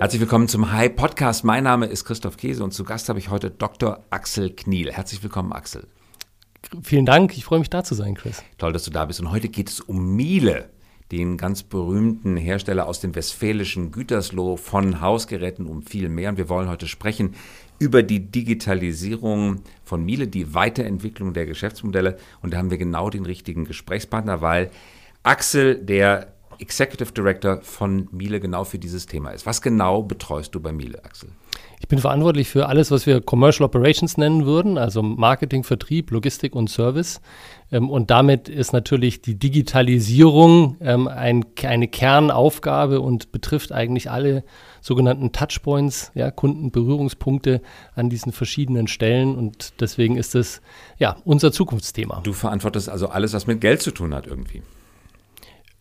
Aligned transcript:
Herzlich 0.00 0.22
willkommen 0.22 0.48
zum 0.48 0.72
Hi 0.72 0.88
Podcast. 0.88 1.44
Mein 1.44 1.64
Name 1.64 1.84
ist 1.84 2.06
Christoph 2.06 2.38
Käse 2.38 2.64
und 2.64 2.72
zu 2.72 2.84
Gast 2.84 3.10
habe 3.10 3.18
ich 3.18 3.28
heute 3.28 3.50
Dr. 3.50 4.02
Axel 4.08 4.48
Kniel. 4.48 4.90
Herzlich 4.90 5.22
willkommen, 5.22 5.52
Axel. 5.52 5.86
Vielen 6.82 7.04
Dank, 7.04 7.36
ich 7.36 7.44
freue 7.44 7.58
mich 7.58 7.68
da 7.68 7.84
zu 7.84 7.94
sein, 7.94 8.14
Chris. 8.14 8.42
Toll, 8.56 8.72
dass 8.72 8.84
du 8.84 8.90
da 8.90 9.04
bist. 9.04 9.20
Und 9.20 9.30
heute 9.30 9.50
geht 9.50 9.68
es 9.68 9.78
um 9.78 10.16
Miele, 10.16 10.70
den 11.12 11.36
ganz 11.36 11.64
berühmten 11.64 12.38
Hersteller 12.38 12.86
aus 12.86 13.00
dem 13.00 13.14
westfälischen 13.14 13.92
Gütersloh 13.92 14.56
von 14.56 15.02
Hausgeräten 15.02 15.66
um 15.66 15.82
viel 15.82 16.08
mehr. 16.08 16.30
Und 16.30 16.38
wir 16.38 16.48
wollen 16.48 16.70
heute 16.70 16.88
sprechen 16.88 17.34
über 17.78 18.02
die 18.02 18.30
Digitalisierung 18.30 19.60
von 19.84 20.02
Miele, 20.02 20.28
die 20.28 20.54
Weiterentwicklung 20.54 21.34
der 21.34 21.44
Geschäftsmodelle. 21.44 22.16
Und 22.40 22.54
da 22.54 22.56
haben 22.56 22.70
wir 22.70 22.78
genau 22.78 23.10
den 23.10 23.26
richtigen 23.26 23.66
Gesprächspartner, 23.66 24.40
weil 24.40 24.70
Axel, 25.24 25.76
der 25.76 26.32
Executive 26.60 27.12
Director 27.12 27.60
von 27.62 28.08
Miele 28.12 28.40
genau 28.40 28.64
für 28.64 28.78
dieses 28.78 29.06
Thema 29.06 29.30
ist. 29.30 29.46
Was 29.46 29.62
genau 29.62 30.02
betreust 30.02 30.54
du 30.54 30.60
bei 30.60 30.72
Miele, 30.72 31.04
Axel? 31.04 31.30
Ich 31.80 31.88
bin 31.88 31.98
verantwortlich 31.98 32.48
für 32.48 32.68
alles, 32.68 32.90
was 32.90 33.06
wir 33.06 33.22
Commercial 33.22 33.64
Operations 33.64 34.18
nennen 34.18 34.44
würden, 34.44 34.76
also 34.76 35.02
Marketing, 35.02 35.64
Vertrieb, 35.64 36.10
Logistik 36.10 36.54
und 36.54 36.68
Service. 36.68 37.22
Ähm, 37.72 37.88
und 37.88 38.10
damit 38.10 38.48
ist 38.50 38.72
natürlich 38.72 39.22
die 39.22 39.38
Digitalisierung 39.38 40.76
ähm, 40.80 41.08
ein, 41.08 41.46
eine 41.62 41.88
Kernaufgabe 41.88 43.00
und 43.00 43.32
betrifft 43.32 43.72
eigentlich 43.72 44.10
alle 44.10 44.44
sogenannten 44.82 45.32
Touchpoints, 45.32 46.12
ja, 46.14 46.30
Kundenberührungspunkte 46.30 47.62
an 47.94 48.10
diesen 48.10 48.32
verschiedenen 48.32 48.86
Stellen. 48.86 49.34
Und 49.34 49.80
deswegen 49.80 50.16
ist 50.16 50.34
es 50.34 50.60
ja 50.98 51.16
unser 51.24 51.50
Zukunftsthema. 51.50 52.20
Du 52.22 52.34
verantwortest 52.34 52.90
also 52.90 53.08
alles, 53.08 53.32
was 53.32 53.46
mit 53.46 53.62
Geld 53.62 53.80
zu 53.80 53.90
tun 53.90 54.14
hat 54.14 54.26
irgendwie. 54.26 54.62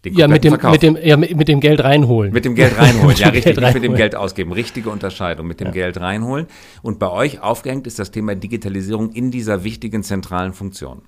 Ja, 0.06 0.28
mit 0.28 0.44
dem, 0.44 0.54
mit, 0.54 0.82
dem, 0.82 0.98
ja, 1.02 1.18
mit 1.18 1.48
dem 1.48 1.60
Geld 1.60 1.84
reinholen. 1.84 2.32
Mit 2.32 2.46
dem 2.46 2.56
Geld 2.56 2.78
reinholen, 2.78 3.18
ja, 3.18 3.30
richtig. 3.30 3.60
Nicht 3.60 3.74
mit 3.74 3.84
dem 3.84 3.96
Geld 3.96 4.16
ausgeben. 4.16 4.54
Richtige 4.54 4.90
Unterscheidung. 4.90 5.46
Mit 5.48 5.60
dem 5.60 5.68
ja. 5.68 5.74
Geld 5.74 6.00
reinholen. 6.00 6.48
Und 6.82 7.00
bei 7.00 7.10
euch 7.10 7.42
aufgehängt 7.42 7.86
ist 7.86 8.00
das 8.00 8.12
Thema 8.12 8.36
Digitalisierung 8.36 9.12
in 9.12 9.30
dieser 9.30 9.64
wichtigen 9.64 10.04
zentralen 10.04 10.54
Funktion. 10.54 11.02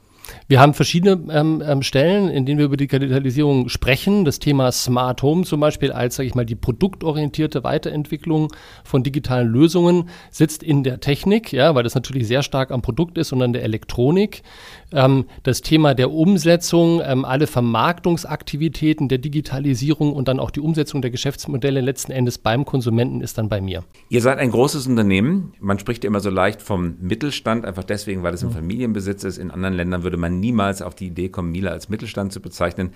Wir 0.47 0.59
haben 0.59 0.73
verschiedene 0.73 1.19
ähm, 1.31 1.63
ähm, 1.65 1.81
Stellen, 1.81 2.29
in 2.29 2.45
denen 2.45 2.59
wir 2.59 2.65
über 2.65 2.77
Digitalisierung 2.77 3.67
sprechen. 3.67 4.23
Das 4.23 4.39
Thema 4.39 4.71
Smart 4.71 5.23
Home 5.23 5.43
zum 5.43 5.59
Beispiel 5.59 5.91
als, 5.91 6.15
sage 6.15 6.27
ich 6.27 6.35
mal, 6.35 6.45
die 6.45 6.55
produktorientierte 6.55 7.63
Weiterentwicklung 7.63 8.53
von 8.83 9.03
digitalen 9.03 9.47
Lösungen 9.47 10.09
sitzt 10.29 10.63
in 10.63 10.83
der 10.83 10.99
Technik, 10.99 11.51
ja, 11.51 11.75
weil 11.75 11.83
das 11.83 11.95
natürlich 11.95 12.27
sehr 12.27 12.43
stark 12.43 12.71
am 12.71 12.81
Produkt 12.81 13.17
ist 13.17 13.33
und 13.33 13.41
an 13.41 13.53
der 13.53 13.63
Elektronik. 13.63 14.43
Ähm, 14.91 15.25
das 15.43 15.61
Thema 15.61 15.95
der 15.95 16.11
Umsetzung, 16.11 17.01
ähm, 17.03 17.25
alle 17.25 17.47
Vermarktungsaktivitäten 17.47 19.09
der 19.09 19.17
Digitalisierung 19.17 20.13
und 20.13 20.27
dann 20.27 20.39
auch 20.39 20.51
die 20.51 20.61
Umsetzung 20.61 21.01
der 21.01 21.11
Geschäftsmodelle 21.11 21.81
letzten 21.81 22.11
Endes 22.11 22.37
beim 22.37 22.63
Konsumenten 22.63 23.21
ist 23.21 23.37
dann 23.37 23.49
bei 23.49 23.59
mir. 23.59 23.83
Ihr 24.09 24.21
seid 24.21 24.37
ein 24.37 24.51
großes 24.51 24.87
Unternehmen. 24.87 25.53
Man 25.59 25.79
spricht 25.79 26.05
immer 26.05 26.19
so 26.19 26.29
leicht 26.29 26.61
vom 26.61 26.95
Mittelstand, 27.01 27.65
einfach 27.65 27.83
deswegen, 27.83 28.21
weil 28.23 28.33
es 28.33 28.43
im. 28.43 28.51
Familienbesitz 28.61 29.23
ist. 29.23 29.37
In 29.37 29.49
anderen 29.49 29.73
Ländern 29.73 30.03
würde 30.03 30.17
man 30.17 30.20
niemals 30.29 30.81
auf 30.81 30.95
die 30.95 31.07
Idee 31.07 31.29
kommen, 31.29 31.51
Miele 31.51 31.71
als 31.71 31.89
Mittelstand 31.89 32.33
zu 32.33 32.41
bezeichnen. 32.41 32.91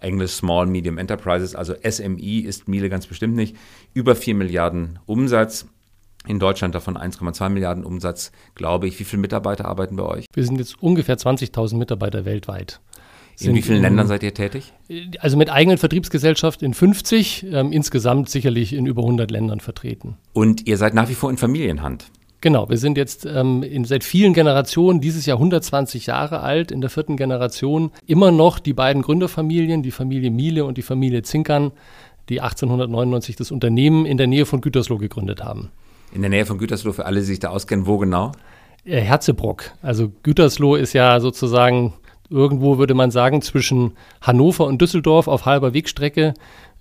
Englisch 0.00 0.32
Small 0.32 0.66
Medium 0.66 0.98
Enterprises, 0.98 1.54
also 1.54 1.74
SMI 1.88 2.40
ist 2.40 2.68
Miele 2.68 2.88
ganz 2.88 3.06
bestimmt 3.06 3.36
nicht. 3.36 3.56
Über 3.94 4.16
4 4.16 4.34
Milliarden 4.34 4.98
Umsatz. 5.06 5.66
In 6.26 6.38
Deutschland 6.38 6.74
davon 6.74 6.96
1,2 6.96 7.48
Milliarden 7.48 7.84
Umsatz, 7.84 8.30
glaube 8.54 8.86
ich. 8.86 8.98
Wie 8.98 9.04
viele 9.04 9.20
Mitarbeiter 9.20 9.64
arbeiten 9.64 9.96
bei 9.96 10.04
euch? 10.04 10.26
Wir 10.32 10.44
sind 10.44 10.58
jetzt 10.58 10.80
ungefähr 10.80 11.16
20.000 11.16 11.76
Mitarbeiter 11.76 12.24
weltweit. 12.24 12.80
In 13.40 13.54
wie 13.54 13.62
vielen 13.62 13.78
in, 13.78 13.82
Ländern 13.82 14.06
seid 14.06 14.22
ihr 14.22 14.34
tätig? 14.34 14.72
Also 15.18 15.36
mit 15.36 15.50
eigenen 15.50 15.78
Vertriebsgesellschaft 15.78 16.62
in 16.62 16.74
50, 16.74 17.46
ähm, 17.50 17.72
insgesamt 17.72 18.28
sicherlich 18.28 18.72
in 18.72 18.86
über 18.86 19.02
100 19.02 19.30
Ländern 19.30 19.60
vertreten. 19.60 20.16
Und 20.32 20.66
ihr 20.66 20.76
seid 20.76 20.94
nach 20.94 21.08
wie 21.08 21.14
vor 21.14 21.30
in 21.30 21.38
Familienhand? 21.38 22.06
Genau, 22.42 22.68
wir 22.68 22.76
sind 22.76 22.98
jetzt 22.98 23.24
ähm, 23.24 23.62
in, 23.62 23.84
seit 23.84 24.02
vielen 24.02 24.34
Generationen, 24.34 25.00
dieses 25.00 25.26
Jahr 25.26 25.38
120 25.38 26.06
Jahre 26.06 26.40
alt, 26.40 26.72
in 26.72 26.80
der 26.80 26.90
vierten 26.90 27.16
Generation, 27.16 27.92
immer 28.04 28.32
noch 28.32 28.58
die 28.58 28.72
beiden 28.72 29.00
Gründerfamilien, 29.00 29.84
die 29.84 29.92
Familie 29.92 30.32
Miele 30.32 30.64
und 30.64 30.76
die 30.76 30.82
Familie 30.82 31.22
Zinkern, 31.22 31.70
die 32.28 32.40
1899 32.40 33.36
das 33.36 33.52
Unternehmen 33.52 34.06
in 34.06 34.18
der 34.18 34.26
Nähe 34.26 34.44
von 34.44 34.60
Gütersloh 34.60 34.98
gegründet 34.98 35.44
haben. 35.44 35.70
In 36.12 36.22
der 36.22 36.30
Nähe 36.30 36.44
von 36.44 36.58
Gütersloh, 36.58 36.92
für 36.92 37.06
alle, 37.06 37.20
die 37.20 37.26
sich 37.26 37.38
da 37.38 37.50
auskennen, 37.50 37.86
wo 37.86 37.96
genau? 37.98 38.32
Äh, 38.84 39.00
Herzebrock. 39.00 39.70
Also 39.80 40.10
Gütersloh 40.24 40.74
ist 40.74 40.94
ja 40.94 41.20
sozusagen 41.20 41.92
irgendwo, 42.28 42.76
würde 42.76 42.94
man 42.94 43.12
sagen, 43.12 43.40
zwischen 43.40 43.92
Hannover 44.20 44.66
und 44.66 44.82
Düsseldorf 44.82 45.28
auf 45.28 45.46
halber 45.46 45.74
Wegstrecke. 45.74 46.34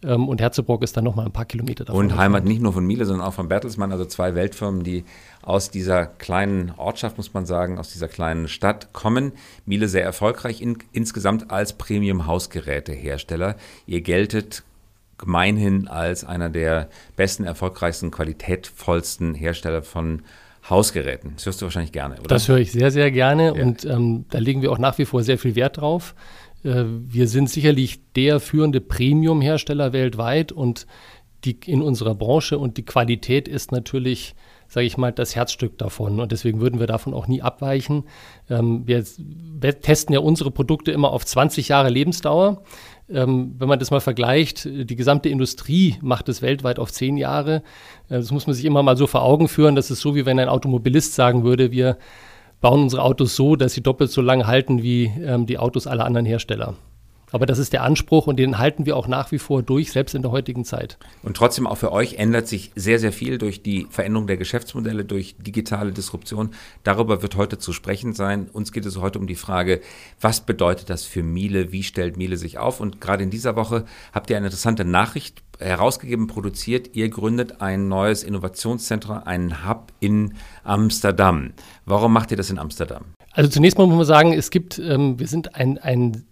Ähm, 0.04 0.28
und 0.28 0.42
Herzebrock 0.42 0.84
ist 0.84 0.98
dann 0.98 1.04
nochmal 1.04 1.26
ein 1.26 1.32
paar 1.32 1.46
Kilometer 1.46 1.86
davon. 1.86 2.06
Und 2.06 2.18
Heimat 2.18 2.44
nicht 2.46 2.62
nur 2.62 2.74
von 2.74 2.86
Miele, 2.86 3.06
sondern 3.06 3.28
auch 3.28 3.34
von 3.34 3.48
Bertelsmann, 3.48 3.92
also 3.92 4.06
zwei 4.06 4.36
Weltfirmen, 4.36 4.84
die 4.84 5.06
aus 5.42 5.70
dieser 5.70 6.06
kleinen 6.06 6.74
Ortschaft, 6.78 7.18
muss 7.18 7.34
man 7.34 7.46
sagen, 7.46 7.78
aus 7.78 7.92
dieser 7.92 8.08
kleinen 8.08 8.48
Stadt 8.48 8.94
kommen. 8.94 9.34
Miele 9.66 9.88
sehr 9.88 10.04
erfolgreich 10.04 10.62
in, 10.62 10.78
insgesamt 10.92 11.52
als 11.52 11.74
Premium-Hausgerätehersteller. 11.74 13.56
Ihr 13.86 14.02
geltet 14.02 14.64
gemeinhin 15.18 15.88
als 15.88 16.24
einer 16.24 16.50
der 16.50 16.90
besten, 17.16 17.44
erfolgreichsten, 17.44 18.12
qualitätvollsten 18.12 19.36
Hersteller 19.36 19.84
von 19.84 20.24
Hausgeräten. 20.70 21.34
Das 21.36 21.46
hörst 21.46 21.62
du 21.62 21.66
wahrscheinlich 21.66 21.92
gerne, 21.92 22.16
oder? 22.20 22.28
Das 22.28 22.48
höre 22.48 22.58
ich 22.58 22.72
sehr, 22.72 22.92
sehr 22.92 23.12
gerne 23.12 23.56
ja. 23.56 23.64
und 23.64 23.84
ähm, 23.86 24.26
da 24.30 24.38
legen 24.38 24.62
wir 24.62 24.72
auch 24.72 24.78
nach 24.78 24.98
wie 24.98 25.06
vor 25.06 25.24
sehr 25.24 25.38
viel 25.38 25.56
Wert 25.56 25.78
drauf. 25.78 26.14
Äh, 26.64 26.84
wir 26.86 27.28
sind 27.28 27.50
sicherlich 27.50 28.00
der 28.16 28.40
führende 28.40 28.82
Premium-Hersteller 28.82 29.94
weltweit 29.94 30.52
und 30.52 30.86
die 31.44 31.58
in 31.66 31.82
unserer 31.82 32.16
Branche 32.16 32.60
und 32.60 32.78
die 32.78 32.86
Qualität 32.86 33.48
ist 33.48 33.72
natürlich, 33.72 34.36
sage 34.68 34.86
ich 34.86 34.98
mal, 34.98 35.12
das 35.12 35.36
Herzstück 35.36 35.78
davon 35.78 36.20
und 36.20 36.32
deswegen 36.32 36.62
würden 36.62 36.80
wir 36.80 36.88
davon 36.88 37.14
auch 37.14 37.28
nie 37.28 37.42
abweichen. 37.42 38.04
Ähm, 38.50 38.84
wir, 38.86 39.04
testen 39.82 40.14
ja 40.14 40.20
unsere 40.20 40.52
Produkte 40.52 40.92
immer 40.92 41.12
auf 41.12 41.26
20 41.26 41.68
Jahre 41.70 41.90
Lebensdauer. 41.90 42.64
Ähm, 43.10 43.56
wenn 43.58 43.68
man 43.68 43.80
das 43.80 43.92
mal 43.92 44.00
vergleicht, 44.00 44.66
die 44.66 44.96
gesamte 44.96 45.30
Industrie 45.30 45.98
macht 46.02 46.30
es 46.30 46.42
weltweit 46.42 46.80
auf 46.80 46.92
10 46.92 47.18
Jahre. 47.18 47.64
Äh, 48.08 48.20
das 48.20 48.32
muss 48.32 48.46
man 48.46 48.56
sich 48.56 48.66
immer 48.66 48.84
mal 48.84 48.96
so 48.96 49.08
vor 49.08 49.24
Augen 49.24 49.48
führen. 49.48 49.76
Das 49.76 49.90
ist 49.90 50.02
so, 50.02 50.16
wie 50.16 50.26
wenn 50.26 50.40
ein 50.40 50.50
Automobilist 50.50 51.16
sagen 51.16 51.44
würde, 51.44 51.72
wir 51.72 51.98
bauen 52.62 52.84
unsere 52.84 53.04
Autos 53.04 53.36
so, 53.36 53.56
dass 53.56 53.74
sie 53.74 53.82
doppelt 53.82 54.12
so 54.12 54.22
lange 54.22 54.48
halten 54.48 54.84
wie 54.84 55.06
ähm, 55.06 55.46
die 55.46 55.58
Autos 55.58 55.88
aller 55.88 56.06
anderen 56.06 56.26
Hersteller. 56.26 56.76
Aber 57.32 57.46
das 57.46 57.60
ist 57.60 57.72
der 57.72 57.84
Anspruch 57.84 58.28
und 58.28 58.38
den 58.38 58.58
halten 58.58 58.86
wir 58.86 58.98
auch 58.98 59.08
nach 59.08 59.32
wie 59.32 59.40
vor 59.40 59.64
durch, 59.64 59.92
selbst 59.92 60.16
in 60.16 60.22
der 60.22 60.32
heutigen 60.32 60.66
Zeit. 60.66 60.98
Und 61.24 61.38
trotzdem 61.38 61.66
auch 61.66 61.78
für 61.78 61.92
euch 61.92 62.16
ändert 62.16 62.48
sich 62.48 62.72
sehr, 62.76 63.00
sehr 63.00 63.14
viel 63.14 63.38
durch 63.38 63.64
die 63.64 63.88
Veränderung 63.90 64.28
der 64.28 64.38
Geschäftsmodelle, 64.38 65.06
durch 65.06 65.36
digitale 65.40 65.94
Disruption. 65.94 66.50
Darüber 66.84 67.22
wird 67.22 67.38
heute 67.38 67.58
zu 67.58 67.72
sprechen 67.72 68.14
sein. 68.14 68.50
Uns 68.52 68.74
geht 68.74 68.86
es 68.86 68.98
heute 69.00 69.18
um 69.18 69.28
die 69.28 69.36
Frage, 69.36 69.80
was 70.20 70.42
bedeutet 70.42 70.90
das 70.90 71.06
für 71.06 71.24
Miele? 71.24 71.72
Wie 71.72 71.84
stellt 71.84 72.18
Miele 72.18 72.36
sich 72.36 72.58
auf? 72.58 72.82
Und 72.82 73.00
gerade 73.00 73.24
in 73.24 73.30
dieser 73.30 73.56
Woche 73.56 73.86
habt 74.14 74.30
ihr 74.30 74.36
eine 74.36 74.48
interessante 74.48 74.84
Nachricht 74.84 75.42
herausgegeben, 75.62 76.28
produziert. 76.28 76.96
Ihr 76.96 77.10
gründet 77.10 77.62
ein 77.62 77.88
neues 77.88 78.24
Innovationszentrum, 78.24 79.22
einen 79.26 79.68
Hub 79.68 79.94
in 80.00 80.34
Amsterdam. 80.64 81.54
Warum 81.86 82.14
macht 82.14 82.32
ihr 82.32 82.38
das 82.38 82.50
in 82.50 82.60
Amsterdam? 82.60 83.06
Also 83.34 83.50
zunächst 83.50 83.78
mal 83.78 83.88
muss 83.88 83.96
man 83.96 84.06
sagen, 84.06 84.34
es 84.34 84.50
gibt, 84.50 84.80
ähm, 84.80 85.20
wir 85.20 85.28
sind 85.28 85.56
ein, 85.56 85.78
ein 85.78 86.26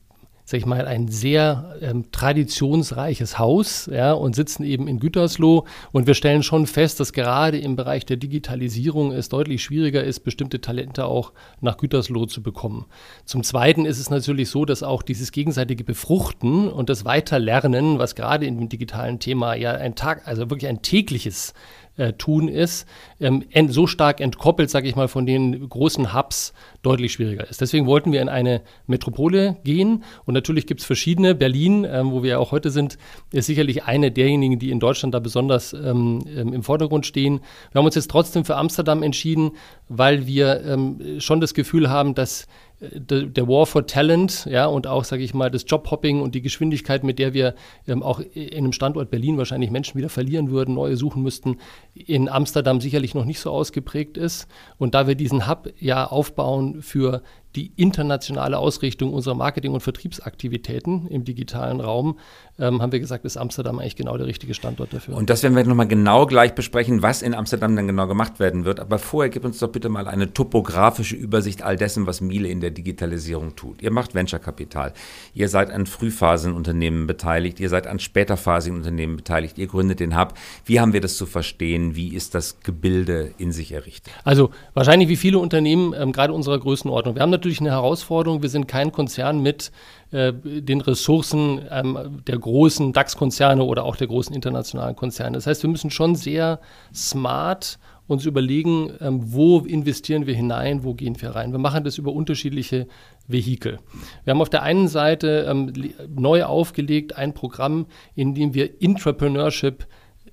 sag 0.50 0.58
ich 0.58 0.66
mal, 0.66 0.88
ein 0.88 1.10
sehr 1.10 1.76
ähm, 1.80 2.06
traditionsreiches 2.12 3.38
Haus 3.38 3.88
ja, 3.94 4.14
und 4.14 4.36
sitzen 4.36 4.64
eben 4.64 4.88
in 4.88 5.00
Gütersloh. 5.00 5.66
Und 5.92 6.08
wir 6.08 6.16
stellen 6.16 6.42
schon 6.42 6.66
fest, 6.66 7.00
dass 7.00 7.14
gerade 7.14 7.60
im 7.60 7.76
Bereich 7.76 8.04
der 8.04 8.18
Digitalisierung 8.18 9.12
es 9.12 9.30
deutlich 9.30 9.62
schwieriger 9.62 10.04
ist, 10.04 10.22
bestimmte 10.22 10.60
Talente 10.60 11.06
auch 11.06 11.34
nach 11.62 11.78
Gütersloh 11.78 12.26
zu 12.26 12.42
bekommen. 12.42 12.88
Zum 13.26 13.44
Zweiten 13.44 13.86
ist 13.86 14.00
es 14.00 14.10
natürlich 14.10 14.50
so, 14.50 14.66
dass 14.66 14.82
auch 14.82 15.04
dieses 15.04 15.32
gegenseitige 15.32 15.84
Befruchten 15.84 16.68
und 16.68 16.90
das 16.90 17.06
Weiterlernen, 17.06 18.00
was 18.00 18.16
gerade 18.16 18.48
in 18.48 18.58
dem 18.58 18.70
digitalen 18.70 19.20
Thema 19.20 19.54
ja 19.54 19.74
ein 19.74 19.94
Tag, 19.94 20.28
also 20.28 20.50
wirklich 20.50 20.68
ein 20.68 20.82
tägliches 20.82 21.54
äh, 22.00 22.14
tun 22.14 22.48
ist, 22.48 22.88
ähm, 23.20 23.44
so 23.68 23.86
stark 23.88 24.22
entkoppelt, 24.22 24.70
sage 24.70 24.88
ich 24.88 24.96
mal, 24.96 25.08
von 25.08 25.26
den 25.26 25.68
großen 25.68 26.14
Hubs 26.14 26.54
deutlich 26.82 27.14
schwieriger 27.14 27.48
ist. 27.48 27.62
Deswegen 27.62 27.86
wollten 27.86 28.12
wir 28.12 28.22
in 28.22 28.30
eine 28.30 28.62
Metropole 28.88 29.58
gehen 29.64 30.04
und 30.26 30.34
natürlich 30.34 30.66
gibt 30.66 30.80
es 30.80 30.86
verschiedene. 30.86 31.36
Berlin, 31.36 31.86
ähm, 31.90 32.12
wo 32.12 32.24
wir 32.24 32.32
ja 32.32 32.38
auch 32.40 32.52
heute 32.52 32.70
sind, 32.70 32.98
ist 33.32 33.48
sicherlich 33.48 33.84
eine 33.84 34.12
derjenigen, 34.12 34.60
die 34.60 34.72
in 34.72 34.80
Deutschland 34.80 35.14
da 35.14 35.20
besonders 35.20 35.74
ähm, 35.74 36.24
ähm 36.36 36.54
im 36.54 36.64
Vordergrund 36.64 37.06
stehen. 37.06 37.42
Wir 37.72 37.80
haben 37.80 37.86
uns 37.86 37.96
jetzt 37.96 38.10
trotzdem 38.10 38.46
für 38.46 38.56
Amsterdam 38.56 39.04
entschieden, 39.04 39.52
weil 39.90 40.26
wir 40.26 40.64
ähm, 40.64 41.20
schon 41.20 41.42
das 41.42 41.54
Gefühl 41.54 41.90
haben, 41.90 42.16
dass 42.16 42.48
der 42.82 43.48
War 43.48 43.66
for 43.66 43.86
Talent, 43.86 44.46
ja, 44.50 44.66
und 44.66 44.88
auch, 44.88 45.04
sage 45.04 45.22
ich 45.22 45.34
mal, 45.34 45.52
das 45.52 45.66
Jobhopping 45.68 46.22
und 46.22 46.34
die 46.34 46.42
Geschwindigkeit, 46.42 47.04
mit 47.04 47.20
der 47.20 47.34
wir 47.34 47.56
ähm, 47.88 48.02
auch 48.02 48.22
in 48.34 48.58
einem 48.58 48.72
Standort 48.72 49.12
Berlin 49.12 49.38
wahrscheinlich 49.38 49.70
Menschen 49.70 49.98
wieder 49.98 50.08
verlieren 50.08 50.50
würden, 50.50 50.76
neue 50.76 50.96
suchen 50.96 51.22
müssten, 51.22 51.58
in 51.94 52.30
Amsterdam 52.30 52.80
sicherlich 52.80 53.16
noch 53.16 53.26
nicht 53.26 53.42
so 53.42 53.52
ausgeprägt 53.52 54.18
ist. 54.18 54.48
Und 54.78 54.96
da 54.96 55.08
wir 55.08 55.16
diesen 55.16 55.50
Hub 55.50 55.74
ja 55.80 56.08
aufbauen 56.08 56.82
für 56.82 57.22
die 57.56 57.72
internationale 57.76 58.58
Ausrichtung 58.58 59.12
unserer 59.12 59.34
Marketing- 59.34 59.74
und 59.74 59.82
Vertriebsaktivitäten 59.82 61.08
im 61.08 61.24
digitalen 61.24 61.82
Raum, 61.82 62.20
ähm, 62.60 62.82
haben 62.82 62.92
wir 62.92 63.00
gesagt, 63.00 63.26
ist 63.26 63.38
Amsterdam 63.38 63.80
eigentlich 63.80 63.96
genau 63.96 64.18
der 64.18 64.28
richtige 64.28 64.54
Standort 64.54 64.94
dafür. 64.94 65.16
Und 65.16 65.30
das 65.30 65.42
werden 65.42 65.56
wir 65.56 65.64
nochmal 65.64 65.88
genau 65.88 66.26
gleich 66.26 66.54
besprechen, 66.54 67.02
was 67.02 67.22
in 67.22 67.34
Amsterdam 67.34 67.76
dann 67.76 67.88
genau 67.88 68.06
gemacht 68.06 68.40
werden 68.40 68.66
wird. 68.66 68.80
Aber 68.80 69.00
vorher 69.00 69.30
gib 69.30 69.46
uns 69.46 69.60
doch 69.60 69.70
bitte 69.70 69.90
mal 69.90 70.08
eine 70.08 70.34
topografische 70.34 71.16
Übersicht 71.16 71.64
all 71.64 71.76
dessen, 71.76 72.06
was 72.06 72.22
Miele 72.22 72.50
in 72.50 72.62
der 72.62 72.72
Digitalisierung 72.72 73.56
tut. 73.56 73.82
Ihr 73.82 73.92
macht 73.92 74.14
Venture-Kapital, 74.14 74.94
ihr 75.34 75.50
seid 75.50 75.72
an 75.72 75.88
Frühphasenunternehmen 75.88 77.08
beteiligt, 77.08 77.60
ihr 77.60 77.70
seid 77.70 77.88
an 77.88 78.00
späterphasigen 78.00 78.78
Unternehmen 78.78 79.16
beteiligt, 79.16 79.58
ihr 79.58 79.68
gründet 79.68 80.00
den 80.00 80.20
Hub. 80.20 80.34
Wie 80.66 80.80
haben 80.80 80.94
wir 80.94 81.02
das 81.02 81.18
zu 81.18 81.26
verstehen? 81.26 81.96
Wie 81.96 82.14
ist 82.14 82.36
das 82.36 82.60
Gebilde 82.60 83.32
in 83.38 83.52
sich 83.52 83.72
errichtet? 83.72 84.14
Also 84.24 84.52
wahrscheinlich 84.76 85.10
wie 85.10 85.16
viele 85.16 85.40
Unternehmen, 85.40 85.96
ähm, 85.98 86.12
gerade 86.12 86.34
unserer 86.34 86.60
Größenordnung. 86.60 87.16
Wir 87.16 87.22
haben 87.22 87.32
natürlich 87.40 87.62
eine 87.62 87.72
Herausforderung. 87.72 88.42
Wir 88.42 88.50
sind 88.50 88.68
kein 88.68 88.92
Konzern 88.92 89.42
mit 89.42 89.72
äh, 90.12 90.34
den 90.34 90.82
Ressourcen 90.82 91.62
ähm, 91.72 92.22
der 92.28 92.38
großen 92.38 92.92
DAX-Konzerne 92.92 93.64
oder 93.64 93.86
auch 93.86 93.96
der 93.96 94.08
großen 94.08 94.36
internationalen 94.36 94.96
Konzerne. 94.96 95.38
Das 95.38 95.48
heißt, 95.48 95.64
wir 95.64 95.70
müssen 95.70 95.90
schon 95.90 96.16
sehr 96.16 96.60
smart 96.94 97.80
uns 98.08 98.26
überlegen, 98.26 98.92
ähm, 99.00 99.22
wo 99.34 99.60
investieren 99.60 100.26
wir 100.26 100.34
hinein, 100.34 100.84
wo 100.84 100.94
gehen 100.96 101.22
wir 101.22 101.30
rein. 101.30 101.52
Wir 101.52 101.60
machen 101.60 101.84
das 101.84 101.98
über 101.98 102.12
unterschiedliche 102.12 102.88
Vehikel. 103.28 103.80
Wir 104.26 104.32
haben 104.32 104.42
auf 104.42 104.50
der 104.50 104.64
einen 104.64 104.88
Seite 104.88 105.46
ähm, 105.48 105.72
neu 106.10 106.44
aufgelegt 106.44 107.16
ein 107.16 107.34
Programm, 107.34 107.86
in 108.16 108.34
dem 108.34 108.54
wir 108.54 108.82
Intrapreneurship 108.82 109.86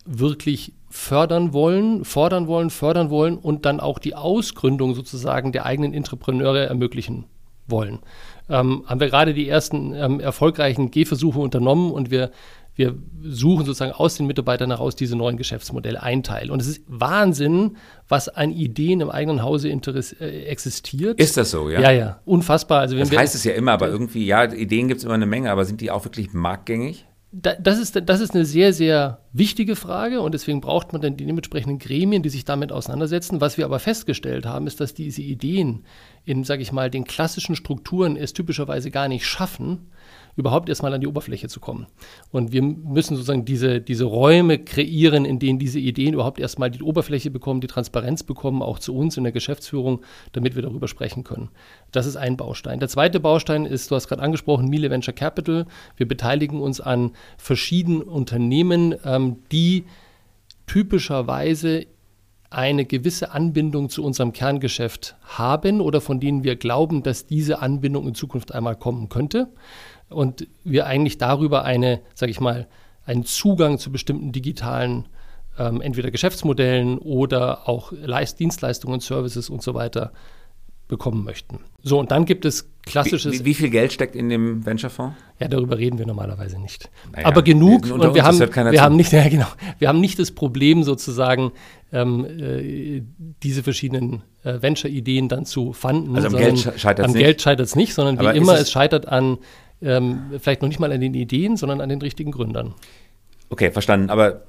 wirklich 0.06 0.72
fördern 0.88 1.52
wollen, 1.52 2.04
fordern 2.04 2.46
wollen, 2.46 2.70
fördern 2.70 3.10
wollen 3.10 3.36
und 3.36 3.66
dann 3.66 3.80
auch 3.80 3.98
die 3.98 4.14
Ausgründung 4.14 4.94
sozusagen 4.94 5.52
der 5.52 5.66
eigenen 5.66 5.92
Entrepreneure 5.92 6.66
ermöglichen 6.66 7.26
wollen. 7.66 7.98
Ähm, 8.48 8.84
haben 8.86 9.00
wir 9.00 9.08
gerade 9.08 9.34
die 9.34 9.48
ersten 9.48 9.92
ähm, 9.94 10.20
erfolgreichen 10.20 10.90
Gehversuche 10.90 11.40
unternommen 11.40 11.90
und 11.90 12.10
wir, 12.10 12.30
wir 12.76 12.94
suchen 13.22 13.66
sozusagen 13.66 13.92
aus 13.92 14.16
den 14.16 14.26
Mitarbeitern 14.26 14.70
heraus 14.70 14.94
diese 14.94 15.16
neuen 15.16 15.36
Geschäftsmodelle 15.36 16.00
einteilen. 16.00 16.50
Und 16.50 16.62
es 16.62 16.68
ist 16.68 16.82
Wahnsinn, 16.86 17.76
was 18.08 18.28
an 18.28 18.52
Ideen 18.52 19.00
im 19.00 19.10
eigenen 19.10 19.42
Hause 19.42 19.68
äh, 19.68 20.42
existiert. 20.44 21.18
Ist 21.18 21.36
das 21.36 21.50
so, 21.50 21.68
ja? 21.68 21.80
Ja, 21.80 21.90
ja, 21.90 22.20
unfassbar. 22.24 22.80
Also, 22.80 22.96
das 22.96 23.14
heißt 23.14 23.34
es 23.34 23.42
ja 23.42 23.52
immer, 23.52 23.72
aber 23.72 23.88
irgendwie, 23.88 24.24
ja, 24.24 24.44
Ideen 24.44 24.86
gibt 24.86 24.98
es 24.98 25.04
immer 25.04 25.14
eine 25.14 25.26
Menge, 25.26 25.50
aber 25.50 25.64
sind 25.64 25.80
die 25.80 25.90
auch 25.90 26.04
wirklich 26.04 26.32
marktgängig? 26.32 27.06
Das, 27.32 27.78
ist, 27.78 28.00
das 28.08 28.20
ist 28.20 28.34
eine 28.34 28.44
sehr, 28.44 28.72
sehr 28.72 29.20
wichtige 29.32 29.76
Frage 29.76 30.20
und 30.20 30.32
deswegen 30.32 30.60
braucht 30.60 30.92
man 30.92 31.02
dann 31.02 31.16
die 31.16 31.26
dementsprechenden 31.26 31.78
Gremien, 31.78 32.22
die 32.22 32.28
sich 32.28 32.44
damit 32.44 32.72
auseinandersetzen. 32.72 33.40
Was 33.40 33.58
wir 33.58 33.64
aber 33.64 33.78
festgestellt 33.78 34.46
haben, 34.46 34.66
ist, 34.66 34.80
dass 34.80 34.94
diese 34.94 35.22
Ideen 35.22 35.84
in, 36.24 36.44
sage 36.44 36.62
ich 36.62 36.72
mal, 36.72 36.90
den 36.90 37.04
klassischen 37.04 37.56
Strukturen 37.56 38.16
es 38.16 38.32
typischerweise 38.32 38.90
gar 38.90 39.08
nicht 39.08 39.26
schaffen, 39.26 39.90
überhaupt 40.36 40.68
erstmal 40.68 40.92
an 40.92 41.00
die 41.00 41.06
Oberfläche 41.06 41.48
zu 41.48 41.60
kommen. 41.60 41.86
Und 42.30 42.52
wir 42.52 42.62
müssen 42.62 43.16
sozusagen 43.16 43.46
diese, 43.46 43.80
diese 43.80 44.04
Räume 44.04 44.58
kreieren, 44.58 45.24
in 45.24 45.38
denen 45.38 45.58
diese 45.58 45.80
Ideen 45.80 46.12
überhaupt 46.12 46.38
erstmal 46.38 46.70
die 46.70 46.82
Oberfläche 46.82 47.30
bekommen, 47.30 47.62
die 47.62 47.66
Transparenz 47.66 48.22
bekommen, 48.22 48.62
auch 48.62 48.78
zu 48.78 48.94
uns 48.94 49.16
in 49.16 49.24
der 49.24 49.32
Geschäftsführung, 49.32 50.02
damit 50.32 50.54
wir 50.54 50.62
darüber 50.62 50.88
sprechen 50.88 51.24
können. 51.24 51.48
Das 51.90 52.06
ist 52.06 52.16
ein 52.16 52.36
Baustein. 52.36 52.80
Der 52.80 52.88
zweite 52.88 53.18
Baustein 53.18 53.64
ist, 53.64 53.90
du 53.90 53.94
hast 53.94 54.08
gerade 54.08 54.22
angesprochen, 54.22 54.68
Miele 54.68 54.90
Venture 54.90 55.14
Capital. 55.14 55.66
Wir 55.96 56.06
beteiligen 56.06 56.60
uns 56.60 56.80
an 56.80 57.12
verschiedenen 57.38 58.02
Unternehmen, 58.02 58.94
ähm, 59.04 59.38
die 59.50 59.84
typischerweise 60.66 61.86
eine 62.50 62.84
gewisse 62.84 63.32
Anbindung 63.32 63.88
zu 63.88 64.04
unserem 64.04 64.32
Kerngeschäft 64.32 65.16
haben 65.22 65.80
oder 65.80 66.00
von 66.00 66.20
denen 66.20 66.44
wir 66.44 66.56
glauben, 66.56 67.02
dass 67.02 67.26
diese 67.26 67.60
Anbindung 67.60 68.06
in 68.06 68.14
Zukunft 68.14 68.54
einmal 68.54 68.76
kommen 68.76 69.08
könnte 69.08 69.48
und 70.08 70.46
wir 70.64 70.86
eigentlich 70.86 71.18
darüber 71.18 71.64
eine, 71.64 72.00
sage 72.14 72.30
ich 72.30 72.40
mal, 72.40 72.66
einen 73.04 73.24
Zugang 73.24 73.78
zu 73.78 73.90
bestimmten 73.90 74.32
digitalen 74.32 75.06
ähm, 75.58 75.80
entweder 75.80 76.10
Geschäftsmodellen 76.10 76.98
oder 76.98 77.68
auch 77.68 77.92
Leist 77.92 78.40
Dienstleistungen, 78.40 79.00
Services 79.00 79.48
und 79.48 79.62
so 79.62 79.74
weiter 79.74 80.12
bekommen 80.88 81.24
möchten. 81.24 81.60
So, 81.82 81.98
und 81.98 82.12
dann 82.12 82.26
gibt 82.26 82.44
es 82.44 82.70
klassisches. 82.82 83.40
Wie, 83.40 83.44
wie 83.44 83.54
viel 83.54 83.70
Geld 83.70 83.92
steckt 83.92 84.14
in 84.14 84.28
dem 84.28 84.64
Venture-Fonds? 84.64 85.16
Ja, 85.40 85.48
darüber 85.48 85.78
reden 85.78 85.98
wir 85.98 86.06
normalerweise 86.06 86.60
nicht. 86.60 86.90
Naja, 87.12 87.26
Aber 87.26 87.42
genug 87.42 87.90
und 87.90 88.14
wir, 88.14 88.24
haben, 88.24 88.38
wir 88.38 88.82
haben 88.82 88.96
nicht, 88.96 89.12
ja, 89.12 89.28
genau, 89.28 89.48
wir 89.78 89.88
haben 89.88 90.00
nicht 90.00 90.18
das 90.18 90.30
Problem 90.30 90.84
sozusagen, 90.84 91.52
ähm, 91.92 92.24
äh, 92.24 93.02
diese 93.42 93.64
verschiedenen 93.64 94.22
äh, 94.44 94.62
Venture-Ideen 94.62 95.28
dann 95.28 95.44
zu 95.44 95.72
fanden. 95.72 96.14
Also 96.14 96.28
am 96.28 96.36
Geld 96.36 96.58
scheitert 96.76 97.06
es 97.06 97.14
nicht. 97.14 97.16
Am 97.16 97.24
Geld 97.24 97.42
scheitert 97.42 97.66
es 97.66 97.76
nicht, 97.76 97.94
sondern 97.94 98.18
Aber 98.18 98.34
wie 98.34 98.38
immer, 98.38 98.54
es, 98.54 98.62
es 98.62 98.70
scheitert 98.70 99.08
an 99.08 99.38
ähm, 99.82 100.32
vielleicht 100.38 100.62
noch 100.62 100.68
nicht 100.68 100.80
mal 100.80 100.92
an 100.92 101.00
den 101.00 101.14
Ideen, 101.14 101.56
sondern 101.56 101.80
an 101.80 101.88
den 101.88 102.00
richtigen 102.00 102.30
Gründern. 102.30 102.74
Okay, 103.50 103.70
verstanden. 103.70 104.10
Aber 104.10 104.42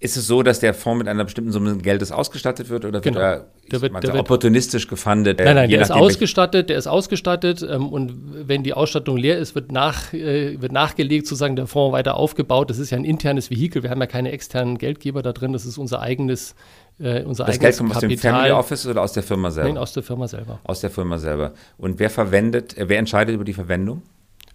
ist 0.00 0.16
es 0.16 0.28
so, 0.28 0.44
dass 0.44 0.60
der 0.60 0.74
Fonds 0.74 0.98
mit 0.98 1.08
einer 1.08 1.24
bestimmten 1.24 1.50
Summe 1.50 1.76
Geldes 1.78 2.12
ausgestattet 2.12 2.70
wird 2.70 2.84
oder 2.84 3.00
genau. 3.00 3.16
wird 3.16 3.24
er 3.24 3.46
der 3.72 3.82
wird, 3.82 3.94
der 3.94 4.12
wird, 4.12 4.20
opportunistisch 4.20 4.86
gefundet? 4.86 5.40
Nein, 5.40 5.56
nein, 5.56 5.70
der 5.70 5.80
ist 5.82 5.90
ausgestattet, 5.90 6.70
der 6.70 6.78
ist 6.78 6.86
ausgestattet 6.86 7.66
ähm, 7.68 7.88
und 7.88 8.12
wenn 8.48 8.62
die 8.62 8.74
Ausstattung 8.74 9.16
leer 9.16 9.38
ist, 9.38 9.56
wird, 9.56 9.72
nach, 9.72 10.12
äh, 10.12 10.60
wird 10.62 10.70
nachgelegt, 10.70 11.26
sozusagen 11.26 11.56
der 11.56 11.66
Fonds 11.66 11.92
weiter 11.92 12.16
aufgebaut. 12.16 12.70
Das 12.70 12.78
ist 12.78 12.90
ja 12.90 12.96
ein 12.96 13.04
internes 13.04 13.50
Vehikel, 13.50 13.82
wir 13.82 13.90
haben 13.90 14.00
ja 14.00 14.06
keine 14.06 14.30
externen 14.30 14.78
Geldgeber 14.78 15.22
da 15.22 15.32
drin, 15.32 15.52
das 15.52 15.66
ist 15.66 15.78
unser 15.78 16.00
eigenes 16.00 16.54
äh, 17.00 17.24
unser 17.24 17.44
das 17.44 17.58
Geld 17.58 17.76
kommt 17.76 17.94
aus 17.94 18.00
dem 18.00 18.16
Family 18.18 18.52
Office 18.52 18.86
oder 18.86 19.02
aus 19.02 19.12
der 19.12 19.24
Firma 19.24 19.50
selber? 19.50 19.68
Nein, 19.68 19.78
aus 19.78 19.92
der 19.92 20.02
Firma 20.04 20.28
selber. 20.28 20.60
Aus 20.62 20.80
der 20.80 20.90
Firma 20.90 21.18
selber. 21.18 21.54
Und 21.76 21.98
wer 21.98 22.10
verwendet, 22.10 22.78
äh, 22.78 22.88
wer 22.88 22.98
entscheidet 22.98 23.34
über 23.34 23.44
die 23.44 23.52
Verwendung? 23.52 24.02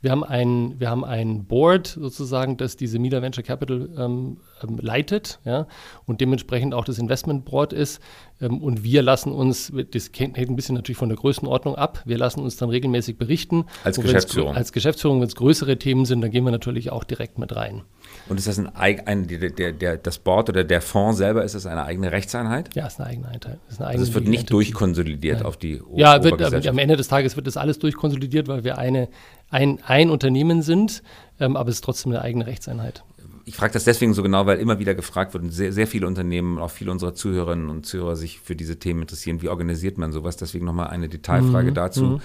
Wir 0.03 0.11
haben 0.11 0.25
ein, 0.25 0.81
wir 0.81 0.89
haben 0.89 1.05
ein 1.05 1.45
Board 1.45 1.87
sozusagen, 1.87 2.57
das 2.57 2.75
diese 2.75 2.99
Mila 2.99 3.21
Venture 3.21 3.41
Capital 3.41 3.87
ähm, 3.97 4.35
ähm, 4.61 4.77
leitet 4.81 5.39
ja, 5.45 5.65
und 6.05 6.19
dementsprechend 6.19 6.73
auch 6.73 6.83
das 6.83 6.99
Investment 6.99 7.45
Board 7.45 7.71
ist. 7.71 8.01
Ähm, 8.41 8.61
und 8.61 8.83
wir 8.83 9.01
lassen 9.01 9.31
uns, 9.31 9.71
das 9.91 10.11
hängt 10.13 10.37
ein 10.37 10.57
bisschen 10.57 10.75
natürlich 10.75 10.97
von 10.97 11.07
der 11.07 11.17
Größenordnung 11.17 11.75
ab, 11.75 12.01
wir 12.03 12.17
lassen 12.17 12.41
uns 12.41 12.57
dann 12.57 12.69
regelmäßig 12.69 13.17
berichten. 13.17 13.63
Als 13.85 13.97
Geschäftsführung? 13.97 14.53
Als 14.53 14.73
Geschäftsführung, 14.73 15.21
wenn 15.21 15.27
es 15.29 15.35
größere 15.35 15.79
Themen 15.79 16.03
sind, 16.03 16.19
dann 16.19 16.31
gehen 16.31 16.43
wir 16.43 16.51
natürlich 16.51 16.91
auch 16.91 17.05
direkt 17.05 17.37
mit 17.37 17.55
rein. 17.55 17.83
Und 18.29 18.37
ist 18.37 18.47
das 18.47 18.57
ein, 18.57 18.69
ein 18.75 19.27
der, 19.27 19.73
der, 19.73 19.97
das 19.97 20.19
Board 20.19 20.49
oder 20.49 20.63
der 20.63 20.81
Fonds 20.81 21.17
selber, 21.17 21.43
ist 21.43 21.55
das 21.55 21.65
eine 21.65 21.83
eigene 21.83 22.11
Rechtseinheit? 22.11 22.73
Ja, 22.73 22.87
ist 22.87 22.99
eine 22.99 23.09
eigene 23.09 23.27
Einheit. 23.27 23.59
Ist 23.69 23.79
eine 23.79 23.89
eigene 23.89 24.01
also 24.01 24.03
es 24.03 24.13
wird 24.13 24.27
nicht 24.27 24.51
durchkonsolidiert 24.51 25.39
Nein. 25.39 25.45
auf 25.45 25.57
die 25.57 25.81
o 25.81 25.97
Ja, 25.97 26.23
wird, 26.23 26.67
am 26.67 26.77
Ende 26.77 26.95
des 26.95 27.07
Tages 27.07 27.35
wird 27.35 27.47
das 27.47 27.57
alles 27.57 27.79
durchkonsolidiert, 27.79 28.47
weil 28.47 28.63
wir 28.63 28.77
eine, 28.77 29.09
ein, 29.49 29.79
ein 29.85 30.09
Unternehmen 30.09 30.61
sind, 30.61 31.03
ähm, 31.39 31.57
aber 31.57 31.69
es 31.69 31.75
ist 31.75 31.83
trotzdem 31.83 32.11
eine 32.11 32.21
eigene 32.21 32.47
Rechtseinheit 32.47 33.03
ich 33.45 33.55
frage 33.55 33.73
das 33.73 33.83
deswegen 33.83 34.13
so 34.13 34.23
genau, 34.23 34.45
weil 34.45 34.59
immer 34.59 34.79
wieder 34.79 34.95
gefragt 34.95 35.33
wird 35.33 35.43
und 35.43 35.51
sehr, 35.51 35.73
sehr 35.73 35.87
viele 35.87 36.07
Unternehmen, 36.07 36.59
auch 36.59 36.71
viele 36.71 36.91
unserer 36.91 37.13
Zuhörerinnen 37.13 37.69
und 37.69 37.85
Zuhörer 37.85 38.15
sich 38.15 38.39
für 38.39 38.55
diese 38.55 38.79
Themen 38.79 39.01
interessieren. 39.01 39.41
Wie 39.41 39.49
organisiert 39.49 39.97
man 39.97 40.11
sowas? 40.11 40.37
Deswegen 40.37 40.65
nochmal 40.65 40.87
eine 40.87 41.09
Detailfrage 41.09 41.71
mhm. 41.71 41.75
dazu. 41.75 42.03
Mhm. 42.03 42.21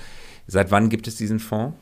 Seit 0.46 0.70
wann 0.70 0.88
gibt 0.88 1.08
es 1.08 1.16
diesen 1.16 1.40
Fonds? 1.40 1.76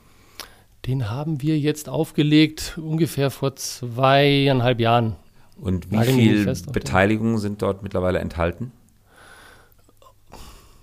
Den 0.87 1.11
haben 1.11 1.43
wir 1.43 1.59
jetzt 1.59 1.89
aufgelegt, 1.89 2.79
ungefähr 2.81 3.31
vor 3.31 3.57
zweieinhalb 3.57 4.79
Jahren. 4.79 5.17
Und 5.61 5.91
wie 5.91 6.05
viele 6.05 6.55
Beteiligungen 6.73 7.39
sind 7.39 7.63
dort 7.63 7.83
mittlerweile 7.83 8.21
enthalten? 8.21 8.71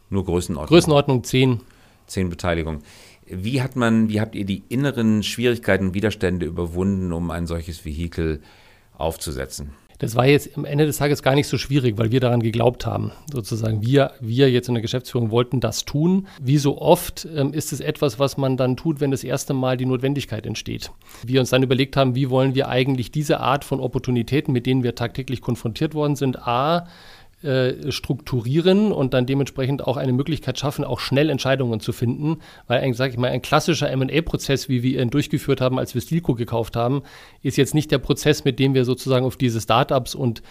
Nur 0.10 0.26
Größenordnung. 0.26 0.68
Größenordnung 0.68 1.24
10. 1.24 1.62
Zehn 2.08 2.30
Beteiligungen. 2.30 2.84
Wie 3.26 3.62
hat 3.62 3.78
man, 3.78 4.10
wie 4.10 4.20
habt 4.20 4.36
ihr 4.36 4.46
die 4.46 4.64
inneren 4.68 5.24
Schwierigkeiten 5.24 5.88
und 5.88 5.94
Widerstände 5.94 6.46
überwunden, 6.46 7.14
um 7.14 7.32
ein 7.32 7.48
solches 7.48 7.86
Vehikel 7.86 8.42
aufzusetzen? 8.98 9.72
Das 10.04 10.18
war 10.18 10.26
jetzt 10.26 10.58
am 10.58 10.66
Ende 10.66 10.86
des 10.86 10.98
Tages 10.98 11.24
gar 11.24 11.34
nicht 11.34 11.48
so 11.48 11.58
schwierig, 11.58 11.98
weil 11.98 12.12
wir 12.12 12.20
daran 12.20 12.42
geglaubt 12.42 12.86
haben. 12.86 13.14
Sozusagen, 13.32 13.86
wir, 13.86 14.12
wir 14.20 14.52
jetzt 14.52 14.68
in 14.68 14.74
der 14.74 14.82
Geschäftsführung 14.82 15.32
wollten 15.32 15.62
das 15.62 15.86
tun. 15.86 16.28
Wie 16.42 16.58
so 16.58 16.82
oft 16.82 17.26
ähm, 17.34 17.54
ist 17.54 17.72
es 17.72 17.80
etwas, 17.80 18.20
was 18.20 18.36
man 18.36 18.58
dann 18.58 18.76
tut, 18.76 19.00
wenn 19.00 19.12
das 19.12 19.24
erste 19.24 19.54
Mal 19.54 19.78
die 19.78 19.86
Notwendigkeit 19.86 20.46
entsteht. 20.46 20.92
Wir 21.26 21.40
uns 21.40 21.52
dann 21.52 21.64
überlegt 21.64 21.96
haben, 21.96 22.16
wie 22.16 22.30
wollen 22.30 22.54
wir 22.54 22.68
eigentlich 22.68 23.12
diese 23.12 23.40
Art 23.40 23.64
von 23.64 23.80
Opportunitäten, 23.80 24.52
mit 24.52 24.66
denen 24.66 24.84
wir 24.84 24.94
tagtäglich 24.94 25.40
konfrontiert 25.40 25.94
worden 25.94 26.18
sind, 26.18 26.38
a, 26.46 26.86
äh, 27.44 27.92
strukturieren 27.92 28.92
und 28.92 29.14
dann 29.14 29.26
dementsprechend 29.26 29.86
auch 29.86 29.98
eine 29.98 30.14
Möglichkeit 30.14 30.58
schaffen, 30.60 30.84
auch 30.84 31.00
schnell 31.00 31.30
Entscheidungen 31.30 31.80
zu 31.80 31.92
finden. 31.92 32.38
Weil 32.68 32.82
eigentlich, 32.82 32.98
sage 32.98 33.14
ich 33.14 33.20
mal, 33.20 33.30
ein 33.30 33.42
klassischer 33.42 33.90
M&A-Prozess, 33.90 34.70
wie 34.70 34.84
wir 34.84 35.02
ihn 35.02 35.10
durchgeführt 35.10 35.62
haben, 35.62 35.80
als 35.80 35.94
wir 35.94 36.02
Stilco 36.02 36.36
gekauft 36.36 36.76
haben, 36.76 37.04
ist 37.42 37.58
jetzt 37.58 37.74
nicht 37.74 37.92
der 37.92 37.98
Prozess, 38.00 38.44
mit 38.46 38.60
dem 38.60 38.74
wir 38.74 38.86
sozusagen 38.86 39.26
auf 39.26 39.38
diese 39.38 39.62
Startups 39.62 40.16
und 40.16 40.42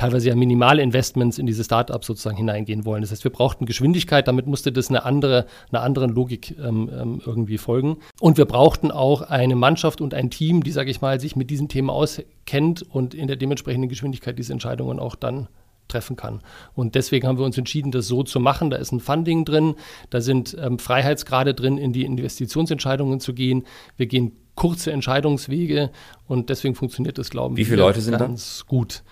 teilweise 0.00 0.30
ja 0.30 0.34
minimale 0.34 0.82
Investments 0.82 1.38
in 1.38 1.46
diese 1.46 1.62
Startups 1.62 2.06
sozusagen 2.06 2.36
hineingehen 2.36 2.86
wollen. 2.86 3.02
Das 3.02 3.10
heißt, 3.10 3.22
wir 3.22 3.30
brauchten 3.30 3.66
Geschwindigkeit, 3.66 4.26
damit 4.26 4.46
musste 4.46 4.72
das 4.72 4.88
eine 4.88 5.04
andere, 5.04 5.46
einer 5.70 5.82
anderen 5.82 6.10
Logik 6.10 6.56
ähm, 6.58 6.90
ähm, 6.92 7.22
irgendwie 7.24 7.58
folgen. 7.58 7.98
Und 8.18 8.38
wir 8.38 8.46
brauchten 8.46 8.90
auch 8.90 9.20
eine 9.22 9.56
Mannschaft 9.56 10.00
und 10.00 10.14
ein 10.14 10.30
Team, 10.30 10.62
die, 10.62 10.70
sage 10.70 10.90
ich 10.90 11.02
mal, 11.02 11.20
sich 11.20 11.36
mit 11.36 11.50
diesem 11.50 11.68
Thema 11.68 11.92
auskennt 11.92 12.82
und 12.82 13.14
in 13.14 13.26
der 13.26 13.36
dementsprechenden 13.36 13.90
Geschwindigkeit 13.90 14.38
diese 14.38 14.52
Entscheidungen 14.52 14.98
auch 14.98 15.16
dann 15.16 15.48
treffen 15.90 16.16
kann. 16.16 16.40
Und 16.74 16.94
deswegen 16.94 17.26
haben 17.26 17.38
wir 17.38 17.44
uns 17.44 17.58
entschieden, 17.58 17.90
das 17.90 18.06
so 18.06 18.22
zu 18.22 18.40
machen. 18.40 18.70
Da 18.70 18.76
ist 18.76 18.92
ein 18.92 19.00
Funding 19.00 19.44
drin, 19.44 19.74
da 20.08 20.20
sind 20.20 20.56
ähm, 20.58 20.78
Freiheitsgrade 20.78 21.54
drin, 21.54 21.76
in 21.76 21.92
die 21.92 22.04
Investitionsentscheidungen 22.04 23.20
zu 23.20 23.34
gehen. 23.34 23.64
Wir 23.96 24.06
gehen 24.06 24.32
kurze 24.54 24.92
Entscheidungswege 24.92 25.90
und 26.26 26.50
deswegen 26.50 26.74
funktioniert 26.74 27.18
das, 27.18 27.30
glauben 27.30 27.56
wir, 27.56 27.64
Wie 27.64 27.66
viele 27.66 27.82
Leute 27.82 28.00
sind 28.00 28.18
ganz 28.18 28.60
da? 28.60 28.68
gut. 28.68 29.02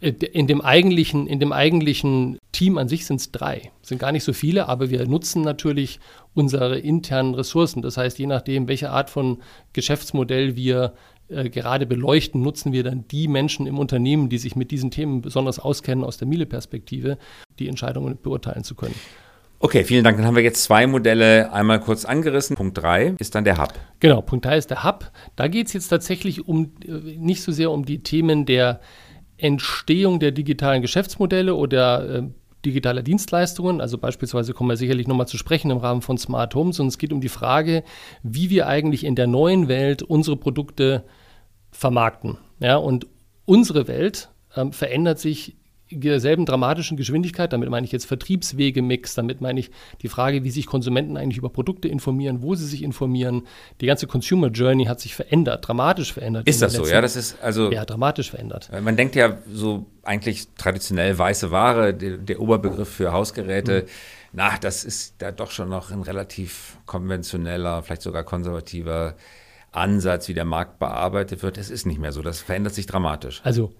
Äh, 0.00 0.10
in 0.10 0.46
dem 0.46 0.60
eigentlichen, 0.60 1.26
in 1.26 1.40
dem 1.40 1.52
eigentlichen 1.52 2.38
Team 2.52 2.78
an 2.78 2.88
sich 2.88 3.06
sind 3.06 3.20
es 3.20 3.32
drei. 3.32 3.72
Sind 3.82 3.98
gar 3.98 4.12
nicht 4.12 4.24
so 4.24 4.32
viele, 4.32 4.68
aber 4.68 4.90
wir 4.90 5.06
nutzen 5.06 5.42
natürlich 5.42 6.00
unsere 6.34 6.78
internen 6.78 7.34
Ressourcen. 7.34 7.82
Das 7.82 7.96
heißt, 7.96 8.18
je 8.18 8.26
nachdem, 8.26 8.68
welche 8.68 8.90
Art 8.90 9.10
von 9.10 9.38
Geschäftsmodell 9.72 10.56
wir 10.56 10.94
äh, 11.32 11.50
gerade 11.50 11.86
beleuchten, 11.86 12.42
nutzen 12.42 12.72
wir 12.72 12.84
dann 12.84 13.06
die 13.08 13.28
Menschen 13.28 13.66
im 13.66 13.78
Unternehmen, 13.78 14.28
die 14.28 14.38
sich 14.38 14.56
mit 14.56 14.70
diesen 14.70 14.90
Themen 14.90 15.22
besonders 15.22 15.58
auskennen 15.58 16.04
aus 16.04 16.16
der 16.16 16.28
Miele-Perspektive, 16.28 17.18
die 17.58 17.68
Entscheidungen 17.68 18.18
beurteilen 18.22 18.64
zu 18.64 18.74
können. 18.74 18.94
Okay, 19.64 19.84
vielen 19.84 20.02
Dank. 20.02 20.16
Dann 20.16 20.26
haben 20.26 20.34
wir 20.34 20.42
jetzt 20.42 20.64
zwei 20.64 20.88
Modelle 20.88 21.52
einmal 21.52 21.78
kurz 21.78 22.04
angerissen. 22.04 22.56
Punkt 22.56 22.76
3 22.78 23.14
ist 23.20 23.36
dann 23.36 23.44
der 23.44 23.58
Hub. 23.58 23.72
Genau, 24.00 24.20
Punkt 24.20 24.44
3 24.44 24.58
ist 24.58 24.70
der 24.70 24.82
Hub. 24.82 25.12
Da 25.36 25.46
geht 25.46 25.68
es 25.68 25.72
jetzt 25.72 25.86
tatsächlich 25.86 26.48
um 26.48 26.72
äh, 26.84 27.16
nicht 27.16 27.42
so 27.42 27.52
sehr 27.52 27.70
um 27.70 27.84
die 27.84 28.02
Themen 28.02 28.44
der 28.44 28.80
Entstehung 29.38 30.18
der 30.18 30.32
digitalen 30.32 30.82
Geschäftsmodelle 30.82 31.54
oder 31.54 32.08
äh, 32.08 32.22
digitaler 32.64 33.02
Dienstleistungen. 33.02 33.80
Also 33.80 33.98
beispielsweise 33.98 34.52
kommen 34.52 34.70
wir 34.70 34.76
sicherlich 34.76 35.06
nochmal 35.06 35.28
zu 35.28 35.38
sprechen 35.38 35.70
im 35.70 35.78
Rahmen 35.78 36.02
von 36.02 36.18
Smart 36.18 36.56
Homes. 36.56 36.80
Und 36.80 36.88
es 36.88 36.98
geht 36.98 37.12
um 37.12 37.20
die 37.20 37.28
Frage, 37.28 37.84
wie 38.24 38.50
wir 38.50 38.66
eigentlich 38.66 39.04
in 39.04 39.14
der 39.14 39.28
neuen 39.28 39.68
Welt 39.68 40.02
unsere 40.02 40.36
Produkte 40.36 41.04
vermarkten. 41.72 42.38
Ja, 42.60 42.76
und 42.76 43.06
unsere 43.44 43.88
Welt 43.88 44.28
ähm, 44.54 44.72
verändert 44.72 45.18
sich 45.18 45.56
derselben 45.94 46.46
dramatischen 46.46 46.96
Geschwindigkeit, 46.96 47.52
damit 47.52 47.68
meine 47.68 47.84
ich 47.84 47.92
jetzt 47.92 48.06
Vertriebswege-Mix, 48.06 49.14
damit 49.14 49.40
meine 49.40 49.60
ich 49.60 49.70
die 50.00 50.08
Frage, 50.08 50.44
wie 50.44 50.50
sich 50.50 50.66
Konsumenten 50.66 51.16
eigentlich 51.16 51.38
über 51.38 51.50
Produkte 51.50 51.88
informieren, 51.88 52.42
wo 52.42 52.54
sie 52.54 52.66
sich 52.66 52.82
informieren. 52.82 53.42
Die 53.80 53.86
ganze 53.86 54.06
Consumer 54.06 54.48
Journey 54.48 54.86
hat 54.86 55.00
sich 55.00 55.14
verändert, 55.14 55.66
dramatisch 55.66 56.12
verändert. 56.12 56.48
Ist 56.48 56.62
das 56.62 56.74
so? 56.74 56.86
Ja, 56.86 57.00
das 57.00 57.16
ist 57.16 57.36
also. 57.42 57.70
Ja, 57.70 57.84
dramatisch 57.84 58.30
verändert. 58.30 58.70
Man 58.82 58.96
denkt 58.96 59.14
ja 59.16 59.38
so 59.52 59.86
eigentlich 60.02 60.48
traditionell 60.56 61.18
weiße 61.18 61.50
Ware, 61.50 61.94
der, 61.94 62.16
der 62.16 62.40
Oberbegriff 62.40 62.88
für 62.88 63.12
Hausgeräte. 63.12 63.82
Mhm. 63.82 63.88
Na, 64.34 64.56
das 64.58 64.84
ist 64.84 65.16
da 65.18 65.30
doch 65.30 65.50
schon 65.50 65.68
noch 65.68 65.90
ein 65.90 66.00
relativ 66.00 66.78
konventioneller, 66.86 67.82
vielleicht 67.82 68.02
sogar 68.02 68.24
konservativer 68.24 69.14
Ansatz, 69.72 70.28
wie 70.28 70.34
der 70.34 70.44
Markt 70.44 70.78
bearbeitet 70.78 71.42
wird. 71.42 71.58
Es 71.58 71.70
ist 71.70 71.86
nicht 71.86 71.98
mehr 71.98 72.12
so. 72.12 72.22
Das 72.22 72.40
verändert 72.40 72.74
sich 72.74 72.86
dramatisch. 72.86 73.40
Also 73.42 73.72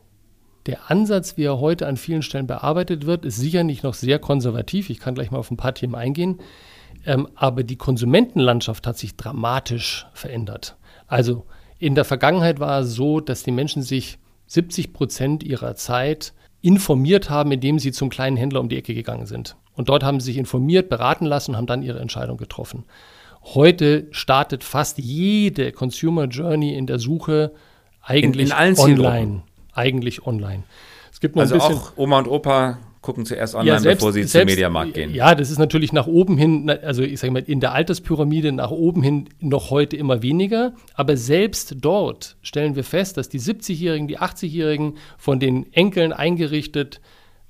der 0.67 0.91
Ansatz, 0.91 1.37
wie 1.37 1.45
er 1.45 1.61
heute 1.61 1.87
an 1.87 1.97
vielen 1.97 2.23
Stellen 2.23 2.47
bearbeitet 2.47 3.07
wird, 3.07 3.25
ist 3.25 3.37
sicher 3.37 3.65
nicht 3.65 3.83
noch 3.83 3.95
sehr 3.95 4.19
konservativ. 4.19 4.91
Ich 4.91 5.01
kann 5.01 5.15
gleich 5.15 5.31
mal 5.31 5.39
auf 5.39 5.51
ein 5.51 5.57
paar 5.57 5.75
Themen 5.75 5.95
eingehen. 5.95 6.39
Ähm, 7.05 7.29
aber 7.35 7.65
die 7.65 7.77
Konsumentenlandschaft 7.77 8.87
hat 8.87 8.97
sich 8.97 9.17
dramatisch 9.17 10.07
verändert. 10.13 10.77
Also 11.07 11.47
in 11.79 11.95
der 11.95 12.05
Vergangenheit 12.05 12.61
war 12.61 12.81
es 12.81 12.95
so, 12.95 13.21
dass 13.21 13.43
die 13.43 13.51
Menschen 13.51 13.83
sich 13.83 14.19
70 14.47 14.93
Prozent 14.93 15.43
ihrer 15.43 15.75
Zeit 15.75 16.33
informiert 16.61 17.29
haben, 17.29 17.51
indem 17.51 17.81
sie 17.81 17.91
zum 17.91 18.09
kleinen 18.09 18.37
Händler 18.37 18.61
um 18.61 18.69
die 18.69 18.79
Ecke 18.79 18.95
gegangen 18.95 19.27
sind. 19.27 19.57
Und 19.75 19.89
dort 19.89 20.05
haben 20.05 20.21
sie 20.21 20.27
sich 20.27 20.37
informiert, 20.37 20.89
beraten 20.89 21.27
lassen 21.27 21.53
und 21.53 21.57
haben 21.57 21.67
dann 21.67 21.83
ihre 21.83 21.99
Entscheidung 21.99 22.37
getroffen. 22.37 22.85
Heute 23.45 24.07
startet 24.11 24.65
fast 24.65 24.99
jede 24.99 25.73
Consumer 25.73 26.27
Journey 26.27 26.75
in 26.75 26.87
der 26.87 26.99
Suche 26.99 27.53
eigentlich 28.03 28.51
in, 28.51 28.57
in 28.57 28.79
online 28.79 29.43
eigentlich 29.73 30.27
online. 30.27 30.63
Es 31.13 31.21
gibt 31.21 31.37
noch 31.37 31.43
also 31.43 31.55
ein 31.55 31.61
bisschen, 31.61 31.77
auch 31.77 31.93
Oma 31.97 32.19
und 32.19 32.29
Opa 32.29 32.79
gucken 33.01 33.27
zuerst 33.27 33.55
online, 33.55 33.71
ja, 33.71 33.81
selbst, 33.81 34.01
bevor 34.01 34.13
sie 34.13 34.23
selbst, 34.23 34.33
zum 34.33 34.45
Mediamarkt 34.47 34.95
gehen. 34.95 35.13
Ja, 35.13 35.35
das 35.35 35.51
ist 35.51 35.59
natürlich 35.59 35.93
nach 35.93 36.07
oben 36.07 36.39
hin, 36.39 36.71
also 36.71 37.03
ich 37.03 37.19
sage 37.19 37.33
mal, 37.33 37.43
in 37.43 37.59
der 37.59 37.73
Alterspyramide 37.73 38.53
nach 38.53 38.71
oben 38.71 39.03
hin 39.03 39.29
noch 39.41 39.71
heute 39.71 39.97
immer 39.97 40.23
weniger. 40.23 40.73
Aber 40.95 41.17
selbst 41.17 41.77
dort 41.81 42.37
stellen 42.43 42.77
wir 42.77 42.85
fest, 42.85 43.17
dass 43.17 43.29
die 43.29 43.41
70-Jährigen, 43.41 44.07
die 44.07 44.21
80-Jährigen 44.21 44.95
von 45.19 45.41
den 45.41 45.73
Enkeln 45.73 46.13
eingerichtet 46.13 47.01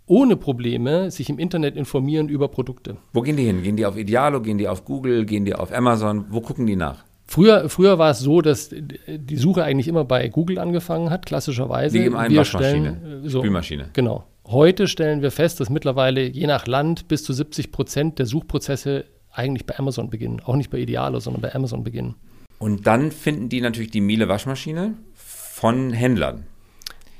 ohne 0.07 0.37
Probleme 0.37 1.11
sich 1.11 1.31
im 1.31 1.39
Internet 1.39 1.77
informieren 1.77 2.29
über 2.29 2.49
Produkte. 2.49 2.97
Wo 3.13 3.23
gehen 3.23 3.37
die 3.37 3.45
hin? 3.45 3.63
Gehen 3.63 3.77
die 3.77 3.87
auf 3.87 3.97
Idealo, 3.97 4.41
gehen 4.41 4.59
die 4.59 4.69
auf 4.69 4.85
Google, 4.85 5.25
gehen 5.25 5.45
die 5.45 5.55
auf 5.55 5.73
Amazon? 5.73 6.27
Wo 6.31 6.41
gucken 6.41 6.67
die 6.67 6.77
nach? 6.77 7.05
Früher, 7.25 7.69
früher 7.71 7.99
war 7.99 8.11
es 8.11 8.19
so, 8.19 8.43
dass 8.43 8.69
die 8.71 9.37
Suche 9.37 9.65
eigentlich 9.65 9.89
immer 9.89 10.05
bei 10.05 10.29
Google 10.29 10.59
angefangen 10.59 11.09
hat, 11.09 11.25
klassischerweise. 11.25 11.99
Wie 11.99 12.05
im 12.05 12.17
einen 12.17 12.37
Waschmaschine, 12.37 12.99
stellen, 13.01 13.29
so, 13.29 13.39
Spülmaschine. 13.39 13.89
Genau. 13.95 14.25
Heute 14.47 14.87
stellen 14.87 15.23
wir 15.23 15.31
fest, 15.31 15.61
dass 15.61 15.71
mittlerweile 15.71 16.23
je 16.23 16.47
nach 16.47 16.67
Land 16.67 17.09
bis 17.09 17.23
zu 17.23 17.33
70 17.33 17.73
Prozent 17.73 18.19
der 18.19 18.27
Suchprozesse 18.27 19.07
eigentlich 19.31 19.65
bei 19.65 19.79
Amazon 19.79 20.11
beginnen. 20.11 20.41
Auch 20.45 20.57
nicht 20.57 20.71
bei 20.71 20.79
Idealo, 20.79 21.21
sondern 21.21 21.41
bei 21.41 21.55
Amazon 21.55 21.85
beginnen. 21.85 22.17
Und 22.59 22.87
dann 22.87 23.11
finden 23.11 23.49
die 23.49 23.61
natürlich 23.61 23.91
die 23.91 24.01
Miele 24.01 24.29
Waschmaschine 24.29 24.95
von 25.15 25.93
Händlern. 25.93 26.45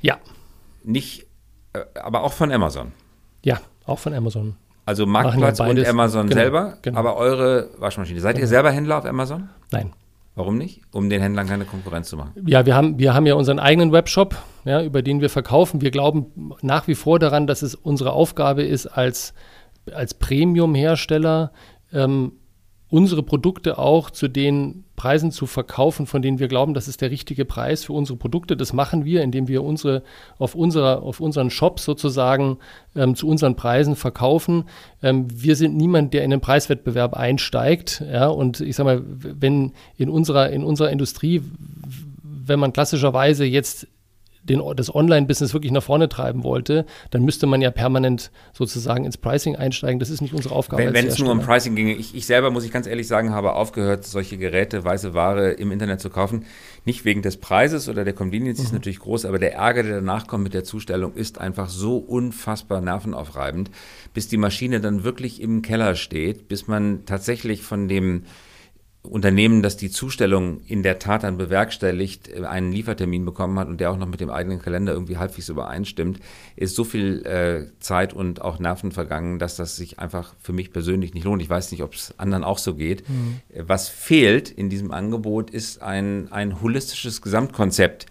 Ja. 0.01 0.19
Nicht, 0.83 1.21
äh, 1.21 1.25
aber 2.01 2.23
auch 2.23 2.33
von 2.33 2.51
Amazon. 2.51 2.91
Ja, 3.43 3.59
auch 3.85 3.99
von 3.99 4.13
Amazon. 4.13 4.55
Also 4.85 5.05
Marktplatz 5.05 5.59
und 5.59 5.85
Amazon 5.85 6.27
genau, 6.27 6.41
selber, 6.41 6.77
genau. 6.81 6.99
aber 6.99 7.15
eure 7.15 7.69
Waschmaschine. 7.77 8.19
Seid 8.19 8.35
genau. 8.35 8.43
ihr 8.43 8.47
selber 8.47 8.71
Händler 8.71 8.97
auf 8.97 9.05
Amazon? 9.05 9.49
Nein. 9.71 9.93
Warum 10.35 10.57
nicht? 10.57 10.81
Um 10.91 11.09
den 11.09 11.21
Händlern 11.21 11.47
keine 11.47 11.63
Konkurrenz 11.63 12.09
zu 12.09 12.17
machen. 12.17 12.31
Ja, 12.47 12.65
wir 12.65 12.75
haben, 12.75 12.97
wir 12.97 13.13
haben 13.13 13.27
ja 13.27 13.35
unseren 13.35 13.59
eigenen 13.59 13.91
Webshop, 13.91 14.35
ja, 14.65 14.81
über 14.81 15.03
den 15.03 15.21
wir 15.21 15.29
verkaufen. 15.29 15.81
Wir 15.81 15.91
glauben 15.91 16.53
nach 16.61 16.87
wie 16.87 16.95
vor 16.95 17.19
daran, 17.19 17.45
dass 17.45 17.61
es 17.61 17.75
unsere 17.75 18.13
Aufgabe 18.13 18.63
ist, 18.63 18.87
als, 18.87 19.35
als 19.91 20.15
Premium-Hersteller 20.15 21.51
ähm, 21.93 22.33
unsere 22.93 23.23
Produkte 23.23 23.79
auch 23.79 24.11
zu 24.11 24.27
den 24.27 24.83
Preisen 24.95 25.31
zu 25.31 25.47
verkaufen, 25.47 26.05
von 26.05 26.21
denen 26.21 26.37
wir 26.37 26.47
glauben, 26.47 26.75
das 26.75 26.87
ist 26.87 27.01
der 27.01 27.09
richtige 27.09 27.43
Preis 27.43 27.85
für 27.85 27.93
unsere 27.93 28.19
Produkte. 28.19 28.55
Das 28.55 28.71
machen 28.71 29.03
wir, 29.03 29.23
indem 29.23 29.47
wir 29.47 29.63
unsere 29.63 30.03
auf, 30.37 30.53
unserer, 30.53 31.01
auf 31.01 31.19
unseren 31.19 31.49
Shops 31.49 31.85
sozusagen 31.85 32.59
ähm, 32.95 33.15
zu 33.15 33.27
unseren 33.27 33.55
Preisen 33.55 33.95
verkaufen. 33.95 34.65
Ähm, 35.01 35.25
wir 35.27 35.55
sind 35.55 35.75
niemand, 35.75 36.13
der 36.13 36.23
in 36.23 36.29
den 36.29 36.39
Preiswettbewerb 36.39 37.15
einsteigt. 37.15 38.03
Ja, 38.07 38.27
und 38.27 38.61
ich 38.61 38.75
sage 38.75 38.85
mal, 38.85 39.03
wenn 39.07 39.71
in 39.97 40.11
unserer, 40.11 40.51
in 40.51 40.63
unserer 40.63 40.91
Industrie, 40.91 41.41
wenn 42.21 42.59
man 42.59 42.73
klassischerweise 42.73 43.43
jetzt 43.43 43.87
den, 44.43 44.61
das 44.75 44.93
Online-Business 44.93 45.53
wirklich 45.53 45.71
nach 45.71 45.83
vorne 45.83 46.09
treiben 46.09 46.43
wollte, 46.43 46.85
dann 47.11 47.23
müsste 47.23 47.47
man 47.47 47.61
ja 47.61 47.71
permanent 47.71 48.31
sozusagen 48.53 49.05
ins 49.05 49.17
Pricing 49.17 49.55
einsteigen. 49.55 49.99
Das 49.99 50.09
ist 50.09 50.21
nicht 50.21 50.33
unsere 50.33 50.53
Aufgabe. 50.53 50.83
Wenn, 50.83 50.93
wenn 50.93 51.07
es 51.07 51.17
nur 51.19 51.31
um 51.31 51.39
Pricing 51.39 51.75
ginge, 51.75 51.93
ich, 51.93 52.15
ich 52.15 52.25
selber, 52.25 52.51
muss 52.51 52.65
ich 52.65 52.71
ganz 52.71 52.87
ehrlich 52.87 53.07
sagen, 53.07 53.31
habe 53.31 53.53
aufgehört, 53.53 54.05
solche 54.05 54.37
Geräte, 54.37 54.83
weiße 54.83 55.13
Ware 55.13 55.51
im 55.51 55.71
Internet 55.71 56.01
zu 56.01 56.09
kaufen. 56.09 56.45
Nicht 56.85 57.05
wegen 57.05 57.21
des 57.21 57.37
Preises 57.37 57.87
oder 57.87 58.03
der 58.03 58.13
Convenience, 58.13 58.59
mhm. 58.59 58.65
ist 58.65 58.73
natürlich 58.73 58.99
groß, 58.99 59.25
aber 59.25 59.39
der 59.39 59.53
Ärger, 59.53 59.83
der 59.83 59.95
danach 59.95 60.27
kommt 60.27 60.43
mit 60.43 60.53
der 60.53 60.63
Zustellung, 60.63 61.13
ist 61.13 61.39
einfach 61.39 61.69
so 61.69 61.97
unfassbar 61.97 62.81
nervenaufreibend, 62.81 63.71
bis 64.13 64.27
die 64.27 64.37
Maschine 64.37 64.81
dann 64.81 65.03
wirklich 65.03 65.41
im 65.41 65.61
Keller 65.61 65.95
steht, 65.95 66.47
bis 66.47 66.67
man 66.67 67.05
tatsächlich 67.05 67.61
von 67.61 67.87
dem 67.87 68.23
Unternehmen, 69.03 69.61
das 69.61 69.75
die 69.75 69.89
Zustellung 69.89 70.61
in 70.65 70.81
der 70.81 70.97
Tat 70.97 71.23
dann 71.23 71.37
bewerkstelligt, 71.37 72.29
äh, 72.29 72.45
einen 72.45 72.71
Liefertermin 72.71 73.25
bekommen 73.25 73.59
hat 73.59 73.67
und 73.67 73.81
der 73.81 73.91
auch 73.91 73.97
noch 73.97 74.07
mit 74.07 74.21
dem 74.21 74.29
eigenen 74.29 74.59
Kalender 74.59 74.93
irgendwie 74.93 75.17
halbwegs 75.17 75.49
übereinstimmt, 75.49 76.19
ist 76.55 76.75
so 76.75 76.85
viel 76.85 77.25
äh, 77.25 77.79
Zeit 77.79 78.13
und 78.13 78.41
auch 78.41 78.59
Nerven 78.59 78.91
vergangen, 78.91 79.39
dass 79.39 79.57
das 79.57 79.75
sich 79.75 79.99
einfach 79.99 80.33
für 80.39 80.53
mich 80.53 80.71
persönlich 80.71 81.13
nicht 81.13 81.25
lohnt. 81.25 81.41
Ich 81.41 81.49
weiß 81.49 81.71
nicht, 81.71 81.83
ob 81.83 81.93
es 81.93 82.17
anderen 82.17 82.45
auch 82.45 82.57
so 82.57 82.75
geht. 82.75 83.07
Mhm. 83.09 83.39
Äh, 83.53 83.63
was 83.67 83.89
fehlt 83.89 84.49
in 84.49 84.69
diesem 84.69 84.91
Angebot, 84.91 85.49
ist 85.49 85.81
ein, 85.81 86.31
ein 86.31 86.61
holistisches 86.61 87.21
Gesamtkonzept. 87.21 88.05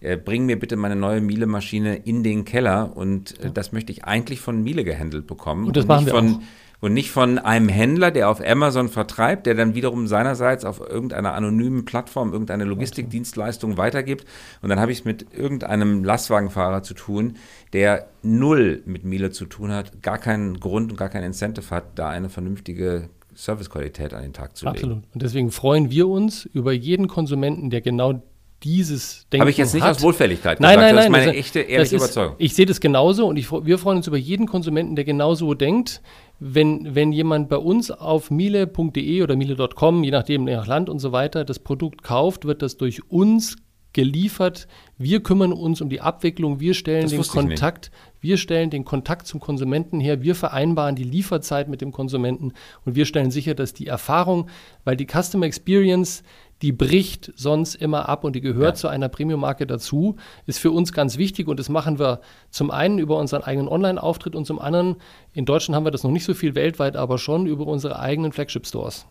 Äh, 0.00 0.18
bring 0.18 0.44
mir 0.44 0.58
bitte 0.58 0.76
meine 0.76 0.96
neue 0.96 1.22
Miele-Maschine 1.22 1.96
in 1.96 2.22
den 2.22 2.44
Keller 2.44 2.94
und 2.94 3.40
äh, 3.40 3.50
das 3.50 3.72
möchte 3.72 3.92
ich 3.92 4.04
eigentlich 4.04 4.40
von 4.40 4.62
Miele 4.62 4.84
gehandelt 4.84 5.26
bekommen. 5.26 5.66
Und 5.66 5.76
das 5.76 5.84
und 5.84 5.88
machen 5.88 6.06
wir 6.06 6.12
von, 6.12 6.34
auch 6.34 6.40
und 6.84 6.92
nicht 6.92 7.10
von 7.10 7.38
einem 7.38 7.70
Händler, 7.70 8.10
der 8.10 8.28
auf 8.28 8.46
Amazon 8.46 8.90
vertreibt, 8.90 9.46
der 9.46 9.54
dann 9.54 9.74
wiederum 9.74 10.06
seinerseits 10.06 10.66
auf 10.66 10.80
irgendeiner 10.80 11.32
anonymen 11.32 11.86
Plattform 11.86 12.30
irgendeine 12.30 12.64
Logistikdienstleistung 12.64 13.78
weitergibt. 13.78 14.26
Und 14.60 14.68
dann 14.68 14.78
habe 14.78 14.92
ich 14.92 14.98
es 14.98 15.04
mit 15.06 15.32
irgendeinem 15.32 16.04
Lastwagenfahrer 16.04 16.82
zu 16.82 16.92
tun, 16.92 17.38
der 17.72 18.08
null 18.22 18.82
mit 18.84 19.02
Miele 19.02 19.30
zu 19.30 19.46
tun 19.46 19.72
hat, 19.72 20.02
gar 20.02 20.18
keinen 20.18 20.60
Grund 20.60 20.90
und 20.90 20.98
gar 20.98 21.08
kein 21.08 21.22
Incentive 21.22 21.70
hat, 21.70 21.84
da 21.94 22.10
eine 22.10 22.28
vernünftige 22.28 23.08
Servicequalität 23.34 24.12
an 24.12 24.22
den 24.22 24.34
Tag 24.34 24.54
zu 24.54 24.66
legen. 24.66 24.76
Absolut. 24.76 25.04
Und 25.14 25.22
deswegen 25.22 25.50
freuen 25.52 25.90
wir 25.90 26.06
uns 26.06 26.44
über 26.44 26.74
jeden 26.74 27.08
Konsumenten, 27.08 27.70
der 27.70 27.80
genau 27.80 28.22
dieses 28.64 29.26
Denken 29.30 29.42
Habe 29.42 29.50
ich 29.50 29.58
jetzt 29.58 29.74
nicht 29.74 29.82
hat. 29.82 29.96
aus 29.96 30.02
Wohlfälligkeit 30.02 30.58
nein, 30.58 30.76
gesagt, 30.76 30.94
nein, 30.94 30.94
nein, 30.94 31.12
das 31.12 31.20
ist 31.20 31.26
meine 31.26 31.38
echte, 31.38 31.60
ehrliche 31.60 31.96
ist, 31.96 32.02
Überzeugung. 32.02 32.34
Ich 32.38 32.54
sehe 32.54 32.66
das 32.66 32.80
genauso 32.80 33.26
und 33.26 33.36
ich, 33.36 33.52
wir 33.52 33.78
freuen 33.78 33.98
uns 33.98 34.06
über 34.06 34.16
jeden 34.16 34.46
Konsumenten, 34.46 34.96
der 34.96 35.04
genauso 35.04 35.54
denkt. 35.54 36.00
Wenn, 36.40 36.94
wenn 36.94 37.12
jemand 37.12 37.48
bei 37.48 37.56
uns 37.56 37.90
auf 37.90 38.30
miele.de 38.30 39.22
oder 39.22 39.36
miele.com, 39.36 40.04
je 40.04 40.10
nachdem, 40.10 40.48
je 40.48 40.56
nach 40.56 40.66
Land 40.66 40.88
und 40.88 40.98
so 40.98 41.12
weiter, 41.12 41.44
das 41.44 41.58
Produkt 41.58 42.02
kauft, 42.02 42.44
wird 42.44 42.60
das 42.60 42.76
durch 42.76 43.08
uns 43.10 43.56
geliefert. 43.94 44.68
Wir 44.98 45.22
kümmern 45.22 45.52
uns 45.52 45.80
um 45.80 45.88
die 45.88 46.02
Abwicklung, 46.02 46.60
wir 46.60 46.74
stellen 46.74 47.08
den 47.08 47.22
Kontakt, 47.22 47.90
wir 48.20 48.36
stellen 48.36 48.68
den 48.68 48.84
Kontakt 48.84 49.26
zum 49.26 49.40
Konsumenten 49.40 50.00
her, 50.00 50.20
wir 50.20 50.34
vereinbaren 50.34 50.96
die 50.96 51.04
Lieferzeit 51.04 51.68
mit 51.68 51.80
dem 51.80 51.92
Konsumenten 51.92 52.52
und 52.84 52.94
wir 52.94 53.06
stellen 53.06 53.30
sicher, 53.30 53.54
dass 53.54 53.72
die 53.72 53.86
Erfahrung, 53.86 54.50
weil 54.84 54.96
die 54.96 55.06
Customer 55.06 55.46
Experience, 55.46 56.22
die 56.64 56.72
bricht 56.72 57.30
sonst 57.36 57.74
immer 57.74 58.08
ab 58.08 58.24
und 58.24 58.34
die 58.34 58.40
gehört 58.40 58.70
ja. 58.70 58.74
zu 58.74 58.88
einer 58.88 59.10
Premium-Marke 59.10 59.66
dazu, 59.66 60.16
ist 60.46 60.58
für 60.58 60.70
uns 60.70 60.94
ganz 60.94 61.18
wichtig 61.18 61.46
und 61.46 61.60
das 61.60 61.68
machen 61.68 61.98
wir 61.98 62.20
zum 62.48 62.70
einen 62.70 62.98
über 62.98 63.18
unseren 63.18 63.42
eigenen 63.42 63.68
Online-Auftritt 63.68 64.34
und 64.34 64.46
zum 64.46 64.58
anderen, 64.58 64.96
in 65.34 65.44
Deutschland 65.44 65.76
haben 65.76 65.84
wir 65.84 65.90
das 65.90 66.04
noch 66.04 66.10
nicht 66.10 66.24
so 66.24 66.32
viel 66.32 66.54
weltweit, 66.54 66.96
aber 66.96 67.18
schon 67.18 67.44
über 67.44 67.66
unsere 67.66 67.98
eigenen 67.98 68.32
Flagship-Stores, 68.32 69.04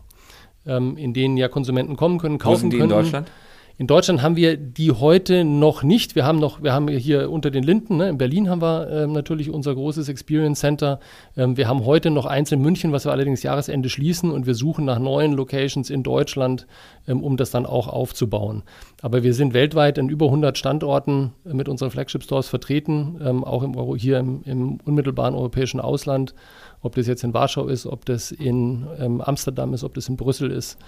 ähm, 0.66 0.96
in 0.96 1.14
denen 1.14 1.36
ja 1.36 1.46
Konsumenten 1.46 1.94
kommen 1.94 2.18
können, 2.18 2.38
kaufen 2.38 2.54
Wo 2.54 2.60
sind 2.62 2.72
die 2.72 2.78
können. 2.78 2.90
in 2.90 2.96
Deutschland? 2.96 3.30
In 3.76 3.88
Deutschland 3.88 4.22
haben 4.22 4.36
wir 4.36 4.56
die 4.56 4.92
heute 4.92 5.44
noch 5.44 5.82
nicht. 5.82 6.14
Wir 6.14 6.24
haben 6.24 6.38
noch, 6.38 6.62
wir 6.62 6.72
haben 6.72 6.86
hier 6.86 7.28
unter 7.28 7.50
den 7.50 7.64
Linden, 7.64 7.96
ne, 7.96 8.08
in 8.08 8.18
Berlin 8.18 8.48
haben 8.48 8.62
wir 8.62 8.88
ähm, 8.88 9.12
natürlich 9.12 9.50
unser 9.50 9.74
großes 9.74 10.08
Experience 10.08 10.60
Center. 10.60 11.00
Ähm, 11.36 11.56
wir 11.56 11.66
haben 11.66 11.84
heute 11.84 12.12
noch 12.12 12.24
eins 12.24 12.52
in 12.52 12.60
München, 12.60 12.92
was 12.92 13.04
wir 13.04 13.10
allerdings 13.10 13.42
Jahresende 13.42 13.88
schließen 13.88 14.30
und 14.30 14.46
wir 14.46 14.54
suchen 14.54 14.84
nach 14.84 15.00
neuen 15.00 15.32
Locations 15.32 15.90
in 15.90 16.04
Deutschland, 16.04 16.68
ähm, 17.08 17.24
um 17.24 17.36
das 17.36 17.50
dann 17.50 17.66
auch 17.66 17.88
aufzubauen. 17.88 18.62
Aber 19.02 19.24
wir 19.24 19.34
sind 19.34 19.54
weltweit 19.54 19.98
in 19.98 20.08
über 20.08 20.26
100 20.26 20.56
Standorten 20.56 21.32
mit 21.42 21.68
unseren 21.68 21.90
Flagship 21.90 22.22
Stores 22.22 22.46
vertreten, 22.46 23.20
ähm, 23.24 23.42
auch 23.42 23.64
im 23.64 23.76
Euro, 23.76 23.96
hier 23.96 24.20
im, 24.20 24.42
im, 24.44 24.78
unmittelbaren 24.84 25.34
europäischen 25.34 25.80
Ausland. 25.80 26.32
Ob 26.80 26.94
das 26.94 27.08
jetzt 27.08 27.24
in 27.24 27.34
Warschau 27.34 27.66
ist, 27.66 27.86
ob 27.86 28.04
das 28.04 28.30
in 28.30 28.86
ähm, 29.00 29.20
Amsterdam 29.20 29.74
ist, 29.74 29.82
ob 29.82 29.94
das 29.94 30.08
in 30.08 30.16
Brüssel 30.16 30.52
ist 30.52 30.78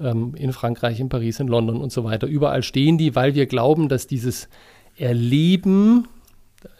ähm, 0.00 0.34
in 0.36 0.52
Frankreich, 0.52 1.00
in 1.00 1.08
Paris, 1.08 1.40
in 1.40 1.48
London 1.48 1.80
und 1.80 1.92
so 1.92 2.04
weiter. 2.04 2.26
Überall 2.26 2.62
stehen 2.62 2.98
die, 2.98 3.14
weil 3.14 3.34
wir 3.34 3.46
glauben, 3.46 3.88
dass 3.88 4.06
dieses 4.06 4.48
Erleben, 4.96 6.08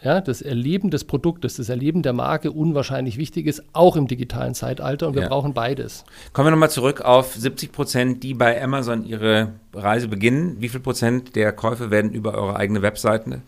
ja, 0.03 0.21
das 0.21 0.41
Erleben 0.41 0.91
des 0.91 1.05
Produktes, 1.05 1.55
das 1.55 1.69
Erleben 1.69 2.03
der 2.03 2.13
Marke 2.13 2.51
unwahrscheinlich 2.51 3.17
wichtig 3.17 3.47
ist, 3.47 3.63
auch 3.73 3.95
im 3.95 4.07
digitalen 4.07 4.53
Zeitalter. 4.53 5.07
Und 5.07 5.15
wir 5.15 5.23
ja. 5.23 5.27
brauchen 5.27 5.53
beides. 5.53 6.03
Kommen 6.33 6.47
wir 6.47 6.51
nochmal 6.51 6.69
zurück 6.69 7.01
auf 7.01 7.33
70 7.33 7.71
Prozent, 7.71 8.23
die 8.23 8.33
bei 8.33 8.61
Amazon 8.61 9.05
ihre 9.05 9.53
Reise 9.73 10.07
beginnen. 10.07 10.57
Wie 10.59 10.69
viel 10.69 10.81
Prozent 10.81 11.35
der 11.35 11.51
Käufe 11.53 11.91
werden 11.91 12.11
über 12.11 12.35
eure 12.35 12.55
eigene 12.55 12.81
Webseite 12.81 13.41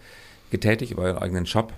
getätigt, 0.49 0.91
über 0.91 1.03
euren 1.03 1.17
eigenen 1.17 1.45
Shop? 1.45 1.73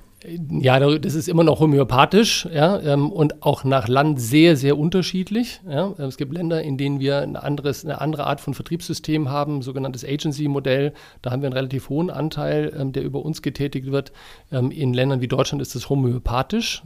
Ja, 0.49 0.79
das 0.79 1.13
ist 1.13 1.27
immer 1.27 1.43
noch 1.43 1.59
homöopathisch 1.59 2.47
ja, 2.53 2.79
ähm, 2.79 3.11
und 3.11 3.43
auch 3.43 3.63
nach 3.63 3.87
Land 3.87 4.19
sehr, 4.19 4.55
sehr 4.55 4.77
unterschiedlich. 4.77 5.61
Ja. 5.69 5.93
Es 5.97 6.17
gibt 6.17 6.33
Länder, 6.33 6.61
in 6.61 6.77
denen 6.77 6.99
wir 6.99 7.19
ein 7.19 7.35
anderes, 7.35 7.85
eine 7.85 8.01
andere 8.01 8.25
Art 8.25 8.41
von 8.41 8.53
Vertriebssystem 8.53 9.29
haben, 9.29 9.61
sogenanntes 9.61 10.03
Agency-Modell. 10.03 10.93
Da 11.21 11.31
haben 11.31 11.41
wir 11.41 11.47
einen 11.47 11.53
relativ 11.53 11.89
hohen 11.89 12.09
Anteil, 12.09 12.73
ähm, 12.77 12.91
der 12.91 13.03
über 13.03 13.23
uns 13.23 13.41
getätigt 13.41 13.91
wird. 13.91 14.11
Ähm, 14.51 14.71
in 14.71 14.93
Ländern 14.93 15.21
wie 15.21 15.27
Deutschland 15.27 15.61
ist 15.61 15.75
es 15.75 15.89
homöopathisch 15.89 16.83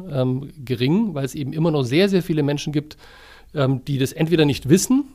gering, 0.63 1.13
weil 1.13 1.25
es 1.25 1.35
eben 1.35 1.53
immer 1.53 1.71
noch 1.71 1.83
sehr, 1.83 2.09
sehr 2.09 2.23
viele 2.23 2.43
Menschen 2.43 2.73
gibt, 2.73 2.97
ähm, 3.53 3.83
die 3.85 3.97
das 3.97 4.11
entweder 4.11 4.45
nicht 4.45 4.69
wissen 4.69 5.05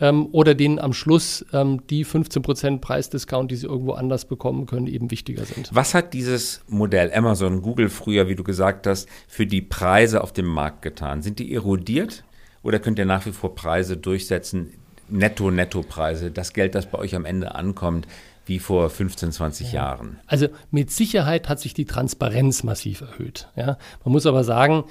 ähm, 0.00 0.28
oder 0.32 0.54
denen 0.54 0.78
am 0.78 0.92
Schluss 0.92 1.44
ähm, 1.52 1.82
die 1.88 2.06
15% 2.06 2.78
Preisdiscount, 2.78 3.50
die 3.50 3.56
sie 3.56 3.66
irgendwo 3.66 3.92
anders 3.92 4.26
bekommen 4.26 4.66
können, 4.66 4.86
eben 4.86 5.10
wichtiger 5.10 5.44
sind. 5.44 5.70
Was 5.72 5.94
hat 5.94 6.14
dieses 6.14 6.62
Modell 6.68 7.12
Amazon, 7.12 7.62
Google 7.62 7.88
früher, 7.88 8.28
wie 8.28 8.34
du 8.34 8.44
gesagt 8.44 8.86
hast, 8.86 9.08
für 9.28 9.46
die 9.46 9.62
Preise 9.62 10.22
auf 10.22 10.32
dem 10.32 10.46
Markt 10.46 10.82
getan? 10.82 11.22
Sind 11.22 11.38
die 11.38 11.54
erodiert 11.54 12.24
oder 12.62 12.78
könnt 12.78 12.98
ihr 12.98 13.06
nach 13.06 13.26
wie 13.26 13.32
vor 13.32 13.54
Preise 13.54 13.96
durchsetzen, 13.96 14.74
Netto-Netto-Preise, 15.08 16.30
das 16.30 16.52
Geld, 16.52 16.74
das 16.74 16.86
bei 16.86 16.98
euch 16.98 17.16
am 17.16 17.24
Ende 17.24 17.54
ankommt? 17.54 18.06
wie 18.50 18.58
vor 18.58 18.90
15, 18.90 19.32
20 19.32 19.72
ja. 19.72 19.84
Jahren. 19.84 20.18
Also 20.26 20.48
mit 20.70 20.90
Sicherheit 20.90 21.48
hat 21.48 21.60
sich 21.60 21.72
die 21.72 21.84
Transparenz 21.84 22.64
massiv 22.64 23.00
erhöht. 23.00 23.48
Ja. 23.54 23.78
Man 24.04 24.12
muss 24.12 24.26
aber 24.26 24.44
sagen, 24.44 24.84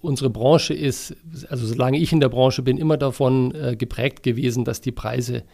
unsere 0.00 0.30
Branche 0.30 0.74
ist, 0.74 1.16
also 1.48 1.66
solange 1.66 1.98
ich 1.98 2.12
in 2.12 2.20
der 2.20 2.28
Branche 2.28 2.62
bin, 2.62 2.78
immer 2.78 2.96
davon 2.96 3.54
äh, 3.54 3.76
geprägt 3.76 4.22
gewesen, 4.22 4.64
dass 4.64 4.80
die 4.80 4.92
Preise 4.92 5.44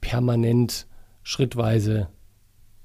permanent 0.00 0.86
schrittweise 1.22 2.08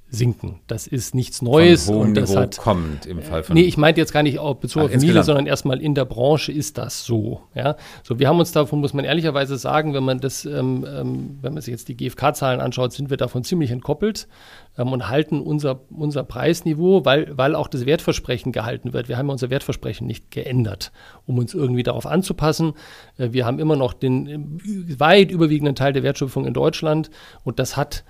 sinken. 0.10 0.62
Das 0.68 0.88
ist 0.88 1.16
nichts 1.16 1.42
Neues. 1.42 1.90
Und 1.90 2.14
das 2.14 2.30
Niveau 2.30 2.42
hat, 2.42 2.58
kommt 2.58 3.06
im 3.06 3.22
Fall 3.22 3.44
von. 3.44 3.56
Nee, 3.56 3.64
ich 3.64 3.78
meinte 3.78 4.00
jetzt 4.00 4.14
gar 4.14 4.24
nicht 4.24 4.40
auf 4.40 4.60
bezogen 4.60 4.86
auf 4.86 5.02
Miele, 5.02 5.24
sondern 5.24 5.48
erstmal 5.48 5.82
in 5.82 5.96
der 5.96 6.06
Branche 6.06 6.52
ist 6.52 6.78
das 6.78 7.04
so. 7.04 7.42
Ja? 7.54 7.76
So, 8.04 8.18
wir 8.18 8.30
haben 8.30 8.40
uns 8.40 8.54
davon, 8.54 8.80
muss 8.80 8.94
man 8.94 9.04
ehrlicherweise 9.04 9.58
sagen, 9.58 9.94
wenn 9.94 10.04
man 10.04 10.20
das, 10.20 10.46
ähm, 10.46 10.86
ähm, 10.88 11.40
wenn 11.42 11.54
man 11.54 11.62
sich 11.62 11.74
jetzt 11.74 11.90
die 11.90 11.98
GfK-Zahlen 11.98 12.62
anschaut, 12.62 12.94
sind 12.94 13.10
wir 13.10 13.18
davon 13.18 13.44
ziemlich 13.44 13.70
entkoppelt 13.72 14.30
ähm, 14.78 14.94
und 14.94 15.10
halten 15.10 15.42
unser, 15.42 15.82
unser 15.90 16.24
Preisniveau, 16.24 17.04
weil, 17.04 17.38
weil 17.38 17.54
auch 17.54 17.68
das 17.68 17.86
Wertversprechen 17.86 18.54
gehalten 18.54 18.94
wird. 18.94 19.10
Wir 19.10 19.18
haben 19.18 19.28
ja 19.28 19.34
unser 19.34 19.50
Wertversprechen 19.50 20.08
nicht 20.08 20.32
geändert, 20.32 20.94
um 21.26 21.38
uns 21.38 21.54
irgendwie 21.54 21.84
darauf 21.84 22.06
anzupassen. 22.06 22.74
Äh, 23.18 23.34
wir 23.34 23.46
haben 23.46 23.60
immer 23.60 23.76
noch 23.76 23.94
den 23.94 24.28
äh, 24.28 25.00
weit 25.00 25.32
überwiegenden 25.32 25.76
Teil 25.76 25.92
der 25.92 26.04
Wertschöpfung 26.04 26.46
in 26.46 26.54
Deutschland 26.54 27.10
und 27.44 27.60
das 27.60 27.76
hat 27.76 28.06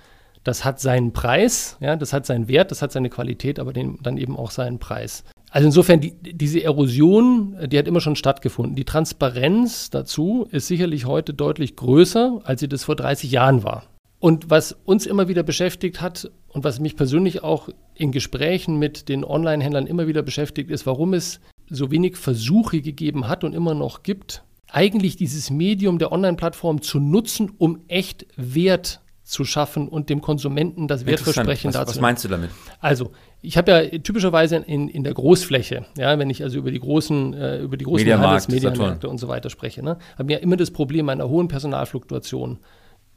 das 0.48 0.64
hat 0.64 0.80
seinen 0.80 1.12
Preis, 1.12 1.76
ja, 1.78 1.94
das 1.94 2.14
hat 2.14 2.24
seinen 2.24 2.48
Wert, 2.48 2.70
das 2.70 2.80
hat 2.80 2.90
seine 2.90 3.10
Qualität, 3.10 3.58
aber 3.58 3.74
den, 3.74 3.98
dann 4.02 4.16
eben 4.16 4.34
auch 4.34 4.50
seinen 4.50 4.78
Preis. 4.78 5.24
Also 5.50 5.66
insofern, 5.66 6.00
die, 6.00 6.14
diese 6.22 6.64
Erosion, 6.64 7.54
die 7.66 7.78
hat 7.78 7.86
immer 7.86 8.00
schon 8.00 8.16
stattgefunden. 8.16 8.74
Die 8.74 8.86
Transparenz 8.86 9.90
dazu 9.90 10.48
ist 10.50 10.66
sicherlich 10.66 11.04
heute 11.04 11.34
deutlich 11.34 11.76
größer, 11.76 12.40
als 12.44 12.60
sie 12.60 12.68
das 12.68 12.84
vor 12.84 12.96
30 12.96 13.30
Jahren 13.30 13.62
war. 13.62 13.84
Und 14.20 14.48
was 14.48 14.72
uns 14.84 15.04
immer 15.04 15.28
wieder 15.28 15.42
beschäftigt 15.42 16.00
hat 16.00 16.30
und 16.48 16.64
was 16.64 16.80
mich 16.80 16.96
persönlich 16.96 17.44
auch 17.44 17.68
in 17.94 18.10
Gesprächen 18.10 18.78
mit 18.78 19.08
den 19.10 19.24
Online-Händlern 19.24 19.86
immer 19.86 20.06
wieder 20.06 20.22
beschäftigt, 20.22 20.70
ist, 20.70 20.86
warum 20.86 21.12
es 21.12 21.40
so 21.68 21.90
wenig 21.90 22.16
Versuche 22.16 22.80
gegeben 22.80 23.28
hat 23.28 23.44
und 23.44 23.54
immer 23.54 23.74
noch 23.74 24.02
gibt, 24.02 24.44
eigentlich 24.70 25.16
dieses 25.16 25.50
Medium 25.50 25.98
der 25.98 26.10
Online-Plattform 26.10 26.80
zu 26.80 27.00
nutzen, 27.00 27.52
um 27.58 27.80
echt 27.88 28.26
Wert 28.36 29.00
zu 29.28 29.44
schaffen 29.44 29.88
und 29.88 30.08
dem 30.08 30.22
Konsumenten 30.22 30.88
das 30.88 31.04
Wertversprechen 31.04 31.70
dazu. 31.70 31.90
Was 31.90 32.00
meinst 32.00 32.24
du 32.24 32.28
damit? 32.28 32.48
Also, 32.80 33.12
ich 33.42 33.58
habe 33.58 33.70
ja 33.70 33.98
typischerweise 33.98 34.56
in, 34.56 34.88
in 34.88 35.04
der 35.04 35.12
Großfläche, 35.12 35.84
ja, 35.98 36.18
wenn 36.18 36.30
ich 36.30 36.42
also 36.42 36.56
über 36.56 36.70
die 36.70 36.80
großen, 36.80 37.34
äh, 37.34 37.58
über 37.58 37.76
die 37.76 37.84
großen 37.84 38.06
Mediamarkt, 38.06 38.48
Medienmärkte 38.48 39.06
und 39.06 39.18
so 39.18 39.28
weiter 39.28 39.50
spreche, 39.50 39.82
ne, 39.82 39.98
habe 40.18 40.32
ich 40.32 40.38
ja 40.38 40.42
immer 40.42 40.56
das 40.56 40.70
Problem 40.70 41.10
einer 41.10 41.28
hohen 41.28 41.48
Personalfluktuation 41.48 42.58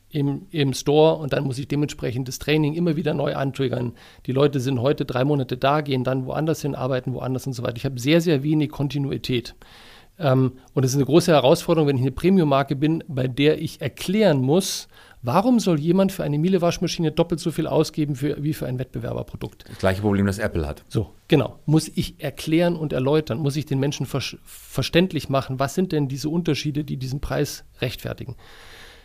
im, 0.10 0.47
im 0.52 0.74
Store 0.74 1.15
und 1.15 1.32
dann 1.32 1.45
muss 1.45 1.58
ich 1.58 1.69
dementsprechend 1.69 2.28
das 2.28 2.39
Training 2.39 2.74
immer 2.74 2.97
wieder 2.97 3.13
neu 3.13 3.34
antriggern. 3.34 3.93
Die 4.26 4.34
Leute 4.34 4.60
sind 4.60 4.82
heute 4.82 5.06
drei 5.06 5.24
Monate 5.24 5.56
da, 5.56 5.80
gehen 5.80 6.04
dann 6.04 6.26
woanders 6.26 6.62
hin, 6.62 6.76
arbeiten 6.76 7.13
woanders 7.13 7.47
und 7.47 7.54
so 7.54 7.63
weiter. 7.63 7.78
Ich 7.78 7.86
habe 7.86 7.97
sehr, 7.97 8.19
sehr 8.19 8.43
wenig 8.43 8.69
Kontinuität. 8.69 9.56
Ähm, 10.19 10.54
und 10.74 10.84
es 10.84 10.91
ist 10.91 10.97
eine 10.97 11.06
große 11.06 11.32
Herausforderung, 11.32 11.88
wenn 11.88 11.95
ich 11.95 12.02
eine 12.02 12.12
Premium-Marke 12.12 12.76
bin, 12.76 13.02
bei 13.08 13.28
der 13.28 13.62
ich 13.62 13.80
erklären 13.80 14.41
muss, 14.41 14.89
Warum 15.23 15.60
soll 15.60 15.79
jemand 15.79 16.12
für 16.12 16.23
eine 16.23 16.39
Miele-Waschmaschine 16.39 17.12
doppelt 17.12 17.39
so 17.39 17.51
viel 17.51 17.67
ausgeben 17.67 18.15
für, 18.15 18.41
wie 18.41 18.53
für 18.53 18.65
ein 18.65 18.79
Wettbewerberprodukt? 18.79 19.65
Das 19.67 19.77
gleiche 19.77 20.01
Problem, 20.01 20.25
das 20.25 20.39
Apple 20.39 20.65
hat. 20.65 20.84
So, 20.88 21.12
genau. 21.27 21.60
Muss 21.65 21.89
ich 21.93 22.15
erklären 22.19 22.75
und 22.75 22.91
erläutern, 22.91 23.38
muss 23.38 23.55
ich 23.55 23.67
den 23.67 23.79
Menschen 23.79 24.07
ver 24.07 24.21
verständlich 24.45 25.29
machen, 25.29 25.60
was 25.60 25.75
sind 25.75 25.91
denn 25.91 26.07
diese 26.07 26.29
Unterschiede, 26.29 26.84
die 26.84 26.97
diesen 26.97 27.19
Preis 27.19 27.65
rechtfertigen? 27.81 28.36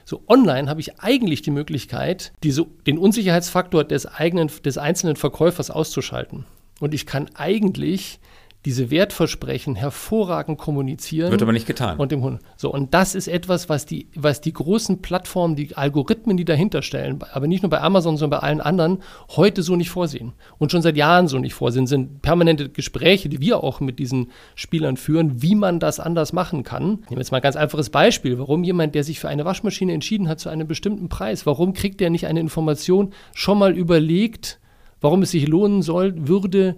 So, 0.05 0.23
online 0.29 0.71
habe 0.71 0.81
ich 0.81 1.01
eigentlich 1.01 1.43
die 1.43 1.51
Möglichkeit, 1.51 2.33
diese, 2.43 2.65
den 2.87 2.97
Unsicherheitsfaktor 2.97 3.85
des, 3.85 4.07
eigenen, 4.07 4.51
des 4.65 4.79
einzelnen 4.79 5.17
Verkäufers 5.17 5.71
auszuschalten. 5.71 6.47
Und 6.81 6.95
ich 6.95 7.07
kann 7.07 7.29
eigentlich 7.35 8.21
diese 8.67 8.91
Wertversprechen 8.91 9.77
hervorragend 9.77 10.59
kommunizieren. 10.59 11.31
Wird 11.31 11.41
aber 11.41 11.53
nicht 11.53 11.69
getan. 11.69 11.99
Und, 11.99 12.11
dem 12.11 12.41
so, 12.57 12.73
und 12.73 12.95
das 12.95 13.15
ist 13.15 13.29
etwas, 13.29 13.69
was 13.69 13.87
die, 13.87 14.09
was 14.17 14.41
die 14.41 14.53
großen 14.53 15.03
Plattformen, 15.03 15.55
die 15.55 15.77
Algorithmen, 15.77 16.37
die 16.37 16.45
dahinter 16.45 16.83
stellen, 16.83 17.21
aber 17.33 17.47
nicht 17.47 17.63
nur 17.63 17.71
bei 17.71 17.81
Amazon, 17.81 18.17
sondern 18.17 18.41
bei 18.41 18.47
allen 18.47 18.61
anderen, 18.61 18.99
heute 19.37 19.63
so 19.63 19.77
nicht 19.77 19.91
vorsehen. 19.91 20.33
Und 20.59 20.73
schon 20.73 20.83
seit 20.83 20.97
Jahren 20.97 21.29
so 21.29 21.39
nicht 21.39 21.55
vorsehen, 21.55 21.87
sind 21.87 22.23
permanente 22.23 22.69
Gespräche, 22.69 23.29
die 23.29 23.41
wir 23.41 23.63
auch 23.63 23.79
mit 23.79 24.01
diesen 24.01 24.33
Spielern 24.57 24.97
führen, 24.97 25.41
wie 25.43 25.55
man 25.55 25.79
das 25.79 26.01
anders 26.01 26.33
machen 26.33 26.65
kann. 26.65 26.99
Ich 27.05 27.11
nehme 27.11 27.21
jetzt 27.21 27.31
mal 27.31 27.39
ein 27.39 27.45
ganz 27.45 27.55
einfaches 27.55 27.91
Beispiel. 27.91 28.37
Warum 28.41 28.65
jemand, 28.65 28.97
der 28.97 29.05
sich 29.05 29.21
für 29.21 29.29
eine 29.29 29.45
Waschmaschine 29.45 29.93
entschieden 29.93 30.29
hat 30.29 30.41
zu 30.41 30.49
einem 30.49 30.67
bestimmten 30.67 31.09
Preis, 31.09 31.47
warum 31.47 31.73
kriegt 31.73 32.01
der 32.01 32.11
nicht 32.11 32.27
eine 32.27 32.41
Information 32.41 33.13
schon 33.33 33.61
mal 33.61 33.79
überlegt, 33.79 34.59
warum 35.01 35.23
es 35.23 35.31
sich 35.31 35.47
lohnen 35.47 35.83
soll, 35.83 36.27
würde, 36.27 36.75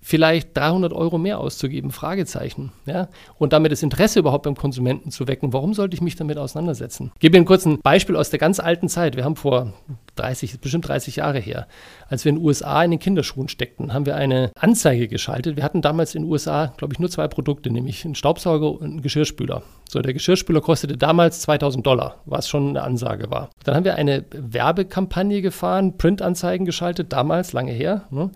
vielleicht 0.00 0.56
300 0.56 0.92
Euro 0.92 1.18
mehr 1.18 1.38
auszugeben? 1.40 1.90
Fragezeichen. 1.90 2.72
Ja? 2.86 3.08
Und 3.38 3.52
damit 3.52 3.72
das 3.72 3.82
Interesse 3.82 4.20
überhaupt 4.20 4.44
beim 4.44 4.56
Konsumenten 4.56 5.10
zu 5.10 5.28
wecken. 5.28 5.52
Warum 5.52 5.74
sollte 5.74 5.94
ich 5.94 6.00
mich 6.00 6.16
damit 6.16 6.38
auseinandersetzen? 6.38 7.10
Ich 7.14 7.20
gebe 7.20 7.36
Ihnen 7.36 7.46
kurz 7.46 7.66
ein 7.66 7.80
Beispiel 7.80 8.16
aus 8.16 8.30
der 8.30 8.38
ganz 8.38 8.60
alten 8.60 8.88
Zeit. 8.88 9.16
Wir 9.16 9.24
haben 9.24 9.36
vor 9.36 9.72
30, 10.18 10.60
bestimmt 10.60 10.88
30 10.88 11.16
Jahre 11.16 11.38
her, 11.38 11.66
als 12.08 12.24
wir 12.24 12.30
in 12.30 12.36
den 12.36 12.44
USA 12.44 12.82
in 12.82 12.90
den 12.90 13.00
Kinderschuhen 13.00 13.48
steckten, 13.48 13.92
haben 13.92 14.06
wir 14.06 14.16
eine 14.16 14.50
Anzeige 14.58 15.08
geschaltet. 15.08 15.56
Wir 15.56 15.62
hatten 15.62 15.82
damals 15.82 16.14
in 16.14 16.22
den 16.22 16.30
USA, 16.30 16.72
glaube 16.76 16.94
ich, 16.94 16.98
nur 16.98 17.10
zwei 17.10 17.28
Produkte, 17.28 17.70
nämlich 17.70 18.04
einen 18.04 18.14
Staubsauger 18.14 18.72
und 18.72 18.82
einen 18.82 19.02
Geschirrspüler. 19.02 19.62
So, 19.88 20.00
der 20.00 20.12
Geschirrspüler 20.12 20.60
kostete 20.60 20.96
damals 20.96 21.40
2000 21.40 21.86
Dollar, 21.86 22.16
was 22.26 22.48
schon 22.48 22.70
eine 22.70 22.82
Ansage 22.82 23.30
war. 23.30 23.50
Dann 23.64 23.74
haben 23.74 23.84
wir 23.84 23.94
eine 23.94 24.24
Werbekampagne 24.30 25.40
gefahren, 25.40 25.96
Printanzeigen 25.96 26.66
geschaltet, 26.66 27.12
damals, 27.12 27.52
lange 27.52 27.72
her. 27.72 28.04
Ne? 28.10 28.30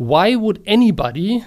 Why 0.00 0.34
would 0.34 0.62
anybody 0.64 1.44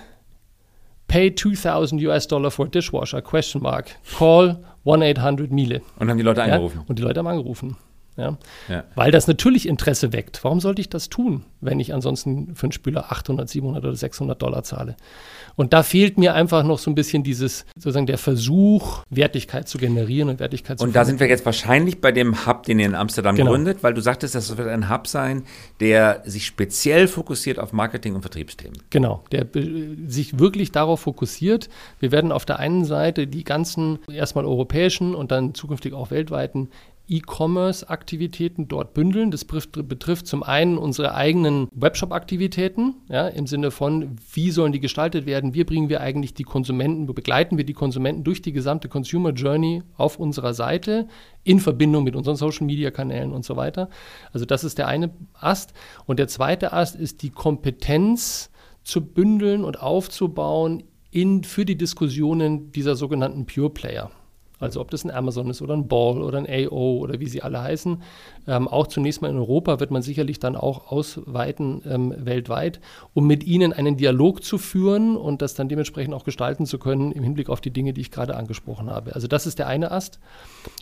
pay 1.07 1.31
2000 1.31 1.99
US 2.01 2.27
Dollar 2.27 2.51
for 2.51 2.67
a 2.67 2.69
dishwasher? 2.69 3.19
Question 3.19 3.63
mark. 3.63 3.95
Call 4.15 4.63
1-800-Miele. 4.85 5.81
Und 5.97 6.07
haben 6.07 6.19
die 6.19 6.23
Leute 6.23 6.43
angerufen. 6.43 6.77
Ja? 6.81 6.85
Und 6.87 6.99
die 6.99 7.01
Leute 7.01 7.17
haben 7.17 7.25
angerufen. 7.25 7.77
Ja? 8.17 8.37
ja? 8.69 8.83
Weil 8.95 9.11
das 9.11 9.27
natürlich 9.27 9.67
Interesse 9.67 10.13
weckt. 10.13 10.43
Warum 10.43 10.59
sollte 10.59 10.81
ich 10.81 10.89
das 10.89 11.09
tun, 11.09 11.45
wenn 11.61 11.79
ich 11.79 11.93
ansonsten 11.93 12.55
für 12.55 12.65
einen 12.65 12.71
Spüler 12.71 13.11
800, 13.11 13.49
700 13.49 13.83
oder 13.83 13.95
600 13.95 14.41
Dollar 14.41 14.63
zahle? 14.63 14.95
Und 15.55 15.73
da 15.73 15.83
fehlt 15.83 16.17
mir 16.17 16.33
einfach 16.33 16.63
noch 16.63 16.79
so 16.79 16.89
ein 16.89 16.95
bisschen 16.95 17.23
dieses, 17.23 17.65
sozusagen 17.75 18.07
der 18.07 18.17
Versuch, 18.17 19.03
Wertigkeit 19.09 19.67
zu 19.67 19.77
generieren 19.77 20.29
und 20.29 20.39
Wertigkeit 20.39 20.79
zu 20.79 20.85
Und 20.85 20.95
da 20.95 21.05
sind 21.05 21.19
wir 21.19 21.27
jetzt 21.27 21.45
wahrscheinlich 21.45 22.01
bei 22.01 22.11
dem 22.11 22.45
Hub, 22.45 22.63
den 22.63 22.79
ihr 22.79 22.87
in 22.87 22.95
Amsterdam 22.95 23.35
genau. 23.35 23.51
gründet, 23.51 23.83
weil 23.83 23.93
du 23.93 24.01
sagtest, 24.01 24.33
das 24.35 24.57
wird 24.57 24.67
ein 24.67 24.89
Hub 24.89 25.07
sein, 25.07 25.43
der 25.79 26.23
sich 26.25 26.45
speziell 26.45 27.07
fokussiert 27.07 27.59
auf 27.59 27.71
Marketing- 27.71 28.15
und 28.15 28.21
Vertriebsthemen. 28.21 28.77
Genau, 28.89 29.23
der 29.31 29.47
sich 30.07 30.39
wirklich 30.39 30.71
darauf 30.71 31.01
fokussiert. 31.01 31.69
Wir 31.99 32.11
werden 32.11 32.31
auf 32.31 32.45
der 32.45 32.59
einen 32.59 32.85
Seite 32.85 33.27
die 33.27 33.43
ganzen 33.43 33.99
erstmal 34.11 34.45
europäischen 34.45 35.13
und 35.13 35.31
dann 35.31 35.53
zukünftig 35.53 35.93
auch 35.93 36.09
weltweiten 36.09 36.69
E-Commerce-Aktivitäten 37.13 38.67
dort 38.67 38.93
bündeln. 38.93 39.29
Das 39.29 39.45
betrifft 39.45 40.25
zum 40.25 40.41
einen 40.41 40.77
unsere 40.77 41.13
eigenen 41.13 41.67
Webshop-Aktivitäten, 41.73 42.95
ja, 43.09 43.27
im 43.27 43.45
Sinne 43.45 43.71
von, 43.71 44.15
wie 44.31 44.49
sollen 44.51 44.71
die 44.71 44.79
gestaltet 44.79 45.25
werden, 45.25 45.53
wie 45.53 45.63
bringen 45.63 45.89
wir 45.89 46.01
eigentlich 46.01 46.33
die 46.33 46.43
Konsumenten, 46.43 47.05
begleiten 47.05 47.57
wir 47.57 47.65
die 47.65 47.73
Konsumenten 47.73 48.23
durch 48.23 48.41
die 48.41 48.51
gesamte 48.51 48.89
Consumer 48.89 49.31
Journey 49.31 49.83
auf 49.95 50.17
unserer 50.17 50.53
Seite 50.53 51.07
in 51.43 51.59
Verbindung 51.59 52.03
mit 52.03 52.15
unseren 52.15 52.35
Social-Media-Kanälen 52.35 53.31
und 53.31 53.45
so 53.45 53.55
weiter. 53.55 53.89
Also 54.31 54.45
das 54.45 54.63
ist 54.63 54.77
der 54.77 54.87
eine 54.87 55.11
Ast. 55.33 55.73
Und 56.05 56.17
der 56.17 56.27
zweite 56.27 56.73
Ast 56.73 56.95
ist 56.95 57.21
die 57.21 57.29
Kompetenz 57.29 58.49
zu 58.83 59.01
bündeln 59.01 59.63
und 59.63 59.79
aufzubauen 59.79 60.83
in, 61.11 61.43
für 61.43 61.63
die 61.63 61.77
Diskussionen 61.77 62.71
dieser 62.71 62.95
sogenannten 62.95 63.45
Pure 63.45 63.69
Player 63.69 64.09
also 64.63 64.81
ob 64.81 64.91
das 64.91 65.03
ein 65.03 65.11
Amazon 65.11 65.49
ist 65.49 65.61
oder 65.61 65.75
ein 65.75 65.87
Ball 65.87 66.21
oder 66.21 66.37
ein 66.37 66.47
AO 66.47 66.97
oder 66.97 67.19
wie 67.19 67.27
sie 67.27 67.41
alle 67.41 67.61
heißen. 67.61 68.01
Ähm, 68.47 68.67
auch 68.67 68.87
zunächst 68.87 69.21
mal 69.21 69.29
in 69.29 69.37
Europa 69.37 69.79
wird 69.79 69.91
man 69.91 70.01
sicherlich 70.01 70.39
dann 70.39 70.55
auch 70.55 70.91
ausweiten 70.91 71.81
ähm, 71.87 72.13
weltweit, 72.17 72.79
um 73.13 73.27
mit 73.27 73.43
ihnen 73.43 73.73
einen 73.73 73.97
Dialog 73.97 74.43
zu 74.43 74.57
führen 74.57 75.15
und 75.15 75.41
das 75.41 75.53
dann 75.53 75.69
dementsprechend 75.69 76.13
auch 76.13 76.23
gestalten 76.23 76.65
zu 76.65 76.79
können 76.79 77.11
im 77.11 77.23
Hinblick 77.23 77.49
auf 77.49 77.61
die 77.61 77.71
Dinge, 77.71 77.93
die 77.93 78.01
ich 78.01 78.11
gerade 78.11 78.35
angesprochen 78.35 78.89
habe. 78.89 79.13
Also 79.13 79.27
das 79.27 79.45
ist 79.45 79.59
der 79.59 79.67
eine 79.67 79.91
Ast. 79.91 80.19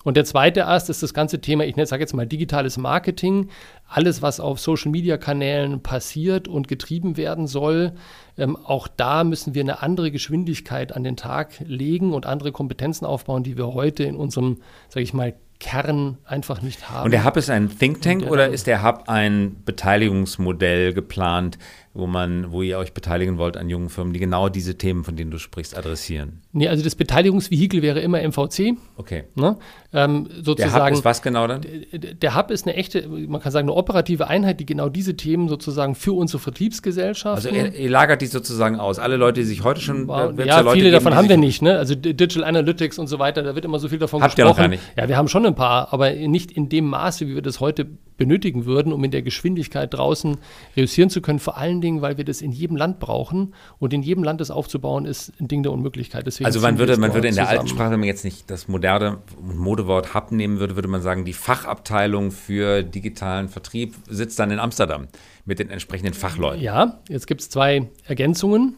Und 0.04 0.18
der 0.18 0.26
zweite 0.26 0.68
Ast 0.68 0.90
ist 0.90 1.04
das 1.04 1.14
ganze 1.14 1.42
Thema, 1.42 1.66
ich 1.66 1.76
sage 1.88 2.02
jetzt 2.02 2.14
mal 2.14 2.28
digitales 2.28 2.78
Marketing, 2.78 3.50
alles, 3.88 4.22
was 4.22 4.40
auf 4.40 4.60
Social-Media-Kanälen 4.60 5.82
passiert 5.82 6.48
und 6.48 6.68
getrieben 6.68 7.18
werden 7.18 7.48
soll. 7.48 7.94
Ähm, 8.38 8.56
auch 8.56 8.88
da 8.88 9.24
müssen 9.24 9.54
wir 9.54 9.62
eine 9.62 9.82
andere 9.82 10.12
Geschwindigkeit 10.12 10.96
an 10.96 11.04
den 11.04 11.18
Tag 11.18 11.56
legen 11.60 12.14
und 12.14 12.26
andere 12.26 12.52
Kompetenzen 12.52 13.06
aufbauen, 13.06 13.44
die 13.44 13.58
wir 13.58 13.74
heute 13.74 14.04
in 14.04 14.16
unserem, 14.16 14.58
sage 14.90 15.04
ich 15.04 15.14
mal, 15.14 15.34
Kern 15.62 16.18
einfach 16.26 16.64
nicht 16.64 16.90
haben. 16.90 17.06
Und 17.06 17.12
der 17.12 17.24
Hub 17.24 17.38
ist 17.38 17.50
ein 17.50 17.70
Think 17.78 18.02
Tank 18.02 18.26
oder 18.30 18.50
ist 18.50 18.66
der 18.66 18.84
Hub 18.84 19.04
ein 19.08 19.58
Beteiligungsmodell 19.64 20.92
geplant, 20.92 21.60
wo 21.94 22.08
man, 22.08 22.52
wo 22.54 22.62
ihr 22.62 22.78
euch 22.78 22.94
beteiligen 22.94 23.38
wollt 23.38 23.58
an 23.58 23.70
jungen 23.70 23.90
Firmen, 23.90 24.14
die 24.14 24.20
genau 24.20 24.48
diese 24.48 24.78
Themen, 24.78 25.04
von 25.04 25.18
denen 25.18 25.30
du 25.30 25.38
sprichst, 25.38 25.78
adressieren? 25.78 26.42
Nee, 26.54 26.70
also 26.70 26.84
das 26.84 26.96
Beteiligungsvehikel 26.96 27.82
wäre 27.82 28.00
immer 28.00 28.22
MVC. 28.26 28.78
Okay. 28.96 29.26
Ne? 29.36 29.58
Ähm, 29.92 30.30
sozusagen, 30.42 30.74
der 30.74 30.86
Hub 30.86 30.92
ist 30.94 31.06
was 31.06 31.22
genau 31.22 31.48
dann? 31.48 31.62
Der 31.92 32.36
Hub 32.36 32.50
ist 32.50 32.66
eine 32.66 32.78
echte, 32.78 33.10
man 33.10 33.42
kann 33.42 33.52
sagen, 33.52 33.68
eine 33.68 33.76
operative 33.76 34.28
Einheit, 34.28 34.62
die 34.62 34.66
genau 34.66 34.88
diese 34.88 35.18
Themen 35.18 35.50
sozusagen 35.50 35.96
für 35.96 36.14
unsere 36.14 36.40
Vertriebsgesellschaft. 36.40 37.46
Also 37.46 37.50
ihr, 37.50 37.74
ihr, 37.74 37.90
lagert 37.90 38.22
die 38.22 38.28
sozusagen 38.28 38.80
aus. 38.80 38.98
Alle 38.98 39.18
Leute, 39.18 39.42
die 39.42 39.46
sich 39.46 39.66
heute 39.66 39.82
schon. 39.82 40.08
Wow. 40.08 40.34
Ja, 40.38 40.46
ja 40.46 40.72
viele 40.72 40.86
geben, 40.86 40.94
davon 40.94 41.16
haben 41.16 41.28
wir 41.28 41.38
nicht. 41.38 41.62
Ne? 41.62 41.78
Also 41.78 41.96
Digital 41.96 42.46
Analytics 42.46 43.00
und 43.00 43.08
so 43.08 43.20
weiter, 43.20 43.44
da 43.44 43.54
wird 43.54 43.66
immer 43.66 43.80
so 43.80 43.90
viel 43.90 44.00
davon 44.00 44.22
Habt 44.22 44.38
gesprochen. 44.38 44.48
Ihr 44.48 44.50
noch 44.50 44.58
gar 44.58 44.68
nicht? 44.70 44.84
Ja, 44.96 45.10
wir 45.10 45.18
haben 45.18 45.28
schon 45.28 45.46
ein 45.46 45.56
paar, 45.56 45.92
aber 45.92 46.12
nicht 46.12 46.52
in 46.52 46.70
dem 46.70 46.86
Maße, 46.86 47.28
wie 47.28 47.36
wir 47.36 47.42
das 47.42 47.60
heute 47.60 47.88
benötigen 48.22 48.66
würden, 48.66 48.94
um 48.94 49.04
in 49.04 49.10
der 49.10 49.24
Geschwindigkeit 49.24 49.92
draußen 49.92 50.38
reüssieren 50.78 51.10
zu 51.10 51.22
können. 51.22 51.40
Vor 51.40 51.58
allen 51.58 51.82
Dingen, 51.82 52.04
weil 52.04 52.18
wir 52.18 52.24
das 52.24 52.44
in 52.44 52.52
jedem 52.52 52.78
Land 52.78 53.00
brauchen. 53.00 53.56
Und 53.80 53.94
in 53.94 54.04
jedem 54.04 54.24
Land 54.24 54.40
das 54.40 54.52
aufzubauen, 54.52 55.06
ist 55.06 55.34
ein 55.42 55.48
Ding 55.48 55.64
der 55.64 55.72
Unmöglichkeit. 55.72 56.28
Deswegen 56.28 56.46
also 56.46 56.60
man 56.60 56.78
würde, 56.78 56.98
man 56.98 57.16
würde 57.16 57.30
in 57.30 57.36
der 57.36 57.50
alten 57.50 57.68
Sprache, 57.68 57.90
wenn 57.90 58.00
man 58.00 58.08
jetzt 58.08 58.24
nicht 58.24 58.52
das 58.52 58.68
moderne 58.68 59.18
Modewort 59.42 60.14
Hub 60.14 60.32
nehmen 60.32 60.60
würde, 60.60 60.76
würde 60.76 60.88
man 60.88 61.02
sagen, 61.02 61.26
die 61.26 61.34
Fachabteilung 61.34 62.30
für 62.30 62.84
digitalen 62.84 63.50
Vertrieb 63.50 63.96
sitzt 64.08 64.38
dann 64.38 64.52
in 64.52 64.60
Amsterdam 64.60 65.08
mit 65.46 65.58
den 65.58 65.72
entsprechenden 65.72 66.14
Fachleuten. 66.14 66.62
Ja, 66.62 67.00
jetzt 67.10 67.26
gibt 67.26 67.42
es 67.42 67.50
zwei 67.50 67.90
Ergänzungen. 68.06 68.76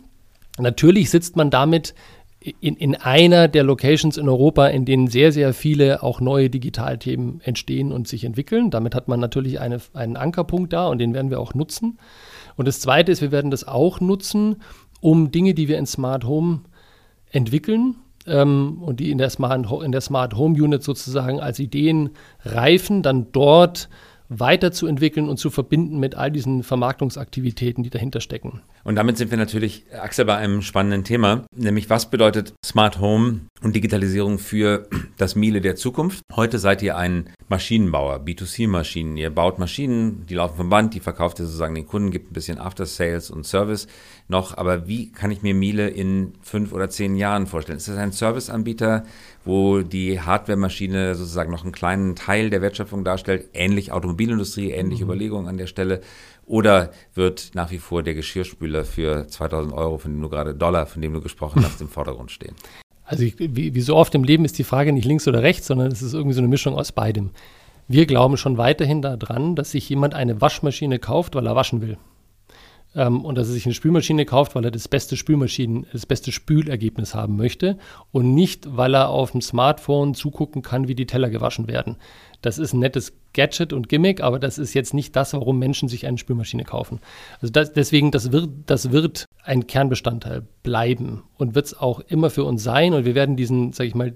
Natürlich 0.57 1.09
sitzt 1.09 1.35
man 1.35 1.49
damit 1.49 1.95
in, 2.43 2.75
in 2.75 2.95
einer 2.95 3.47
der 3.47 3.63
Locations 3.63 4.17
in 4.17 4.27
Europa, 4.27 4.67
in 4.67 4.83
denen 4.83 5.07
sehr, 5.07 5.31
sehr 5.31 5.53
viele 5.53 6.03
auch 6.03 6.19
neue 6.19 6.49
Digitalthemen 6.49 7.39
entstehen 7.41 7.93
und 7.93 8.07
sich 8.07 8.25
entwickeln. 8.25 8.69
Damit 8.69 8.95
hat 8.95 9.07
man 9.07 9.19
natürlich 9.19 9.61
eine, 9.61 9.79
einen 9.93 10.17
Ankerpunkt 10.17 10.73
da 10.73 10.87
und 10.87 10.97
den 10.97 11.13
werden 11.13 11.29
wir 11.29 11.39
auch 11.39 11.53
nutzen. 11.53 11.97
Und 12.57 12.67
das 12.67 12.81
Zweite 12.81 13.11
ist, 13.11 13.21
wir 13.21 13.31
werden 13.31 13.49
das 13.49 13.65
auch 13.65 14.01
nutzen, 14.01 14.57
um 14.99 15.31
Dinge, 15.31 15.53
die 15.53 15.69
wir 15.69 15.77
in 15.77 15.85
Smart 15.85 16.25
Home 16.25 16.61
entwickeln 17.31 17.95
ähm, 18.27 18.81
und 18.81 18.99
die 18.99 19.11
in 19.11 19.17
der, 19.17 19.29
Smart, 19.29 19.65
in 19.83 19.91
der 19.93 20.01
Smart 20.01 20.35
Home 20.35 20.61
Unit 20.61 20.83
sozusagen 20.83 21.39
als 21.39 21.59
Ideen 21.59 22.09
reifen, 22.43 23.03
dann 23.03 23.27
dort 23.31 23.89
weiterzuentwickeln 24.39 25.29
und 25.29 25.37
zu 25.37 25.49
verbinden 25.49 25.99
mit 25.99 26.15
all 26.15 26.31
diesen 26.31 26.63
Vermarktungsaktivitäten, 26.63 27.83
die 27.83 27.89
dahinter 27.89 28.21
stecken. 28.21 28.61
Und 28.83 28.95
damit 28.95 29.17
sind 29.17 29.31
wir 29.31 29.37
natürlich, 29.37 29.85
Axel, 29.97 30.25
bei 30.25 30.35
einem 30.35 30.61
spannenden 30.61 31.03
Thema, 31.03 31.45
nämlich 31.55 31.89
was 31.89 32.09
bedeutet 32.09 32.53
Smart 32.65 32.99
Home 32.99 33.41
und 33.61 33.75
Digitalisierung 33.75 34.39
für 34.39 34.87
das 35.17 35.35
Miele 35.35 35.61
der 35.61 35.75
Zukunft? 35.75 36.21
Heute 36.35 36.59
seid 36.59 36.81
ihr 36.81 36.97
ein 36.97 37.29
Maschinenbauer, 37.49 38.17
B2C-Maschinen. 38.17 39.15
Ihr 39.17 39.29
baut 39.29 39.59
Maschinen, 39.59 40.25
die 40.27 40.35
laufen 40.35 40.57
vom 40.57 40.69
Band, 40.69 40.93
die 40.93 40.99
verkauft 40.99 41.39
ihr 41.39 41.45
sozusagen 41.45 41.75
den 41.75 41.85
Kunden, 41.85 42.11
gibt 42.11 42.31
ein 42.31 42.33
bisschen 42.33 42.57
After 42.57 42.85
Sales 42.85 43.29
und 43.29 43.45
Service 43.45 43.87
noch. 44.27 44.57
Aber 44.57 44.87
wie 44.87 45.11
kann 45.11 45.31
ich 45.31 45.43
mir 45.43 45.53
Miele 45.53 45.89
in 45.89 46.33
fünf 46.41 46.73
oder 46.73 46.89
zehn 46.89 47.15
Jahren 47.15 47.47
vorstellen? 47.47 47.77
Ist 47.77 47.87
das 47.87 47.97
ein 47.97 48.11
Serviceanbieter, 48.11 49.03
wo 49.45 49.81
die 49.81 50.19
Hardware-Maschine 50.19 51.15
sozusagen 51.15 51.51
noch 51.51 51.63
einen 51.63 51.71
kleinen 51.71 52.15
Teil 52.15 52.49
der 52.49 52.61
Wertschöpfung 52.61 53.03
darstellt? 53.03 53.49
Ähnlich 53.53 53.91
Automobilindustrie, 53.91 54.71
ähnliche 54.71 55.03
mhm. 55.03 55.11
Überlegungen 55.11 55.47
an 55.47 55.57
der 55.57 55.67
Stelle. 55.67 56.01
Oder 56.45 56.91
wird 57.13 57.51
nach 57.53 57.71
wie 57.71 57.77
vor 57.77 58.03
der 58.03 58.13
Geschirrspüler 58.13 58.85
für 58.85 59.27
2000 59.27 59.73
Euro, 59.73 59.97
von 59.97 60.11
dem 60.11 60.21
du 60.21 60.29
gerade 60.29 60.53
Dollar, 60.53 60.85
von 60.85 61.01
dem 61.01 61.13
du 61.13 61.21
gesprochen 61.21 61.63
hast, 61.63 61.81
im 61.81 61.89
Vordergrund 61.89 62.31
stehen? 62.31 62.55
Also 63.05 63.25
ich, 63.25 63.35
wie, 63.37 63.75
wie 63.75 63.81
so 63.81 63.97
oft 63.97 64.15
im 64.15 64.23
Leben 64.23 64.45
ist 64.45 64.57
die 64.57 64.63
Frage 64.63 64.93
nicht 64.93 65.03
links 65.03 65.27
oder 65.27 65.43
rechts, 65.43 65.67
sondern 65.67 65.91
es 65.91 66.01
ist 66.01 66.13
irgendwie 66.13 66.33
so 66.33 66.39
eine 66.39 66.47
Mischung 66.47 66.75
aus 66.75 66.93
beidem. 66.93 67.31
Wir 67.89 68.05
glauben 68.05 68.37
schon 68.37 68.57
weiterhin 68.57 69.01
daran, 69.01 69.57
dass 69.57 69.71
sich 69.71 69.89
jemand 69.89 70.13
eine 70.13 70.39
Waschmaschine 70.39 70.99
kauft, 70.99 71.35
weil 71.35 71.45
er 71.45 71.55
waschen 71.55 71.81
will. 71.81 71.97
Ähm, 72.95 73.25
und 73.25 73.37
dass 73.37 73.47
er 73.47 73.53
sich 73.53 73.65
eine 73.65 73.73
Spülmaschine 73.73 74.25
kauft, 74.25 74.55
weil 74.55 74.65
er 74.65 74.71
das 74.71 74.87
beste 74.87 75.17
Spülmaschinen, 75.17 75.85
das 75.91 76.05
beste 76.05 76.31
Spülergebnis 76.31 77.15
haben 77.15 77.35
möchte 77.35 77.77
und 78.11 78.33
nicht, 78.33 78.77
weil 78.77 78.95
er 78.95 79.09
auf 79.09 79.31
dem 79.31 79.41
Smartphone 79.41 80.13
zugucken 80.13 80.61
kann, 80.61 80.87
wie 80.87 80.95
die 80.95 81.07
Teller 81.07 81.29
gewaschen 81.29 81.67
werden. 81.67 81.97
Das 82.43 82.57
ist 82.57 82.73
ein 82.73 82.79
nettes 82.79 83.13
Gadget 83.33 83.71
und 83.71 83.87
Gimmick, 83.87 84.21
aber 84.21 84.37
das 84.37 84.57
ist 84.57 84.73
jetzt 84.73 84.93
nicht 84.93 85.15
das, 85.15 85.31
warum 85.31 85.59
Menschen 85.59 85.87
sich 85.87 86.05
eine 86.05 86.17
Spülmaschine 86.17 86.65
kaufen. 86.65 86.99
Also 87.39 87.53
das, 87.53 87.71
deswegen, 87.71 88.11
das 88.11 88.33
wird, 88.33 88.49
das 88.65 88.91
wird 88.91 89.25
ein 89.45 89.65
Kernbestandteil 89.65 90.43
bleiben 90.61 91.23
und 91.37 91.55
wird 91.55 91.67
es 91.67 91.79
auch 91.79 92.01
immer 92.01 92.29
für 92.29 92.43
uns 92.43 92.61
sein. 92.61 92.93
Und 92.93 93.05
wir 93.05 93.15
werden 93.15 93.37
diesen, 93.37 93.71
sage 93.71 93.87
ich 93.87 93.95
mal, 93.95 94.13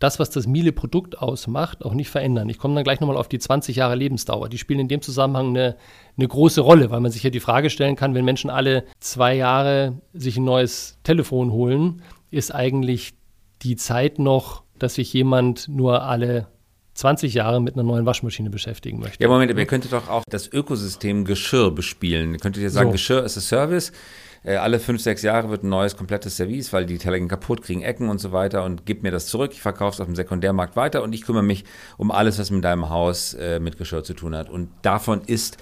das, 0.00 0.18
was 0.18 0.28
das 0.30 0.48
Miele-Produkt 0.48 1.18
ausmacht, 1.18 1.84
auch 1.84 1.94
nicht 1.94 2.10
verändern. 2.10 2.48
Ich 2.48 2.58
komme 2.58 2.74
dann 2.74 2.82
gleich 2.82 2.98
nochmal 2.98 3.16
auf 3.16 3.28
die 3.28 3.38
20 3.38 3.76
Jahre 3.76 3.94
Lebensdauer. 3.94 4.48
Die 4.48 4.58
spielen 4.58 4.80
in 4.80 4.88
dem 4.88 5.00
Zusammenhang 5.00 5.50
eine, 5.50 5.76
eine 6.16 6.26
große 6.26 6.60
Rolle, 6.60 6.90
weil 6.90 7.00
man 7.00 7.12
sich 7.12 7.22
ja 7.22 7.30
die 7.30 7.38
Frage 7.38 7.70
stellen 7.70 7.94
kann, 7.94 8.12
wenn 8.12 8.24
Menschen 8.24 8.50
alle 8.50 8.86
zwei 8.98 9.36
Jahre 9.36 10.02
sich 10.12 10.36
ein 10.36 10.44
neues 10.44 10.98
Telefon 11.04 11.52
holen, 11.52 12.02
ist 12.32 12.52
eigentlich 12.52 13.14
die 13.62 13.76
Zeit 13.76 14.18
noch, 14.18 14.64
dass 14.80 14.96
sich 14.96 15.12
jemand 15.12 15.68
nur 15.68 16.02
alle 16.02 16.48
20 16.98 17.32
Jahre 17.32 17.62
mit 17.62 17.74
einer 17.74 17.84
neuen 17.84 18.06
Waschmaschine 18.06 18.50
beschäftigen 18.50 18.98
möchte. 18.98 19.22
Ja, 19.22 19.28
Moment, 19.28 19.56
ihr 19.56 19.66
könntet 19.66 19.92
doch 19.92 20.08
auch 20.08 20.24
das 20.28 20.52
Ökosystem 20.52 21.24
Geschirr 21.24 21.70
bespielen. 21.70 22.32
Ihr 22.32 22.40
könntet 22.40 22.60
ja 22.64 22.70
sagen, 22.70 22.88
so. 22.88 22.92
Geschirr 22.92 23.24
ist 23.24 23.38
a 23.38 23.40
Service. 23.40 23.92
äh, 24.42 24.56
alle 24.56 24.80
fünf, 24.80 25.00
sechs 25.00 25.22
Jahre 25.22 25.48
wird 25.48 25.62
ein 25.62 25.68
neues, 25.68 25.96
komplettes 25.96 26.36
Service, 26.36 26.72
weil 26.72 26.86
die 26.86 26.98
Teller 26.98 27.18
gehen 27.18 27.28
kaputt, 27.28 27.62
kriegen 27.62 27.82
Ecken 27.82 28.08
und 28.08 28.18
so 28.18 28.32
weiter 28.32 28.64
und 28.64 28.84
gib 28.84 29.04
mir 29.04 29.12
das 29.12 29.26
zurück, 29.26 29.52
ich 29.52 29.60
verkaufe 29.60 29.94
es 29.94 30.00
auf 30.00 30.06
dem 30.06 30.16
Sekundärmarkt 30.16 30.74
weiter 30.74 31.04
und 31.04 31.12
ich 31.14 31.22
kümmere 31.22 31.44
mich 31.44 31.64
um 31.98 32.10
alles, 32.10 32.40
was 32.40 32.50
mit 32.50 32.64
deinem 32.64 32.88
Haus 32.88 33.32
äh, 33.34 33.60
mit 33.60 33.78
Geschirr 33.78 34.02
zu 34.02 34.14
tun 34.14 34.34
hat. 34.34 34.50
Und 34.50 34.68
davon 34.82 35.20
ist 35.24 35.58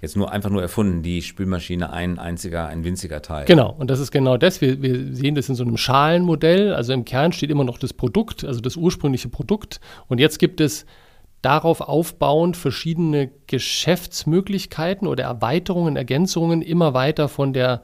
jetzt 0.00 0.16
nur 0.16 0.30
einfach 0.30 0.50
nur 0.50 0.62
erfunden, 0.62 1.02
die 1.02 1.22
Spülmaschine 1.22 1.92
ein 1.92 2.18
einziger, 2.18 2.66
ein 2.66 2.84
winziger 2.84 3.22
Teil. 3.22 3.44
Genau, 3.44 3.74
und 3.78 3.90
das 3.90 4.00
ist 4.00 4.10
genau 4.10 4.36
das. 4.36 4.60
Wir, 4.60 4.80
wir 4.82 5.14
sehen 5.14 5.34
das 5.34 5.48
in 5.48 5.54
so 5.54 5.64
einem 5.64 5.76
Schalenmodell. 5.76 6.74
Also 6.74 6.92
im 6.92 7.04
Kern 7.04 7.32
steht 7.32 7.50
immer 7.50 7.64
noch 7.64 7.78
das 7.78 7.92
Produkt, 7.92 8.44
also 8.44 8.60
das 8.60 8.76
ursprüngliche 8.76 9.28
Produkt. 9.28 9.80
Und 10.08 10.18
jetzt 10.18 10.38
gibt 10.38 10.60
es 10.60 10.86
darauf 11.42 11.80
aufbauend 11.80 12.56
verschiedene 12.56 13.30
Geschäftsmöglichkeiten 13.46 15.06
oder 15.06 15.24
Erweiterungen, 15.24 15.96
Ergänzungen 15.96 16.62
immer 16.62 16.94
weiter 16.94 17.28
von 17.28 17.52
der 17.52 17.82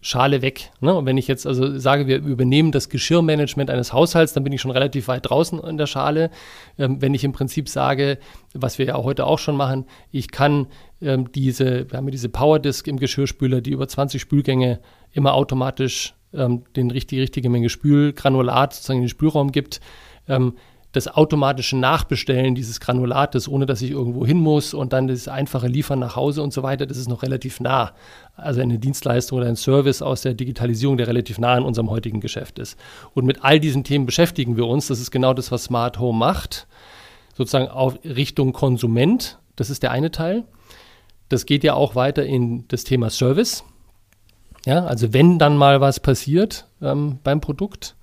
Schale 0.00 0.40
weg. 0.40 0.70
Ne? 0.80 0.94
Und 0.94 1.04
wenn 1.04 1.18
ich 1.18 1.28
jetzt 1.28 1.46
also 1.46 1.78
sage, 1.78 2.06
wir 2.06 2.18
übernehmen 2.18 2.72
das 2.72 2.88
Geschirrmanagement 2.88 3.70
eines 3.70 3.92
Haushalts, 3.92 4.32
dann 4.32 4.44
bin 4.44 4.52
ich 4.52 4.60
schon 4.60 4.70
relativ 4.70 5.08
weit 5.08 5.28
draußen 5.28 5.60
in 5.60 5.76
der 5.76 5.86
Schale. 5.86 6.30
Ähm, 6.78 7.02
wenn 7.02 7.12
ich 7.12 7.24
im 7.24 7.32
Prinzip 7.32 7.68
sage, 7.68 8.18
was 8.54 8.78
wir 8.78 8.86
ja 8.86 8.96
heute 8.96 9.26
auch 9.26 9.38
schon 9.38 9.56
machen, 9.56 9.84
ich 10.10 10.30
kann 10.30 10.68
ähm, 11.02 11.30
diese, 11.32 11.90
wir 11.90 11.98
haben 11.98 12.06
ja 12.06 12.12
diese 12.12 12.30
Powerdisk 12.30 12.88
im 12.88 12.98
Geschirrspüler, 12.98 13.60
die 13.60 13.72
über 13.72 13.88
20 13.88 14.20
Spülgänge 14.20 14.80
immer 15.12 15.34
automatisch 15.34 16.14
ähm, 16.32 16.64
den, 16.76 16.88
die 16.88 17.20
richtige 17.20 17.50
Menge 17.50 17.68
Spülgranulat 17.68 18.74
sozusagen 18.74 19.00
in 19.00 19.04
den 19.04 19.10
Spülraum 19.10 19.52
gibt. 19.52 19.80
Ähm, 20.28 20.54
das 20.92 21.06
automatische 21.06 21.76
Nachbestellen 21.76 22.54
dieses 22.54 22.80
Granulates, 22.80 23.48
ohne 23.48 23.64
dass 23.64 23.80
ich 23.80 23.92
irgendwo 23.92 24.26
hin 24.26 24.38
muss 24.38 24.74
und 24.74 24.92
dann 24.92 25.06
das 25.06 25.28
einfache 25.28 25.68
Liefern 25.68 26.00
nach 26.00 26.16
Hause 26.16 26.42
und 26.42 26.52
so 26.52 26.64
weiter, 26.64 26.84
das 26.86 26.96
ist 26.96 27.08
noch 27.08 27.22
relativ 27.22 27.60
nah. 27.60 27.92
Also 28.34 28.60
eine 28.60 28.78
Dienstleistung 28.78 29.38
oder 29.38 29.46
ein 29.46 29.56
Service 29.56 30.02
aus 30.02 30.22
der 30.22 30.34
Digitalisierung, 30.34 30.96
der 30.96 31.06
relativ 31.06 31.38
nah 31.38 31.54
an 31.54 31.64
unserem 31.64 31.90
heutigen 31.90 32.20
Geschäft 32.20 32.58
ist. 32.58 32.76
Und 33.14 33.24
mit 33.24 33.44
all 33.44 33.60
diesen 33.60 33.84
Themen 33.84 34.04
beschäftigen 34.04 34.56
wir 34.56 34.66
uns. 34.66 34.88
Das 34.88 34.98
ist 34.98 35.12
genau 35.12 35.32
das, 35.32 35.52
was 35.52 35.64
Smart 35.64 36.00
Home 36.00 36.18
macht. 36.18 36.66
Sozusagen 37.36 37.68
auf 37.68 37.98
Richtung 38.04 38.52
Konsument. 38.52 39.38
Das 39.54 39.70
ist 39.70 39.84
der 39.84 39.92
eine 39.92 40.10
Teil. 40.10 40.44
Das 41.28 41.46
geht 41.46 41.62
ja 41.62 41.74
auch 41.74 41.94
weiter 41.94 42.26
in 42.26 42.66
das 42.66 42.82
Thema 42.82 43.10
Service. 43.10 43.62
Ja, 44.66 44.84
also 44.84 45.12
wenn 45.12 45.38
dann 45.38 45.56
mal 45.56 45.80
was 45.80 46.00
passiert 46.00 46.66
ähm, 46.82 47.18
beim 47.22 47.40
Produkt, 47.40 47.94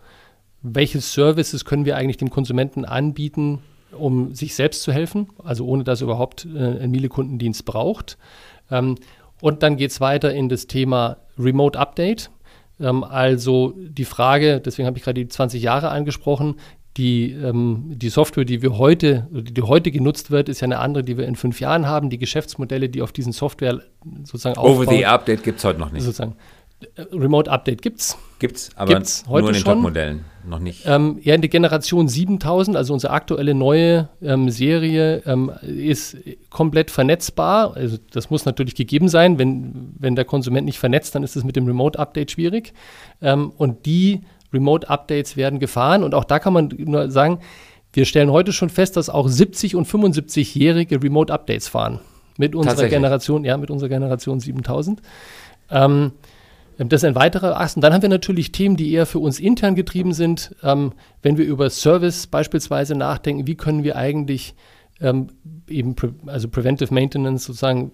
welche 0.76 1.02
Services 1.02 1.66
können 1.66 1.86
wir 1.86 1.96
eigentlich 1.98 2.18
dem 2.18 2.30
Konsumenten 2.30 2.86
anbieten, 2.86 3.60
um 3.92 4.34
sich 4.34 4.56
selbst 4.56 4.84
zu 4.84 4.92
helfen, 4.92 5.28
also 5.44 5.66
ohne 5.66 5.84
dass 5.84 6.02
er 6.02 6.06
überhaupt 6.06 6.46
äh, 6.46 6.84
ein 6.84 6.92
Miele-Kundendienst 6.92 7.66
braucht. 7.66 8.18
Ähm, 8.70 8.96
und 9.42 9.64
dann 9.64 9.78
geht 9.78 9.92
es 9.92 10.02
weiter 10.02 10.34
in 10.34 10.50
das 10.50 10.68
Thema 10.68 11.18
Remote 11.38 11.78
Update. 11.78 12.30
Ähm, 12.80 13.04
also 13.04 13.74
die 13.78 14.06
Frage, 14.06 14.60
deswegen 14.60 14.88
habe 14.88 14.98
ich 14.98 15.04
gerade 15.04 15.20
die 15.20 15.28
20 15.28 15.62
Jahre 15.62 15.90
angesprochen, 15.90 16.56
die, 16.98 17.32
ähm, 17.32 17.92
die 17.94 18.10
Software, 18.10 18.44
die 18.44 18.64
wir 18.64 18.78
heute, 18.80 19.28
die 19.32 19.62
heute 19.62 19.92
genutzt 19.92 20.32
wird, 20.32 20.50
ist 20.50 20.62
ja 20.62 20.66
eine 20.66 20.80
andere, 20.80 21.04
die 21.04 21.16
wir 21.16 21.28
in 21.28 21.36
fünf 21.36 21.60
Jahren 21.60 21.86
haben. 21.86 22.10
Die 22.10 22.18
Geschäftsmodelle, 22.18 22.90
die 22.90 23.04
auf 23.04 23.12
diesen 23.12 23.34
Software 23.34 23.82
sozusagen 24.24 24.58
aufbauen. 24.58 24.88
Over 24.88 24.92
the 24.92 25.06
Update 25.06 25.44
gibt 25.44 25.60
es 25.60 25.66
heute 25.66 25.80
noch 25.80 25.92
nicht. 25.92 26.04
Sozusagen. 26.04 26.36
Remote 27.12 27.52
Update 27.52 27.84
gibt's. 27.84 28.18
Gibt's, 28.40 28.70
aber 28.76 28.94
gibt's 28.94 29.26
heute 29.28 29.42
nur 29.42 29.50
in 29.50 29.56
den 29.56 29.64
Top-Modellen, 29.64 30.26
noch 30.46 30.60
nicht. 30.60 30.84
Ähm, 30.86 31.18
ja, 31.22 31.34
in 31.34 31.42
der 31.42 31.50
Generation 31.50 32.08
7000, 32.08 32.78
also 32.78 32.94
unsere 32.94 33.12
aktuelle 33.14 33.56
neue 33.56 34.10
ähm, 34.22 34.52
Serie, 34.52 35.24
ähm, 35.26 35.52
ist 35.62 36.18
komplett 36.52 36.92
vernetzbar. 36.92 37.76
Also 37.76 37.98
das 38.12 38.30
muss 38.30 38.46
natürlich 38.46 38.76
gegeben 38.76 39.10
sein. 39.10 39.40
Wenn, 39.40 39.94
wenn 39.98 40.16
der 40.16 40.26
Konsument 40.26 40.66
nicht 40.66 40.78
vernetzt, 40.78 41.16
dann 41.16 41.24
ist 41.24 41.36
es 41.36 41.44
mit 41.44 41.56
dem 41.56 41.66
Remote 41.66 41.98
Update 41.98 42.32
schwierig. 42.32 42.74
Ähm, 43.22 43.52
und 43.58 43.88
die 43.88 44.22
Remote 44.54 44.88
Updates 44.88 45.36
werden 45.36 45.60
gefahren. 45.60 46.04
Und 46.04 46.14
auch 46.14 46.24
da 46.24 46.38
kann 46.38 46.54
man 46.54 46.70
nur 46.78 47.10
sagen, 47.10 47.40
wir 47.94 48.06
stellen 48.06 48.32
heute 48.32 48.54
schon 48.54 48.70
fest, 48.70 48.98
dass 48.98 49.10
auch 49.10 49.28
70 49.28 49.76
und 49.76 49.88
75-jährige 49.88 51.02
Remote 51.02 51.34
Updates 51.34 51.68
fahren. 51.68 52.00
Mit 52.38 52.54
unserer 52.54 52.88
Generation, 52.88 53.44
ja, 53.44 53.58
mit 53.58 53.72
unserer 53.72 53.90
Generation 53.90 54.40
7000. 54.40 55.02
Ähm, 55.72 56.12
das 56.78 57.02
ist 57.02 57.06
ein 57.06 57.16
weiterer 57.16 57.60
Ast. 57.60 57.76
Und 57.76 57.82
dann 57.82 57.94
haben 57.94 58.02
wir 58.02 58.10
natürlich 58.10 58.52
Themen, 58.52 58.78
die 58.78 58.92
eher 58.92 59.06
für 59.06 59.20
uns 59.20 59.40
intern 59.40 59.76
getrieben 59.76 60.14
sind. 60.14 60.56
Ähm, 60.64 60.94
wenn 61.22 61.38
wir 61.38 61.46
über 61.46 61.70
Service 61.70 62.28
beispielsweise 62.28 62.96
nachdenken, 62.96 63.48
wie 63.48 63.56
können 63.56 63.84
wir 63.84 63.96
eigentlich 63.96 64.56
ähm, 65.02 65.28
eben, 65.68 65.96
pre 65.96 66.14
also 66.28 66.48
Preventive 66.48 66.94
Maintenance 66.94 67.46
sozusagen 67.46 67.92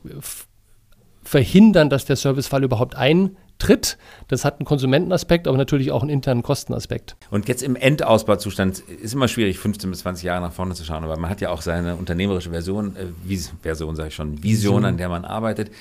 verhindern, 1.23 1.89
dass 1.89 2.05
der 2.05 2.15
Servicefall 2.15 2.63
überhaupt 2.63 2.95
eintritt. 2.95 3.97
Das 4.27 4.43
hat 4.43 4.59
einen 4.59 4.65
Konsumentenaspekt, 4.65 5.47
aber 5.47 5.57
natürlich 5.57 5.91
auch 5.91 6.01
einen 6.01 6.09
internen 6.09 6.43
Kostenaspekt. 6.43 7.15
Und 7.29 7.47
jetzt 7.47 7.63
im 7.63 7.75
Endausbauzustand 7.75 8.79
ist 8.79 9.13
immer 9.13 9.27
schwierig, 9.27 9.59
15 9.59 9.89
bis 9.89 9.99
20 9.99 10.25
Jahre 10.25 10.41
nach 10.41 10.53
vorne 10.53 10.75
zu 10.75 10.83
schauen, 10.83 11.03
aber 11.03 11.17
man 11.17 11.29
hat 11.29 11.41
ja 11.41 11.49
auch 11.49 11.61
seine 11.61 11.95
unternehmerische 11.95 12.49
Version, 12.49 12.95
äh, 12.97 13.37
Version 13.61 13.95
sage 13.95 14.09
ich 14.09 14.15
schon, 14.15 14.43
Vision, 14.43 14.85
an 14.85 14.97
der 14.97 15.09
man 15.09 15.25
arbeitet. 15.25 15.71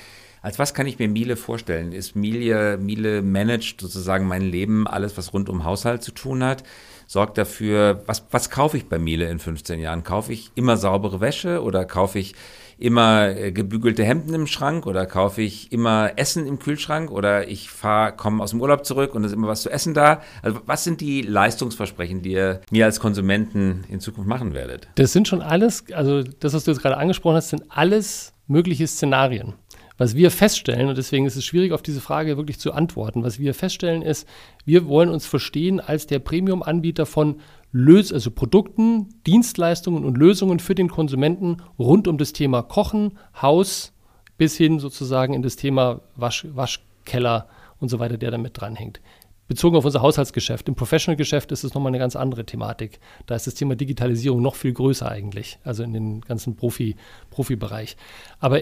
Als 0.43 0.59
was 0.59 0.73
kann 0.73 0.87
ich 0.87 0.99
mir 0.99 1.07
Miele 1.07 1.37
vorstellen? 1.37 1.93
Ist 1.93 2.17
Miele, 2.17 2.77
Miele 2.77 3.21
managt 3.21 3.79
sozusagen 3.79 4.27
mein 4.27 4.41
Leben, 4.41 4.87
alles, 4.87 5.17
was 5.17 5.33
rund 5.33 5.47
um 5.47 5.63
Haushalt 5.63 6.03
zu 6.03 6.11
tun 6.11 6.43
hat? 6.43 6.63
Sorgt 7.07 7.37
dafür, 7.37 8.03
was, 8.07 8.25
was 8.29 8.49
kaufe 8.49 8.75
ich 8.75 8.89
bei 8.89 8.99
Miele 8.99 9.29
in 9.29 9.39
15 9.39 9.79
Jahren? 9.79 10.03
Kaufe 10.03 10.33
ich 10.33 10.51
immer 10.55 10.75
saubere 10.75 11.21
Wäsche 11.21 11.63
oder 11.63 11.85
kaufe 11.85 12.19
ich 12.19 12.35
immer 12.77 13.29
äh, 13.29 13.53
gebügelte 13.53 14.03
Hemden 14.03 14.33
im 14.33 14.45
Schrank 14.45 14.85
oder 14.85 15.05
kaufe 15.05 15.41
ich 15.41 15.71
immer 15.71 16.11
Essen 16.17 16.45
im 16.45 16.59
Kühlschrank 16.59 17.09
oder 17.09 17.47
ich 17.47 17.69
fahre, 17.69 18.11
komme 18.11 18.43
aus 18.43 18.49
dem 18.49 18.59
Urlaub 18.59 18.85
zurück 18.85 19.15
und 19.15 19.23
es 19.23 19.31
ist 19.31 19.37
immer 19.37 19.47
was 19.47 19.61
zu 19.61 19.69
essen 19.69 19.93
da. 19.93 20.21
Also 20.41 20.59
was 20.65 20.83
sind 20.83 20.99
die 20.99 21.21
Leistungsversprechen, 21.21 22.21
die 22.21 22.33
ihr 22.33 22.59
mir 22.69 22.83
als 22.83 22.99
Konsumenten 22.99 23.85
in 23.87 24.01
Zukunft 24.01 24.27
machen 24.27 24.53
werdet? 24.53 24.89
Das 24.95 25.13
sind 25.13 25.29
schon 25.29 25.41
alles, 25.41 25.85
also 25.93 26.21
das, 26.21 26.53
was 26.53 26.65
du 26.65 26.71
jetzt 26.71 26.81
gerade 26.81 26.97
angesprochen 26.97 27.37
hast, 27.37 27.49
sind 27.49 27.63
alles 27.69 28.33
mögliche 28.47 28.87
Szenarien. 28.87 29.53
Was 29.97 30.15
wir 30.15 30.31
feststellen, 30.31 30.89
und 30.89 30.97
deswegen 30.97 31.25
ist 31.25 31.35
es 31.35 31.45
schwierig, 31.45 31.71
auf 31.71 31.83
diese 31.83 32.01
Frage 32.01 32.37
wirklich 32.37 32.59
zu 32.59 32.73
antworten, 32.73 33.23
was 33.23 33.37
wir 33.37 33.53
feststellen 33.53 34.01
ist, 34.01 34.27
wir 34.65 34.87
wollen 34.87 35.09
uns 35.09 35.25
verstehen 35.25 35.79
als 35.79 36.07
der 36.07 36.19
Premium-Anbieter 36.19 37.05
von 37.05 37.39
Lös 37.71 38.11
also 38.11 38.31
Produkten, 38.31 39.09
Dienstleistungen 39.25 40.03
und 40.03 40.17
Lösungen 40.17 40.59
für 40.59 40.75
den 40.75 40.89
Konsumenten 40.89 41.57
rund 41.77 42.07
um 42.07 42.17
das 42.17 42.33
Thema 42.33 42.61
Kochen, 42.61 43.17
Haus 43.41 43.93
bis 44.37 44.57
hin 44.57 44.79
sozusagen 44.79 45.33
in 45.33 45.41
das 45.41 45.55
Thema 45.55 46.01
Wasch, 46.15 46.47
Waschkeller 46.53 47.47
und 47.79 47.89
so 47.89 47.99
weiter, 47.99 48.17
der 48.17 48.31
damit 48.31 48.59
dranhängt. 48.59 49.01
Bezogen 49.47 49.75
auf 49.75 49.85
unser 49.85 50.01
Haushaltsgeschäft. 50.01 50.67
Im 50.69 50.75
Professional-Geschäft 50.75 51.51
ist 51.51 51.63
es 51.63 51.73
nochmal 51.73 51.89
eine 51.89 51.99
ganz 51.99 52.15
andere 52.15 52.45
Thematik. 52.45 52.99
Da 53.25 53.35
ist 53.35 53.45
das 53.45 53.55
Thema 53.55 53.75
Digitalisierung 53.75 54.41
noch 54.41 54.55
viel 54.55 54.73
größer 54.73 55.09
eigentlich, 55.09 55.59
also 55.63 55.83
in 55.83 55.93
den 55.93 56.21
ganzen 56.21 56.55
Profi, 56.55 56.95
Profibereich. 57.29 57.97
Aber 58.39 58.61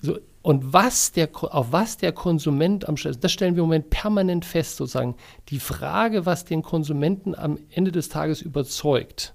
so, 0.00 0.18
und 0.46 0.72
was 0.72 1.10
der, 1.10 1.28
auf 1.42 1.72
was 1.72 1.96
der 1.96 2.12
Konsument 2.12 2.88
am 2.88 2.94
das 2.94 3.32
stellen 3.32 3.56
wir 3.56 3.64
im 3.64 3.68
Moment 3.68 3.90
permanent 3.90 4.44
fest, 4.44 4.76
sozusagen. 4.76 5.16
Die 5.48 5.58
Frage, 5.58 6.24
was 6.24 6.44
den 6.44 6.62
Konsumenten 6.62 7.34
am 7.34 7.58
Ende 7.68 7.90
des 7.90 8.10
Tages 8.10 8.42
überzeugt, 8.42 9.34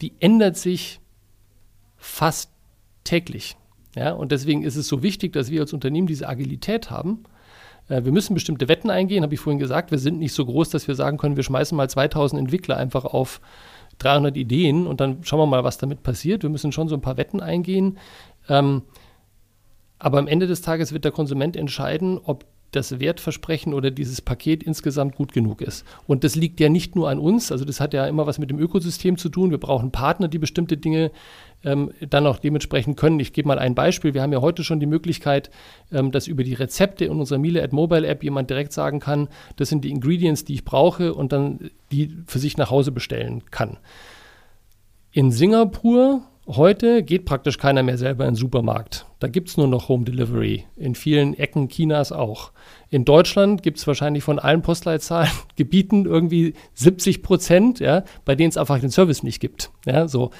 die 0.00 0.14
ändert 0.18 0.56
sich 0.56 0.98
fast 1.96 2.50
täglich. 3.04 3.56
Ja, 3.94 4.14
und 4.14 4.32
deswegen 4.32 4.64
ist 4.64 4.74
es 4.74 4.88
so 4.88 5.04
wichtig, 5.04 5.32
dass 5.32 5.48
wir 5.48 5.60
als 5.60 5.72
Unternehmen 5.72 6.08
diese 6.08 6.28
Agilität 6.28 6.90
haben. 6.90 7.22
Äh, 7.88 8.02
wir 8.02 8.10
müssen 8.10 8.34
bestimmte 8.34 8.66
Wetten 8.66 8.90
eingehen, 8.90 9.22
habe 9.22 9.34
ich 9.34 9.40
vorhin 9.40 9.60
gesagt. 9.60 9.92
Wir 9.92 9.98
sind 9.98 10.18
nicht 10.18 10.32
so 10.32 10.44
groß, 10.44 10.70
dass 10.70 10.88
wir 10.88 10.96
sagen 10.96 11.18
können, 11.18 11.36
wir 11.36 11.44
schmeißen 11.44 11.76
mal 11.76 11.88
2000 11.88 12.40
Entwickler 12.40 12.78
einfach 12.78 13.04
auf 13.04 13.40
300 13.98 14.36
Ideen 14.36 14.88
und 14.88 15.00
dann 15.00 15.22
schauen 15.22 15.38
wir 15.38 15.46
mal, 15.46 15.62
was 15.62 15.78
damit 15.78 16.02
passiert. 16.02 16.42
Wir 16.42 16.50
müssen 16.50 16.72
schon 16.72 16.88
so 16.88 16.96
ein 16.96 17.00
paar 17.00 17.16
Wetten 17.16 17.40
eingehen. 17.40 17.98
Ähm, 18.48 18.82
aber 19.98 20.18
am 20.18 20.28
Ende 20.28 20.46
des 20.46 20.62
Tages 20.62 20.92
wird 20.92 21.04
der 21.04 21.12
Konsument 21.12 21.56
entscheiden, 21.56 22.18
ob 22.22 22.44
das 22.72 23.00
Wertversprechen 23.00 23.72
oder 23.72 23.90
dieses 23.90 24.20
Paket 24.20 24.62
insgesamt 24.62 25.16
gut 25.16 25.32
genug 25.32 25.62
ist. 25.62 25.86
Und 26.06 26.22
das 26.22 26.36
liegt 26.36 26.60
ja 26.60 26.68
nicht 26.68 26.96
nur 26.96 27.08
an 27.08 27.18
uns, 27.18 27.50
also 27.50 27.64
das 27.64 27.80
hat 27.80 27.94
ja 27.94 28.06
immer 28.06 28.26
was 28.26 28.38
mit 28.38 28.50
dem 28.50 28.58
Ökosystem 28.58 29.16
zu 29.16 29.30
tun. 29.30 29.50
Wir 29.50 29.58
brauchen 29.58 29.90
Partner, 29.90 30.28
die 30.28 30.38
bestimmte 30.38 30.76
Dinge 30.76 31.10
ähm, 31.64 31.92
dann 32.10 32.26
auch 32.26 32.38
dementsprechend 32.38 32.98
können. 32.98 33.20
Ich 33.20 33.32
gebe 33.32 33.48
mal 33.48 33.58
ein 33.58 33.74
Beispiel. 33.74 34.12
Wir 34.12 34.20
haben 34.20 34.34
ja 34.34 34.42
heute 34.42 34.64
schon 34.64 34.80
die 34.80 34.86
Möglichkeit, 34.86 35.50
ähm, 35.90 36.10
dass 36.10 36.26
über 36.26 36.44
die 36.44 36.52
Rezepte 36.52 37.06
in 37.06 37.12
unserer 37.12 37.38
Miele 37.38 37.62
at 37.62 37.72
Mobile 37.72 38.06
App 38.06 38.22
jemand 38.22 38.50
direkt 38.50 38.74
sagen 38.74 39.00
kann, 39.00 39.28
das 39.56 39.70
sind 39.70 39.82
die 39.82 39.90
Ingredients, 39.90 40.44
die 40.44 40.54
ich 40.54 40.64
brauche 40.66 41.14
und 41.14 41.32
dann 41.32 41.70
die 41.90 42.14
für 42.26 42.38
sich 42.38 42.58
nach 42.58 42.70
Hause 42.70 42.92
bestellen 42.92 43.44
kann. 43.50 43.78
In 45.10 45.30
Singapur 45.30 46.22
Heute 46.48 47.02
geht 47.02 47.26
praktisch 47.26 47.58
keiner 47.58 47.82
mehr 47.82 47.98
selber 47.98 48.24
in 48.24 48.30
den 48.30 48.36
Supermarkt. 48.36 49.04
Da 49.18 49.26
gibt 49.26 49.48
es 49.48 49.56
nur 49.56 49.66
noch 49.66 49.88
Home 49.88 50.04
Delivery. 50.04 50.64
In 50.76 50.94
vielen 50.94 51.34
Ecken 51.34 51.68
Chinas 51.68 52.12
auch. 52.12 52.52
In 52.88 53.04
Deutschland 53.04 53.62
gibt 53.62 53.78
es 53.78 53.86
wahrscheinlich 53.86 54.22
von 54.22 54.38
allen 54.38 54.62
Postleitzahlengebieten 54.62 56.06
irgendwie 56.06 56.54
70 56.74 57.22
Prozent, 57.22 57.80
ja, 57.80 58.04
bei 58.24 58.36
denen 58.36 58.50
es 58.50 58.56
einfach 58.56 58.78
den 58.78 58.90
Service 58.90 59.22
nicht 59.22 59.40
gibt. 59.40 59.70
Ja, 59.86 60.06
so, 60.06 60.30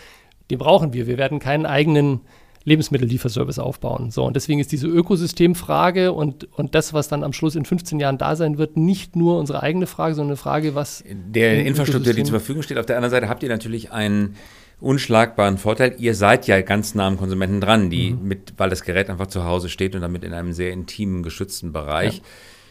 den 0.50 0.58
brauchen 0.58 0.92
wir. 0.92 1.06
Wir 1.08 1.18
werden 1.18 1.40
keinen 1.40 1.66
eigenen 1.66 2.20
Lebensmittellieferservice 2.64 3.58
aufbauen. 3.58 4.10
So, 4.10 4.24
und 4.24 4.36
deswegen 4.36 4.60
ist 4.60 4.70
diese 4.70 4.86
Ökosystemfrage 4.86 6.12
und, 6.12 6.52
und 6.56 6.74
das, 6.74 6.92
was 6.92 7.08
dann 7.08 7.24
am 7.24 7.32
Schluss 7.32 7.56
in 7.56 7.64
15 7.64 7.98
Jahren 7.98 8.18
da 8.18 8.36
sein 8.36 8.58
wird, 8.58 8.76
nicht 8.76 9.16
nur 9.16 9.38
unsere 9.38 9.62
eigene 9.62 9.86
Frage, 9.86 10.14
sondern 10.14 10.32
eine 10.32 10.36
Frage, 10.36 10.74
was. 10.74 11.02
Der 11.08 11.64
Infrastruktur, 11.64 12.12
die 12.12 12.22
zur 12.22 12.38
Verfügung 12.38 12.62
steht. 12.62 12.78
Auf 12.78 12.86
der 12.86 12.96
anderen 12.96 13.10
Seite 13.10 13.28
habt 13.28 13.42
ihr 13.42 13.48
natürlich 13.48 13.90
einen 13.90 14.36
unschlagbaren 14.80 15.58
Vorteil. 15.58 15.96
Ihr 15.98 16.14
seid 16.14 16.46
ja 16.46 16.60
ganz 16.60 16.94
nah 16.94 17.06
am 17.06 17.16
Konsumenten 17.16 17.60
dran, 17.60 17.90
die 17.90 18.12
mhm. 18.12 18.28
mit, 18.28 18.54
weil 18.56 18.70
das 18.70 18.82
Gerät 18.82 19.10
einfach 19.10 19.26
zu 19.26 19.44
Hause 19.44 19.68
steht 19.68 19.94
und 19.94 20.02
damit 20.02 20.24
in 20.24 20.32
einem 20.32 20.52
sehr 20.52 20.72
intimen, 20.72 21.22
geschützten 21.22 21.72
Bereich. 21.72 22.18
Ja. 22.18 22.24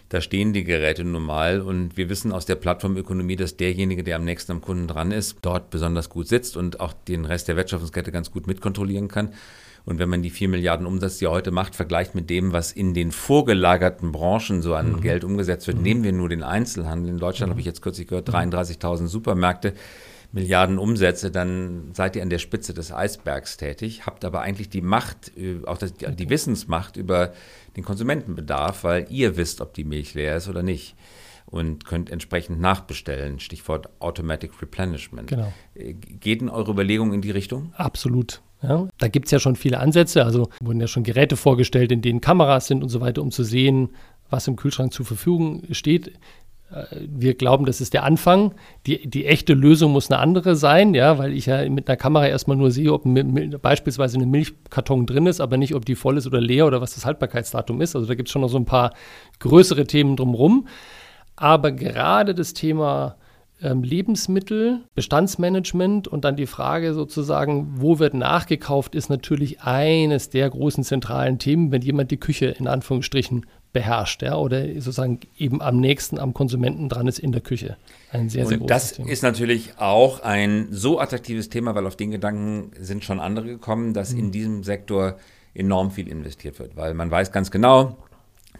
Da 0.09 0.21
stehen 0.21 0.53
die 0.53 0.63
Geräte 0.63 1.03
normal 1.03 1.59
und 1.59 1.97
wir 1.97 2.09
wissen 2.09 2.31
aus 2.31 2.45
der 2.45 2.55
Plattformökonomie, 2.55 3.35
dass 3.35 3.57
derjenige, 3.57 4.03
der 4.05 4.15
am 4.15 4.23
nächsten 4.23 4.53
am 4.53 4.61
Kunden 4.61 4.87
dran 4.87 5.11
ist, 5.11 5.39
dort 5.41 5.69
besonders 5.69 6.09
gut 6.09 6.29
sitzt 6.29 6.55
und 6.55 6.79
auch 6.79 6.93
den 6.93 7.25
Rest 7.25 7.49
der 7.49 7.57
Wertschöpfungskette 7.57 8.13
ganz 8.13 8.31
gut 8.31 8.47
mitkontrollieren 8.47 9.09
kann. 9.09 9.33
Und 9.83 9.99
wenn 9.99 10.09
man 10.09 10.21
die 10.21 10.29
4 10.29 10.47
Milliarden 10.49 10.85
Umsatz, 10.85 11.17
die 11.17 11.25
er 11.25 11.31
heute 11.31 11.51
macht, 11.51 11.75
vergleicht 11.75 12.15
mit 12.15 12.29
dem, 12.29 12.53
was 12.53 12.71
in 12.71 12.93
den 12.93 13.11
vorgelagerten 13.11 14.13
Branchen 14.13 14.61
so 14.61 14.75
an 14.75 14.93
mhm. 14.93 15.01
Geld 15.01 15.25
umgesetzt 15.25 15.67
wird, 15.67 15.77
mhm. 15.77 15.83
nehmen 15.83 16.03
wir 16.03 16.13
nur 16.13 16.29
den 16.29 16.43
Einzelhandel. 16.43 17.09
In 17.09 17.19
Deutschland 17.19 17.49
mhm. 17.49 17.51
habe 17.51 17.59
ich 17.61 17.65
jetzt 17.65 17.81
kürzlich 17.81 18.07
gehört, 18.07 18.29
33.000 18.29 19.07
Supermärkte. 19.07 19.73
Milliarden 20.31 20.77
Umsätze, 20.77 21.31
dann 21.31 21.91
seid 21.93 22.15
ihr 22.15 22.21
an 22.21 22.29
der 22.29 22.39
Spitze 22.39 22.73
des 22.73 22.91
Eisbergs 22.91 23.57
tätig, 23.57 24.05
habt 24.05 24.25
aber 24.25 24.41
eigentlich 24.41 24.69
die 24.69 24.81
Macht, 24.81 25.31
äh, 25.37 25.65
auch 25.65 25.77
das, 25.77 25.93
die 25.93 26.29
Wissensmacht 26.29 26.97
über 26.97 27.33
den 27.75 27.83
Konsumentenbedarf, 27.83 28.83
weil 28.83 29.07
ihr 29.09 29.37
wisst, 29.37 29.61
ob 29.61 29.73
die 29.73 29.83
Milch 29.83 30.13
leer 30.13 30.37
ist 30.37 30.49
oder 30.49 30.63
nicht 30.63 30.95
und 31.45 31.85
könnt 31.85 32.09
entsprechend 32.09 32.59
nachbestellen. 32.59 33.39
Stichwort 33.39 33.89
Automatic 33.99 34.61
Replenishment. 34.61 35.29
Genau. 35.29 35.53
Äh, 35.75 35.93
geht 35.93 36.41
in 36.41 36.49
eure 36.49 36.71
Überlegung 36.71 37.13
in 37.13 37.21
die 37.21 37.31
Richtung? 37.31 37.73
Absolut. 37.75 38.41
Ja, 38.61 38.87
da 38.97 39.07
gibt 39.07 39.27
es 39.27 39.31
ja 39.31 39.39
schon 39.39 39.55
viele 39.55 39.79
Ansätze. 39.79 40.25
Also 40.25 40.49
wurden 40.61 40.81
ja 40.81 40.87
schon 40.87 41.03
Geräte 41.03 41.37
vorgestellt, 41.37 41.91
in 41.91 42.01
denen 42.01 42.21
Kameras 42.21 42.67
sind 42.67 42.83
und 42.83 42.89
so 42.89 42.99
weiter, 43.01 43.21
um 43.21 43.31
zu 43.31 43.43
sehen, 43.43 43.89
was 44.29 44.47
im 44.47 44.55
Kühlschrank 44.55 44.93
zur 44.93 45.05
Verfügung 45.05 45.63
steht. 45.71 46.13
Wir 46.99 47.35
glauben, 47.35 47.65
das 47.65 47.79
ist 47.79 47.93
der 47.93 48.03
Anfang. 48.03 48.53
Die, 48.87 49.09
die 49.09 49.25
echte 49.25 49.53
Lösung 49.53 49.93
muss 49.93 50.11
eine 50.11 50.19
andere 50.19 50.57
sein, 50.57 50.93
ja, 50.93 51.17
weil 51.17 51.31
ich 51.31 51.45
ja 51.45 51.67
mit 51.69 51.87
einer 51.87 51.95
Kamera 51.95 52.27
erstmal 52.27 52.57
nur 52.57 52.71
sehe, 52.71 52.91
ob 52.91 53.03
beispielsweise 53.61 54.17
eine 54.17 54.25
Milchkarton 54.25 55.05
drin 55.05 55.27
ist, 55.27 55.39
aber 55.39 55.55
nicht, 55.55 55.75
ob 55.75 55.85
die 55.85 55.95
voll 55.95 56.17
ist 56.17 56.27
oder 56.27 56.41
leer 56.41 56.67
oder 56.67 56.81
was 56.81 56.93
das 56.95 57.05
Haltbarkeitsdatum 57.05 57.79
ist. 57.79 57.95
Also 57.95 58.07
da 58.07 58.15
gibt 58.15 58.27
es 58.27 58.33
schon 58.33 58.41
noch 58.41 58.49
so 58.49 58.57
ein 58.57 58.65
paar 58.65 58.93
größere 59.39 59.85
Themen 59.85 60.17
drumherum. 60.17 60.67
Aber 61.37 61.71
gerade 61.71 62.35
das 62.35 62.53
Thema 62.53 63.15
ähm, 63.61 63.83
Lebensmittel, 63.83 64.81
Bestandsmanagement 64.93 66.07
und 66.07 66.25
dann 66.25 66.35
die 66.35 66.45
Frage 66.47 66.93
sozusagen, 66.93 67.81
wo 67.81 67.99
wird 67.99 68.13
nachgekauft, 68.13 68.93
ist 68.93 69.09
natürlich 69.09 69.61
eines 69.61 70.29
der 70.29 70.49
großen 70.49 70.83
zentralen 70.83 71.39
Themen, 71.39 71.71
wenn 71.71 71.81
jemand 71.81 72.11
die 72.11 72.19
Küche 72.19 72.47
in 72.47 72.67
Anführungsstrichen 72.67 73.45
beherrscht, 73.73 74.23
ja, 74.23 74.35
oder 74.35 74.65
sozusagen 74.75 75.19
eben 75.37 75.61
am 75.61 75.79
nächsten 75.79 76.17
am 76.19 76.33
Konsumenten 76.33 76.89
dran 76.89 77.07
ist 77.07 77.19
in 77.19 77.31
der 77.31 77.41
Küche. 77.41 77.77
Ein 78.11 78.29
sehr, 78.29 78.45
sehr 78.45 78.59
und 78.61 78.67
großes 78.67 78.89
das 78.89 78.93
Thema. 78.93 79.09
ist 79.09 79.23
natürlich 79.23 79.73
auch 79.77 80.21
ein 80.21 80.67
so 80.71 80.99
attraktives 80.99 81.49
Thema, 81.49 81.75
weil 81.75 81.85
auf 81.85 81.95
den 81.95 82.11
Gedanken 82.11 82.71
sind 82.79 83.03
schon 83.03 83.19
andere 83.19 83.47
gekommen, 83.47 83.93
dass 83.93 84.13
mhm. 84.13 84.19
in 84.19 84.31
diesem 84.31 84.63
Sektor 84.63 85.17
enorm 85.53 85.91
viel 85.91 86.07
investiert 86.07 86.59
wird, 86.59 86.75
weil 86.75 86.93
man 86.93 87.11
weiß 87.11 87.31
ganz 87.31 87.51
genau, 87.51 87.97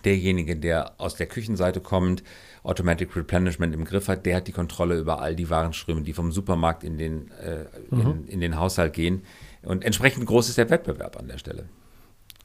derjenige, 0.03 0.55
der 0.55 0.93
aus 0.99 1.15
der 1.15 1.27
Küchenseite 1.27 1.81
kommt, 1.81 2.23
Automatic 2.63 3.15
Replenishment 3.15 3.73
im 3.73 3.85
Griff 3.85 4.07
hat, 4.09 4.25
der 4.25 4.37
hat 4.37 4.47
die 4.47 4.51
Kontrolle 4.51 4.97
über 4.97 5.21
all 5.21 5.35
die 5.35 5.49
Warenströme, 5.49 6.01
die 6.01 6.13
vom 6.13 6.31
Supermarkt 6.31 6.83
in 6.83 6.97
den, 6.97 7.31
äh, 7.31 7.65
mhm. 7.95 8.01
in, 8.01 8.27
in 8.27 8.39
den 8.41 8.59
Haushalt 8.59 8.93
gehen. 8.93 9.23
Und 9.63 9.83
entsprechend 9.83 10.25
groß 10.25 10.49
ist 10.49 10.57
der 10.57 10.69
Wettbewerb 10.69 11.17
an 11.17 11.27
der 11.27 11.37
Stelle. 11.37 11.65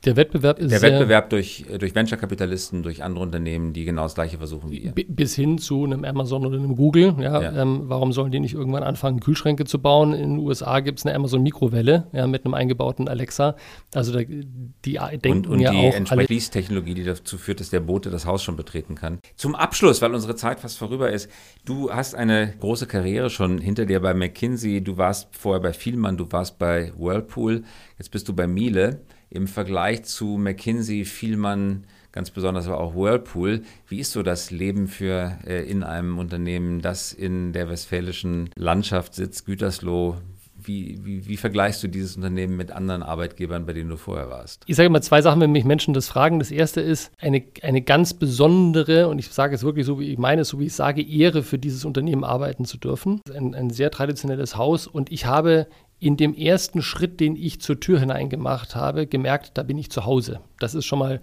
Der 0.04 0.16
Wettbewerb 0.16 0.58
ist 0.58 0.72
Der 0.72 0.82
Wettbewerb 0.82 1.30
durch, 1.30 1.64
durch 1.78 1.94
Venture-Kapitalisten, 1.94 2.82
durch 2.82 3.04
andere 3.04 3.22
Unternehmen, 3.22 3.72
die 3.72 3.84
genau 3.84 4.02
das 4.02 4.14
Gleiche 4.14 4.38
versuchen 4.38 4.70
wie 4.70 4.78
ihr. 4.78 4.92
Bis 4.92 5.36
hin 5.36 5.58
zu 5.58 5.84
einem 5.84 6.04
Amazon 6.04 6.44
oder 6.44 6.58
einem 6.58 6.74
Google. 6.74 7.14
Ja, 7.20 7.40
ja. 7.40 7.62
Ähm, 7.62 7.82
warum 7.84 8.12
sollen 8.12 8.32
die 8.32 8.40
nicht 8.40 8.54
irgendwann 8.54 8.82
anfangen, 8.82 9.20
Kühlschränke 9.20 9.64
zu 9.64 9.80
bauen? 9.80 10.12
In 10.12 10.36
den 10.36 10.38
USA 10.38 10.80
gibt 10.80 10.98
es 10.98 11.06
eine 11.06 11.14
Amazon-Mikrowelle 11.14 12.08
ja, 12.12 12.26
mit 12.26 12.44
einem 12.44 12.54
eingebauten 12.54 13.08
Alexa. 13.08 13.54
Also 13.94 14.12
da, 14.12 14.20
die 14.24 14.98
denken 15.18 15.28
und, 15.30 15.46
und 15.46 15.60
ja 15.60 15.70
die 15.70 15.76
auch 15.76 15.94
entsprechende 15.94 16.50
Technologie, 16.50 16.94
die 16.94 17.04
dazu 17.04 17.38
führt, 17.38 17.60
dass 17.60 17.70
der 17.70 17.80
Bote 17.80 18.10
das 18.10 18.26
Haus 18.26 18.42
schon 18.42 18.56
betreten 18.56 18.96
kann. 18.96 19.20
Zum 19.36 19.54
Abschluss, 19.54 20.02
weil 20.02 20.12
unsere 20.12 20.34
Zeit 20.34 20.58
fast 20.58 20.78
vorüber 20.78 21.10
ist. 21.10 21.30
Du 21.64 21.92
hast 21.92 22.16
eine 22.16 22.54
große 22.58 22.86
Karriere 22.86 23.30
schon 23.30 23.58
hinter 23.58 23.86
dir 23.86 24.00
bei 24.00 24.14
McKinsey. 24.14 24.82
Du 24.82 24.96
warst 24.96 25.28
vorher 25.36 25.60
bei 25.60 25.72
Vielmann, 25.72 26.16
du 26.16 26.26
warst 26.32 26.58
bei 26.58 26.92
Whirlpool. 26.98 27.62
Jetzt 27.98 28.10
bist 28.10 28.28
du 28.28 28.34
bei 28.34 28.48
Miele 28.48 29.00
im 29.32 29.48
Vergleich 29.48 30.04
zu 30.04 30.36
McKinsey, 30.36 31.04
Vielmann, 31.04 31.84
ganz 32.12 32.30
besonders 32.30 32.66
aber 32.66 32.78
auch 32.78 32.94
Whirlpool. 32.94 33.62
Wie 33.88 33.98
ist 33.98 34.12
so 34.12 34.22
das 34.22 34.50
Leben 34.50 34.86
für 34.88 35.38
äh, 35.46 35.68
in 35.68 35.82
einem 35.82 36.18
Unternehmen, 36.18 36.80
das 36.82 37.12
in 37.12 37.52
der 37.52 37.68
westfälischen 37.68 38.50
Landschaft 38.54 39.14
sitzt, 39.14 39.46
Gütersloh? 39.46 40.16
Wie, 40.64 41.00
wie, 41.02 41.26
wie, 41.26 41.36
vergleichst 41.36 41.82
du 41.82 41.88
dieses 41.88 42.14
Unternehmen 42.14 42.56
mit 42.56 42.70
anderen 42.70 43.02
Arbeitgebern, 43.02 43.66
bei 43.66 43.72
denen 43.72 43.90
du 43.90 43.96
vorher 43.96 44.30
warst? 44.30 44.62
Ich 44.66 44.76
sage 44.76 44.86
immer 44.86 45.00
zwei 45.00 45.20
Sachen, 45.20 45.40
wenn 45.40 45.50
mich 45.50 45.64
Menschen 45.64 45.92
das 45.92 46.06
fragen. 46.08 46.38
Das 46.38 46.52
erste 46.52 46.80
ist 46.80 47.10
eine, 47.18 47.42
eine 47.62 47.82
ganz 47.82 48.14
besondere, 48.14 49.08
und 49.08 49.18
ich 49.18 49.28
sage 49.28 49.56
es 49.56 49.64
wirklich 49.64 49.86
so, 49.86 49.98
wie 49.98 50.12
ich 50.12 50.18
meine 50.18 50.44
so 50.44 50.60
wie 50.60 50.66
ich 50.66 50.74
sage, 50.74 51.02
Ehre 51.02 51.42
für 51.42 51.58
dieses 51.58 51.84
Unternehmen 51.84 52.22
arbeiten 52.22 52.64
zu 52.64 52.76
dürfen. 52.76 53.22
Ein, 53.34 53.56
ein 53.56 53.70
sehr 53.70 53.90
traditionelles 53.90 54.56
Haus 54.56 54.86
und 54.86 55.10
ich 55.10 55.26
habe 55.26 55.66
in 56.02 56.16
dem 56.16 56.34
ersten 56.34 56.82
Schritt, 56.82 57.20
den 57.20 57.36
ich 57.36 57.60
zur 57.60 57.78
Tür 57.78 58.00
hinein 58.00 58.28
gemacht 58.28 58.74
habe, 58.74 59.06
gemerkt, 59.06 59.52
da 59.54 59.62
bin 59.62 59.78
ich 59.78 59.88
zu 59.88 60.04
Hause. 60.04 60.40
Das 60.58 60.74
ist 60.74 60.84
schon 60.84 60.98
mal, 60.98 61.20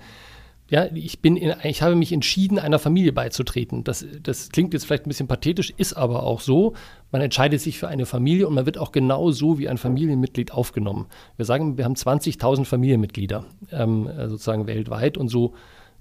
ja, 0.70 0.86
ich 0.94 1.20
bin, 1.20 1.36
in, 1.36 1.54
ich 1.64 1.82
habe 1.82 1.98
mich 1.98 2.14
entschieden, 2.14 2.58
einer 2.60 2.80
Familie 2.80 3.12
beizutreten. 3.12 3.84
Das, 3.84 4.06
das 4.24 4.48
klingt 4.50 4.74
jetzt 4.74 4.86
vielleicht 4.86 5.06
ein 5.06 5.10
bisschen 5.10 5.28
pathetisch, 5.28 5.74
ist 5.76 5.96
aber 5.96 6.24
auch 6.24 6.40
so. 6.40 6.76
Man 7.12 7.22
entscheidet 7.22 7.60
sich 7.60 7.78
für 7.78 7.90
eine 7.90 8.06
Familie 8.06 8.48
und 8.48 8.54
man 8.54 8.66
wird 8.66 8.78
auch 8.78 8.94
genau 8.94 9.32
so 9.32 9.60
wie 9.60 9.68
ein 9.68 9.78
Familienmitglied 9.78 10.54
aufgenommen. 10.54 11.08
Wir 11.36 11.44
sagen, 11.44 11.78
wir 11.78 11.84
haben 11.84 11.96
20.000 11.96 12.64
Familienmitglieder 12.64 13.46
ähm, 13.74 14.10
sozusagen 14.28 14.66
weltweit 14.66 15.18
und 15.18 15.28
so, 15.28 15.56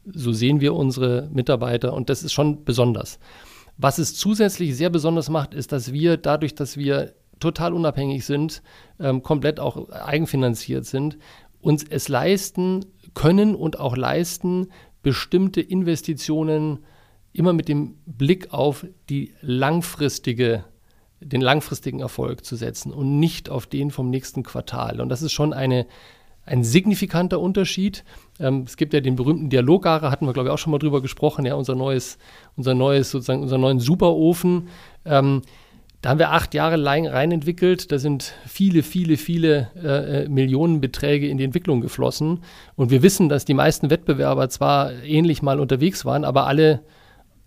so 0.04 0.30
sehen 0.30 0.60
wir 0.60 0.74
unsere 0.74 1.28
Mitarbeiter 1.32 1.94
und 1.94 2.10
das 2.10 2.22
ist 2.22 2.32
schon 2.32 2.64
besonders. 2.64 3.18
Was 3.76 3.98
es 3.98 4.14
zusätzlich 4.14 4.76
sehr 4.76 4.90
besonders 4.90 5.30
macht, 5.30 5.52
ist, 5.52 5.72
dass 5.72 5.92
wir 5.92 6.16
dadurch, 6.16 6.54
dass 6.54 6.76
wir 6.76 7.14
total 7.40 7.72
unabhängig 7.72 8.24
sind, 8.24 8.62
ähm, 9.01 9.22
komplett 9.22 9.61
auch 9.61 9.88
eigenfinanziert 9.90 10.87
sind, 10.87 11.18
uns 11.61 11.85
es 11.85 12.09
leisten 12.09 12.85
können 13.14 13.55
und 13.55 13.81
auch 13.81 13.96
leisten, 13.96 14.68
bestimmte 15.03 15.61
Investitionen 15.61 16.85
immer 17.33 17.53
mit 17.53 17.68
dem 17.68 17.96
Blick 18.07 18.53
auf 18.53 18.87
die 19.09 19.35
langfristige 19.40 20.64
den 21.20 21.40
langfristigen 21.40 22.01
Erfolg 22.01 22.44
zu 22.44 22.57
setzen 22.57 22.92
und 22.92 23.18
nicht 23.18 23.51
auf 23.51 23.66
den 23.66 23.90
vom 23.90 24.11
nächsten 24.11 24.42
Quartal. 24.42 25.01
Und 25.01 25.09
das 25.09 25.22
ist 25.22 25.33
schon 25.33 25.53
eine, 25.53 25.87
ein 26.44 26.64
signifikanter 26.64 27.40
Unterschied. 27.40 28.05
Ähm, 28.38 28.64
es 28.66 28.77
gibt 28.77 28.94
ja 28.94 29.01
den 29.01 29.16
berühmten 29.16 29.51
Dialoggare, 29.51 30.11
hatten 30.11 30.27
wir, 30.27 30.33
glaube 30.33 30.48
ich, 30.48 30.53
auch 30.53 30.59
schon 30.59 30.70
mal 30.70 30.79
drüber 30.79 31.03
gesprochen, 31.03 31.44
ja, 31.44 31.55
unser 31.55 31.74
neues, 31.74 32.18
unser 32.57 32.74
neues, 32.74 33.11
sozusagen, 33.11 33.42
unseren 33.42 33.61
neuen 33.61 33.81
Superofen. 33.81 34.68
Ähm, 35.05 35.42
da 36.00 36.11
haben 36.11 36.18
wir 36.18 36.30
acht 36.30 36.54
Jahre 36.54 36.76
lang 36.76 37.06
reinentwickelt. 37.06 37.90
Da 37.90 37.98
sind 37.98 38.34
viele, 38.46 38.82
viele, 38.82 39.16
viele 39.16 39.70
äh, 39.76 40.24
äh, 40.24 40.28
Millionenbeträge 40.28 41.26
in 41.26 41.38
die 41.38 41.44
Entwicklung 41.44 41.80
geflossen. 41.80 42.44
Und 42.76 42.90
wir 42.90 43.02
wissen, 43.02 43.28
dass 43.28 43.44
die 43.44 43.54
meisten 43.54 43.90
Wettbewerber 43.90 44.48
zwar 44.48 44.92
ähnlich 45.02 45.42
mal 45.42 45.58
unterwegs 45.58 46.04
waren, 46.04 46.24
aber 46.24 46.46
alle 46.46 46.82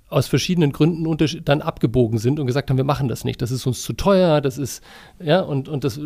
aus 0.09 0.27
verschiedenen 0.27 0.73
Gründen 0.73 1.05
dann 1.45 1.61
abgebogen 1.61 2.19
sind 2.19 2.41
und 2.41 2.45
gesagt 2.45 2.69
haben, 2.69 2.75
wir 2.75 2.83
machen 2.83 3.07
das 3.07 3.23
nicht. 3.23 3.41
Das 3.41 3.49
ist 3.49 3.65
uns 3.65 3.81
zu 3.81 3.93
teuer, 3.93 4.41
das 4.41 4.57
ist, 4.57 4.83
ja, 5.23 5.39
und, 5.39 5.69
und 5.69 5.85
das, 5.85 6.01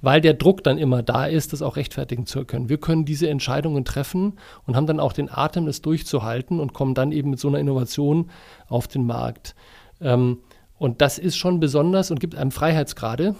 weil 0.00 0.20
der 0.20 0.34
Druck 0.34 0.62
dann 0.62 0.78
immer 0.78 1.02
da 1.02 1.26
ist, 1.26 1.52
das 1.52 1.60
auch 1.60 1.74
rechtfertigen 1.74 2.26
zu 2.26 2.44
können. 2.44 2.68
Wir 2.68 2.78
können 2.78 3.04
diese 3.04 3.28
Entscheidungen 3.28 3.84
treffen 3.84 4.34
und 4.66 4.76
haben 4.76 4.86
dann 4.86 5.00
auch 5.00 5.12
den 5.12 5.28
Atem, 5.28 5.66
das 5.66 5.82
durchzuhalten 5.82 6.60
und 6.60 6.74
kommen 6.74 6.94
dann 6.94 7.10
eben 7.10 7.30
mit 7.30 7.40
so 7.40 7.48
einer 7.48 7.58
Innovation 7.58 8.30
auf 8.68 8.86
den 8.86 9.04
Markt. 9.04 9.56
Ähm, 10.00 10.38
und 10.80 11.02
das 11.02 11.18
ist 11.18 11.36
schon 11.36 11.60
besonders 11.60 12.10
und 12.10 12.20
gibt 12.20 12.34
einem 12.34 12.50
Freiheitsgrade 12.50 13.34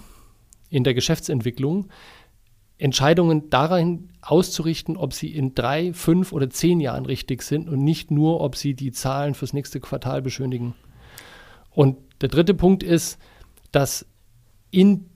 in 0.68 0.84
der 0.84 0.92
Geschäftsentwicklung, 0.92 1.88
Entscheidungen 2.76 3.48
darin 3.48 4.10
auszurichten, 4.20 4.98
ob 4.98 5.14
sie 5.14 5.34
in 5.34 5.54
drei, 5.54 5.94
fünf 5.94 6.34
oder 6.34 6.50
zehn 6.50 6.80
Jahren 6.80 7.06
richtig 7.06 7.40
sind 7.40 7.70
und 7.70 7.82
nicht 7.82 8.10
nur, 8.10 8.42
ob 8.42 8.56
sie 8.56 8.74
die 8.74 8.92
Zahlen 8.92 9.32
fürs 9.32 9.54
nächste 9.54 9.80
Quartal 9.80 10.20
beschönigen. 10.20 10.74
Und 11.70 11.96
der 12.20 12.28
dritte 12.28 12.52
Punkt 12.52 12.82
ist, 12.82 13.18
dass 13.72 14.04
in 14.70 15.06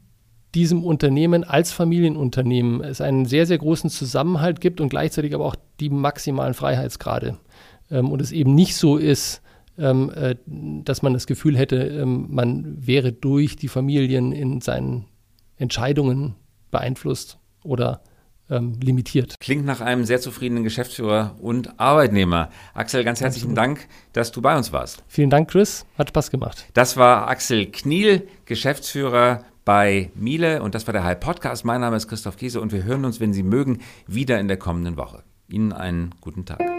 diesem 0.54 0.82
Unternehmen 0.82 1.44
als 1.44 1.72
Familienunternehmen 1.72 2.80
es 2.80 3.02
einen 3.02 3.26
sehr, 3.26 3.44
sehr 3.44 3.58
großen 3.58 3.90
Zusammenhalt 3.90 4.62
gibt 4.62 4.80
und 4.80 4.88
gleichzeitig 4.88 5.34
aber 5.34 5.44
auch 5.44 5.56
die 5.78 5.90
maximalen 5.90 6.54
Freiheitsgrade. 6.54 7.36
Ähm, 7.90 8.10
und 8.10 8.22
es 8.22 8.32
eben 8.32 8.54
nicht 8.54 8.76
so 8.76 8.96
ist, 8.96 9.42
ähm, 9.78 10.10
äh, 10.14 10.36
dass 10.46 11.02
man 11.02 11.12
das 11.12 11.26
Gefühl 11.26 11.56
hätte, 11.56 11.76
ähm, 11.76 12.26
man 12.30 12.86
wäre 12.86 13.12
durch 13.12 13.56
die 13.56 13.68
Familien 13.68 14.32
in 14.32 14.60
seinen 14.60 15.06
Entscheidungen 15.56 16.34
beeinflusst 16.70 17.38
oder 17.62 18.02
ähm, 18.50 18.78
limitiert. 18.82 19.36
Klingt 19.40 19.64
nach 19.64 19.80
einem 19.80 20.04
sehr 20.04 20.20
zufriedenen 20.20 20.64
Geschäftsführer 20.64 21.36
und 21.40 21.80
Arbeitnehmer. 21.80 22.50
Axel, 22.74 23.04
ganz 23.04 23.20
herzlichen 23.20 23.54
Dank, 23.54 23.88
dass 24.12 24.32
du 24.32 24.42
bei 24.42 24.56
uns 24.56 24.72
warst. 24.72 25.02
Vielen 25.08 25.30
Dank, 25.30 25.50
Chris. 25.50 25.86
Hat 25.96 26.10
Spaß 26.10 26.30
gemacht. 26.30 26.66
Das 26.74 26.96
war 26.96 27.28
Axel 27.28 27.66
Kniel, 27.66 28.28
Geschäftsführer 28.44 29.44
bei 29.64 30.10
Miele 30.14 30.62
und 30.62 30.74
das 30.74 30.86
war 30.86 30.92
der 30.92 31.04
Hype 31.04 31.20
Podcast. 31.20 31.64
Mein 31.64 31.80
Name 31.80 31.96
ist 31.96 32.06
Christoph 32.06 32.36
Kiese 32.36 32.60
und 32.60 32.72
wir 32.72 32.84
hören 32.84 33.04
uns, 33.04 33.18
wenn 33.18 33.32
Sie 33.32 33.42
mögen, 33.42 33.80
wieder 34.06 34.38
in 34.38 34.48
der 34.48 34.58
kommenden 34.58 34.96
Woche. 34.96 35.22
Ihnen 35.48 35.72
einen 35.72 36.14
guten 36.20 36.44
Tag. 36.44 36.73